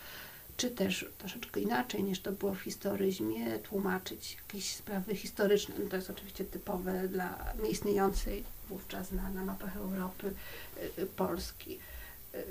czy 0.58 0.70
też 0.70 1.06
troszeczkę 1.18 1.60
inaczej 1.60 2.04
niż 2.04 2.20
to 2.20 2.32
było 2.32 2.54
w 2.54 2.60
historyzmie, 2.60 3.58
tłumaczyć 3.58 4.36
jakieś 4.42 4.74
sprawy 4.74 5.16
historyczne. 5.16 5.74
No 5.78 5.90
to 5.90 5.96
jest 5.96 6.10
oczywiście 6.10 6.44
typowe 6.44 7.08
dla 7.08 7.54
nieistniejącej 7.62 8.44
wówczas 8.68 9.12
na, 9.12 9.30
na 9.30 9.44
mapach 9.44 9.76
Europy 9.76 10.32
y, 10.98 11.02
y, 11.02 11.06
Polski. 11.06 11.78
Y, 12.34 12.44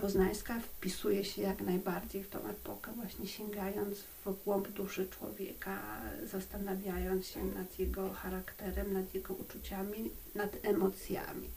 Poznańska 0.00 0.60
wpisuje 0.60 1.24
się 1.24 1.42
jak 1.42 1.60
najbardziej 1.60 2.24
w 2.24 2.28
tą 2.28 2.46
epokę, 2.46 2.92
właśnie 2.92 3.26
sięgając 3.26 3.98
w 4.24 4.44
głąb 4.44 4.68
duszy 4.68 5.08
człowieka, 5.08 6.00
zastanawiając 6.24 7.26
się 7.26 7.44
nad 7.44 7.78
jego 7.78 8.10
charakterem, 8.10 8.92
nad 8.92 9.14
jego 9.14 9.34
uczuciami, 9.34 10.10
nad 10.34 10.56
emocjami. 10.62 11.50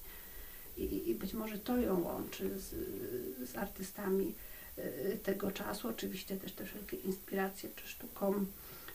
I, 0.77 1.09
i 1.09 1.15
być 1.15 1.33
może 1.33 1.57
to 1.57 1.77
ją 1.77 2.03
łączy 2.03 2.59
z, 2.59 2.75
z 3.49 3.55
artystami 3.55 4.27
y, 4.27 4.48
tego 5.23 5.51
czasu. 5.51 5.87
Oczywiście 5.87 6.37
też 6.37 6.51
te 6.51 6.65
wszelkie 6.65 6.97
inspiracje 6.97 7.69
czy 7.75 7.87
sztuką 7.87 8.45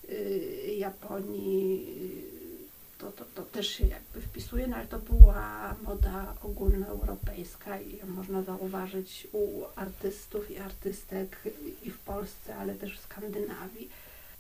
y, 0.09 0.75
Japonii, 0.79 1.87
y, 2.31 2.99
to, 2.99 3.13
to, 3.13 3.25
to 3.35 3.43
też 3.43 3.69
się 3.69 3.87
jakby 3.87 4.21
wpisuje, 4.21 4.67
no 4.67 4.77
ale 4.77 4.87
to 4.87 4.99
była 4.99 5.75
moda 5.83 6.35
ogólnoeuropejska 6.43 7.81
i 7.81 7.97
ją 7.97 8.07
można 8.07 8.43
zauważyć 8.43 9.29
u 9.33 9.65
artystów 9.77 10.51
i 10.51 10.59
artystek 10.59 11.37
i 11.83 11.91
w 11.91 11.99
Polsce, 11.99 12.57
ale 12.57 12.75
też 12.75 12.99
w 12.99 13.03
Skandynawii. 13.03 13.89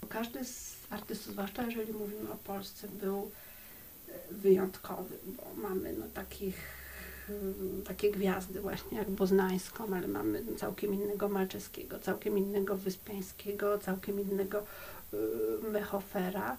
Każdy 0.08 0.44
z 0.44 0.76
artystów, 0.90 1.32
zwłaszcza 1.32 1.66
jeżeli 1.66 1.92
mówimy 1.92 2.32
o 2.32 2.36
Polsce, 2.36 2.88
był 2.88 3.30
wyjątkowy, 4.30 5.14
bo 5.26 5.62
mamy 5.62 5.92
no 5.92 6.06
takich 6.14 6.83
takie 7.86 8.10
gwiazdy 8.10 8.60
właśnie 8.60 8.98
jak 8.98 9.10
Boznańską, 9.10 9.94
ale 9.94 10.08
mamy 10.08 10.42
całkiem 10.56 10.94
innego 10.94 11.28
Malczewskiego, 11.28 11.98
całkiem 11.98 12.38
innego 12.38 12.76
Wyspiańskiego, 12.76 13.78
całkiem 13.78 14.20
innego 14.20 14.62
y, 15.14 15.16
Mechofera. 15.70 16.56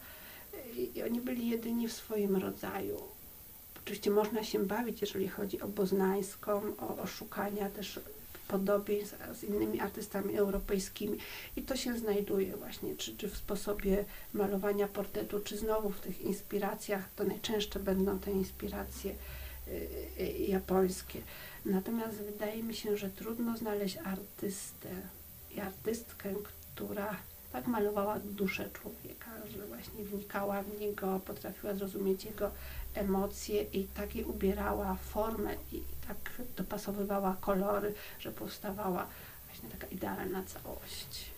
I 0.95 1.03
oni 1.03 1.21
byli 1.21 1.49
jedyni 1.49 1.87
w 1.87 1.93
swoim 1.93 2.35
rodzaju. 2.35 3.01
Oczywiście 3.83 4.11
można 4.11 4.43
się 4.43 4.65
bawić, 4.65 5.01
jeżeli 5.01 5.27
chodzi 5.27 5.61
o 5.61 5.67
Boznańską, 5.67 6.61
o, 6.77 6.97
o 6.97 7.07
szukania 7.07 7.69
też 7.69 7.99
podobieństw 8.47 9.15
z 9.39 9.43
innymi 9.43 9.79
artystami 9.79 10.37
europejskimi. 10.37 11.17
I 11.55 11.61
to 11.61 11.75
się 11.75 11.97
znajduje 11.97 12.57
właśnie, 12.57 12.95
czy, 12.95 13.17
czy 13.17 13.29
w 13.29 13.37
sposobie 13.37 14.05
malowania 14.33 14.87
portretu, 14.87 15.39
czy 15.39 15.57
znowu 15.57 15.89
w 15.89 15.99
tych 15.99 16.21
inspiracjach, 16.21 17.09
to 17.15 17.23
najczęstsze 17.23 17.79
będą 17.79 18.19
te 18.19 18.31
inspiracje 18.31 19.15
japońskie. 20.47 21.21
Natomiast 21.65 22.17
wydaje 22.17 22.63
mi 22.63 22.75
się, 22.75 22.97
że 22.97 23.09
trudno 23.09 23.57
znaleźć 23.57 23.97
artystę 23.97 24.89
i 25.51 25.59
artystkę, 25.59 26.33
która 26.75 27.15
tak 27.51 27.67
malowała 27.67 28.19
duszę 28.19 28.69
człowieka, 28.73 29.31
że 29.51 29.67
właśnie 29.67 30.03
wnikała 30.03 30.63
w 30.63 30.79
niego, 30.79 31.19
potrafiła 31.19 31.75
zrozumieć 31.75 32.25
jego 32.25 32.51
emocje 32.93 33.63
i 33.63 33.87
tak 33.87 34.15
je 34.15 34.25
ubierała 34.25 34.95
formę 34.95 35.55
i 35.71 35.81
tak 36.07 36.41
dopasowywała 36.57 37.37
kolory, 37.41 37.93
że 38.19 38.31
powstawała 38.31 39.07
właśnie 39.47 39.69
taka 39.69 39.87
idealna 39.87 40.43
całość. 40.43 41.34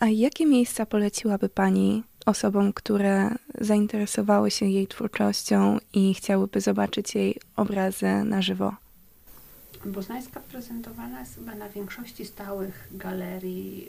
A 0.00 0.06
jakie 0.08 0.46
miejsca 0.46 0.86
poleciłaby 0.86 1.48
Pani 1.48 2.02
osobom, 2.26 2.72
które 2.72 3.30
zainteresowały 3.60 4.50
się 4.50 4.66
jej 4.66 4.86
twórczością 4.86 5.78
i 5.92 6.14
chciałyby 6.14 6.60
zobaczyć 6.60 7.14
jej 7.14 7.40
obrazy 7.56 8.06
na 8.24 8.42
żywo? 8.42 8.74
Boznańska 9.86 10.40
prezentowana 10.40 11.20
jest 11.20 11.34
chyba 11.34 11.54
na 11.54 11.68
większości 11.68 12.26
stałych 12.26 12.88
galerii 12.92 13.88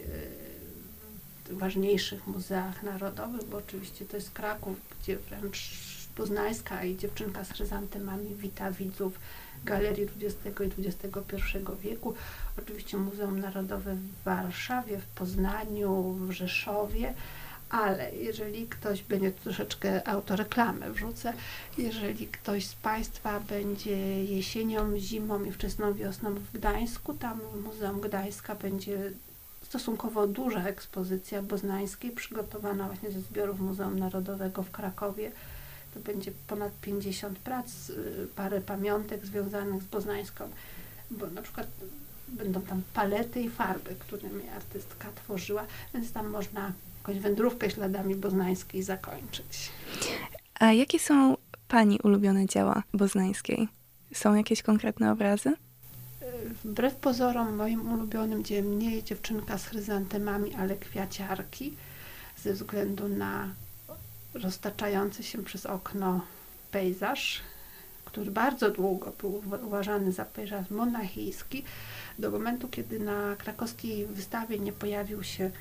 w 1.45 1.57
ważniejszych 1.57 2.27
muzeach 2.27 2.83
narodowych, 2.83 3.43
bo 3.43 3.57
oczywiście 3.57 4.05
to 4.05 4.17
jest 4.17 4.31
Kraków, 4.31 4.77
gdzie 5.01 5.17
wręcz 5.17 5.71
Poznańska 6.15 6.83
i 6.83 6.97
dziewczynka 6.97 7.43
z 7.43 7.51
chryzantemami 7.51 8.35
wita 8.35 8.71
widzów 8.71 9.19
galerii 9.65 10.07
XX 10.21 10.61
i 10.61 10.87
XXI 10.87 11.57
wieku. 11.81 12.13
Oczywiście 12.59 12.97
Muzeum 12.97 13.39
Narodowe 13.39 13.95
w 13.95 14.23
Warszawie, 14.23 14.97
w 14.97 15.05
Poznaniu, 15.05 16.13
w 16.13 16.31
Rzeszowie, 16.31 17.13
Ale 17.69 18.15
jeżeli 18.15 18.67
ktoś 18.67 19.03
będzie 19.03 19.31
troszeczkę 19.31 20.07
autoreklamę 20.07 20.91
wrzucę, 20.91 21.33
jeżeli 21.77 22.27
ktoś 22.27 22.65
z 22.65 22.75
Państwa 22.75 23.39
będzie 23.39 24.25
jesienią, 24.25 24.99
zimą 24.99 25.43
i 25.43 25.51
wczesną 25.51 25.93
wiosną 25.93 26.33
w 26.33 26.51
Gdańsku, 26.51 27.13
tam 27.13 27.39
w 27.53 27.63
Muzeum 27.63 28.01
Gdańska 28.01 28.55
będzie 28.55 29.11
stosunkowo 29.63 30.27
duża 30.27 30.63
ekspozycja 30.63 31.41
boznańskiej, 31.41 32.11
przygotowana 32.11 32.87
właśnie 32.87 33.11
ze 33.11 33.21
zbiorów 33.21 33.59
Muzeum 33.59 33.99
Narodowego 33.99 34.63
w 34.63 34.71
Krakowie. 34.71 35.31
To 35.97 36.03
będzie 36.03 36.31
ponad 36.47 36.71
50 36.81 37.39
prac, 37.39 37.89
y, 37.89 38.27
parę 38.35 38.61
pamiątek 38.61 39.25
związanych 39.25 39.83
z 39.83 39.85
boznańską, 39.85 40.49
bo 41.11 41.27
na 41.27 41.41
przykład 41.41 41.67
będą 42.27 42.61
tam 42.61 42.81
palety 42.93 43.41
i 43.41 43.49
farby, 43.49 43.95
którymi 43.99 44.49
artystka 44.49 45.07
tworzyła, 45.15 45.65
więc 45.93 46.11
tam 46.11 46.29
można 46.29 46.71
jakąś 46.97 47.19
wędrówkę 47.19 47.69
śladami 47.69 48.15
boznańskiej 48.15 48.83
zakończyć. 48.83 49.71
A 50.59 50.73
jakie 50.73 50.99
są 50.99 51.37
Pani 51.67 51.99
ulubione 52.03 52.45
dzieła 52.45 52.83
boznańskiej? 52.93 53.67
Są 54.13 54.35
jakieś 54.35 54.61
konkretne 54.61 55.11
obrazy? 55.11 55.53
Wbrew 56.63 56.95
pozorom 56.95 57.55
moim 57.55 57.91
ulubionym 57.91 58.43
dziełem 58.43 58.79
nie 58.79 58.95
jest 58.95 59.07
dziewczynka 59.07 59.57
z 59.57 59.65
chryzantemami, 59.65 60.55
ale 60.55 60.75
kwiaciarki, 60.75 61.73
ze 62.43 62.53
względu 62.53 63.07
na 63.07 63.49
roztaczający 64.37 65.23
się 65.23 65.43
przez 65.43 65.65
okno 65.65 66.21
pejzaż, 66.71 67.41
który 68.05 68.31
bardzo 68.31 68.71
długo 68.71 69.13
był 69.21 69.41
uważany 69.65 70.11
za 70.11 70.25
pejzaż 70.25 70.69
monachijski, 70.69 71.63
do 72.19 72.31
momentu, 72.31 72.67
kiedy 72.67 72.99
na 72.99 73.35
krakowskiej 73.35 74.05
wystawie 74.05 74.59
nie 74.59 74.73
pojawił 74.73 75.23
się 75.23 75.51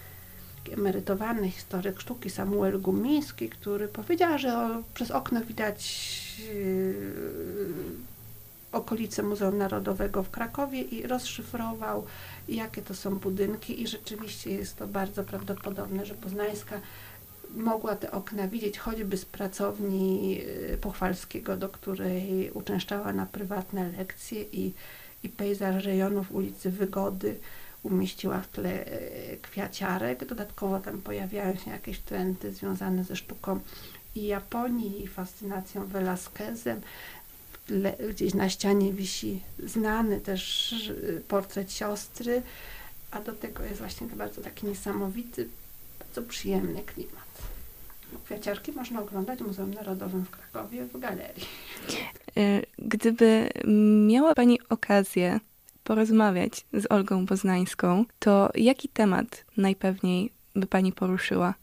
emerytowany 0.72 1.50
historyk 1.50 2.00
sztuki 2.00 2.30
Samuel 2.30 2.80
Gumiński, 2.80 3.48
który 3.48 3.88
powiedział, 3.88 4.38
że 4.38 4.82
przez 4.94 5.10
okno 5.10 5.40
widać 5.40 6.12
yy, 6.54 6.94
okolice 8.72 9.22
Muzeum 9.22 9.58
Narodowego 9.58 10.22
w 10.22 10.30
Krakowie 10.30 10.82
i 10.82 11.06
rozszyfrował, 11.06 12.06
jakie 12.48 12.82
to 12.82 12.94
są 12.94 13.18
budynki 13.18 13.82
i 13.82 13.86
rzeczywiście 13.86 14.50
jest 14.50 14.76
to 14.76 14.86
bardzo 14.86 15.24
prawdopodobne, 15.24 16.06
że 16.06 16.14
Poznańska 16.14 16.80
mogła 17.54 17.96
te 17.96 18.10
okna 18.10 18.48
widzieć 18.48 18.78
choćby 18.78 19.16
z 19.16 19.24
pracowni 19.24 20.40
y, 20.72 20.78
Pochwalskiego, 20.80 21.56
do 21.56 21.68
której 21.68 22.50
uczęszczała 22.50 23.12
na 23.12 23.26
prywatne 23.26 23.92
lekcje 23.98 24.42
i, 24.42 24.72
i 25.22 25.28
pejzaż 25.28 25.84
rejonów 25.84 26.32
ulicy 26.32 26.70
Wygody 26.70 27.38
umieściła 27.82 28.40
w 28.40 28.48
tle 28.48 28.86
y, 28.86 29.38
kwiaciarek. 29.42 30.24
Dodatkowo 30.24 30.80
tam 30.80 31.02
pojawiają 31.02 31.56
się 31.56 31.70
jakieś 31.70 31.98
trendy 31.98 32.52
związane 32.52 33.04
ze 33.04 33.16
sztuką 33.16 33.60
i 34.14 34.26
Japonii 34.26 35.04
i 35.04 35.08
fascynacją 35.08 35.86
Velasquezem. 35.86 36.80
Gdzieś 38.10 38.34
na 38.34 38.48
ścianie 38.48 38.92
wisi 38.92 39.40
znany 39.64 40.20
też 40.20 40.72
y, 40.72 41.22
portret 41.28 41.72
siostry, 41.72 42.42
a 43.10 43.20
do 43.20 43.32
tego 43.32 43.64
jest 43.64 43.78
właśnie 43.78 44.06
bardzo 44.06 44.40
taki 44.42 44.66
niesamowity, 44.66 45.48
bardzo 45.98 46.22
przyjemny 46.22 46.82
klimat. 46.82 47.25
Kwiaciarki 48.24 48.72
można 48.72 49.00
oglądać 49.00 49.38
w 49.38 49.46
Muzeum 49.46 49.74
Narodowym 49.74 50.24
w 50.24 50.30
Krakowie 50.30 50.84
w 50.84 50.98
galerii. 50.98 51.44
Y, 52.38 52.66
gdyby 52.78 53.48
miała 54.06 54.34
Pani 54.34 54.60
okazję 54.68 55.40
porozmawiać 55.84 56.66
z 56.72 56.92
Olgą 56.92 57.26
Poznańską, 57.26 58.04
to 58.18 58.50
jaki 58.54 58.88
temat 58.88 59.44
najpewniej 59.56 60.32
by 60.56 60.66
Pani 60.66 60.92
poruszyła? 60.92 61.54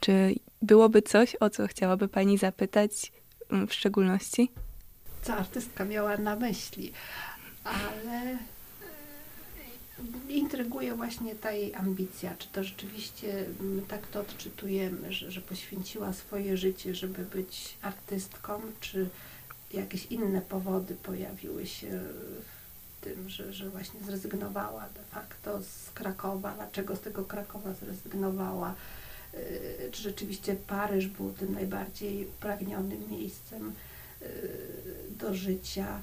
Czy 0.00 0.34
byłoby 0.62 1.02
coś, 1.02 1.36
o 1.40 1.50
co 1.50 1.66
chciałaby 1.66 2.08
Pani 2.08 2.38
zapytać 2.38 3.12
mm, 3.50 3.66
w 3.66 3.74
szczególności? 3.74 4.50
Co 5.22 5.34
artystka 5.34 5.84
miała 5.84 6.16
na 6.16 6.36
myśli, 6.36 6.92
ale 7.64 8.38
intryguje 10.28 10.94
właśnie 10.94 11.34
ta 11.34 11.52
jej 11.52 11.74
ambicja, 11.74 12.34
czy 12.38 12.48
to 12.48 12.64
rzeczywiście 12.64 13.44
tak 13.88 14.06
to 14.06 14.20
odczytujemy, 14.20 15.12
że, 15.12 15.30
że 15.30 15.40
poświęciła 15.40 16.12
swoje 16.12 16.56
życie, 16.56 16.94
żeby 16.94 17.24
być 17.24 17.76
artystką, 17.82 18.60
czy 18.80 19.08
jakieś 19.72 20.06
inne 20.06 20.40
powody 20.40 20.94
pojawiły 20.94 21.66
się 21.66 21.86
w 21.88 23.04
tym, 23.04 23.28
że, 23.28 23.52
że 23.52 23.70
właśnie 23.70 24.00
zrezygnowała 24.00 24.88
de 24.94 25.02
facto 25.10 25.62
z 25.62 25.90
Krakowa, 25.94 26.54
dlaczego 26.54 26.96
z 26.96 27.00
tego 27.00 27.24
Krakowa 27.24 27.72
zrezygnowała, 27.72 28.74
y, 29.34 29.88
czy 29.92 30.02
rzeczywiście 30.02 30.56
Paryż 30.66 31.06
był 31.06 31.32
tym 31.32 31.54
najbardziej 31.54 32.26
upragnionym 32.26 33.10
miejscem 33.10 33.72
y, 34.22 34.26
do 35.18 35.34
życia 35.34 36.00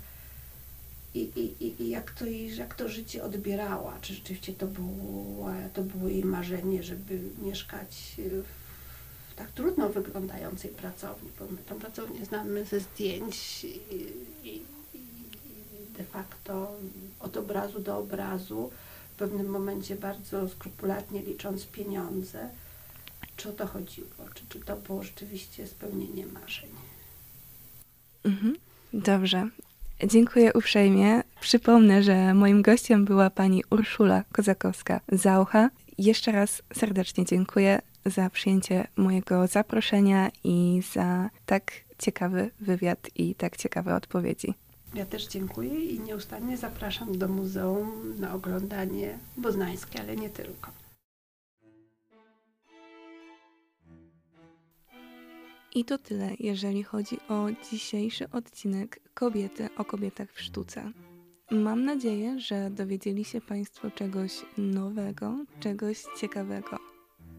i, 1.15 1.19
i, 1.19 1.83
i 1.83 1.89
jak, 1.89 2.11
to, 2.11 2.25
jak 2.55 2.75
to 2.75 2.89
życie 2.89 3.23
odbierała, 3.23 3.97
czy 4.01 4.13
rzeczywiście 4.13 4.53
to 4.53 4.67
było, 4.67 5.49
to 5.73 5.83
było 5.83 6.09
jej 6.09 6.23
marzenie, 6.23 6.83
żeby 6.83 7.19
mieszkać 7.41 8.15
w 8.17 8.61
tak 9.35 9.51
trudno 9.51 9.89
wyglądającej 9.89 10.71
pracowni, 10.71 11.29
bo 11.39 11.45
my 11.45 11.57
tą 11.57 11.79
pracownię 11.79 12.25
znamy 12.25 12.65
ze 12.65 12.79
zdjęć 12.79 13.63
i, 13.63 13.79
i, 14.43 14.61
de 15.97 16.03
facto 16.03 16.75
od 17.19 17.37
obrazu 17.37 17.79
do 17.79 17.97
obrazu, 17.97 18.71
w 19.13 19.15
pewnym 19.15 19.47
momencie 19.47 19.95
bardzo 19.95 20.49
skrupulatnie 20.49 21.21
licząc 21.21 21.65
pieniądze. 21.65 22.49
Czy 23.35 23.49
o 23.49 23.51
to 23.51 23.67
chodziło? 23.67 24.07
Czy, 24.33 24.43
czy 24.49 24.59
to 24.59 24.77
było 24.77 25.03
rzeczywiście 25.03 25.67
spełnienie 25.67 26.25
marzeń? 26.27 26.69
Mhm. 28.23 28.55
Dobrze. 28.93 29.49
Dziękuję 30.07 30.53
uprzejmie. 30.53 31.23
Przypomnę, 31.41 32.03
że 32.03 32.33
moim 32.33 32.61
gościem 32.61 33.05
była 33.05 33.29
pani 33.29 33.63
Urszula 33.69 34.23
Kozakowska-Zaucha. 34.33 35.69
Jeszcze 35.97 36.31
raz 36.31 36.61
serdecznie 36.73 37.25
dziękuję 37.25 37.81
za 38.05 38.29
przyjęcie 38.29 38.87
mojego 38.95 39.47
zaproszenia 39.47 40.31
i 40.43 40.81
za 40.93 41.29
tak 41.45 41.71
ciekawy 41.99 42.49
wywiad 42.59 43.09
i 43.15 43.35
tak 43.35 43.57
ciekawe 43.57 43.95
odpowiedzi. 43.95 44.53
Ja 44.93 45.05
też 45.05 45.27
dziękuję 45.27 45.85
i 45.85 45.99
nieustannie 45.99 46.57
zapraszam 46.57 47.17
do 47.17 47.27
muzeum 47.27 48.19
na 48.19 48.33
oglądanie 48.33 49.17
boznańskie, 49.37 49.99
ale 49.99 50.15
nie 50.15 50.29
tylko. 50.29 50.80
I 55.75 55.85
to 55.85 55.97
tyle, 55.97 56.31
jeżeli 56.39 56.83
chodzi 56.83 57.17
o 57.29 57.47
dzisiejszy 57.71 58.29
odcinek 58.29 58.99
Kobiety 59.13 59.69
o 59.77 59.85
kobietach 59.85 60.31
w 60.31 60.41
sztuce. 60.41 60.91
Mam 61.51 61.85
nadzieję, 61.85 62.39
że 62.39 62.69
dowiedzieli 62.69 63.25
się 63.25 63.41
Państwo 63.41 63.91
czegoś 63.91 64.45
nowego, 64.57 65.45
czegoś 65.59 66.03
ciekawego. 66.19 66.77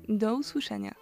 Do 0.09 0.37
usłyszenia. 0.37 1.02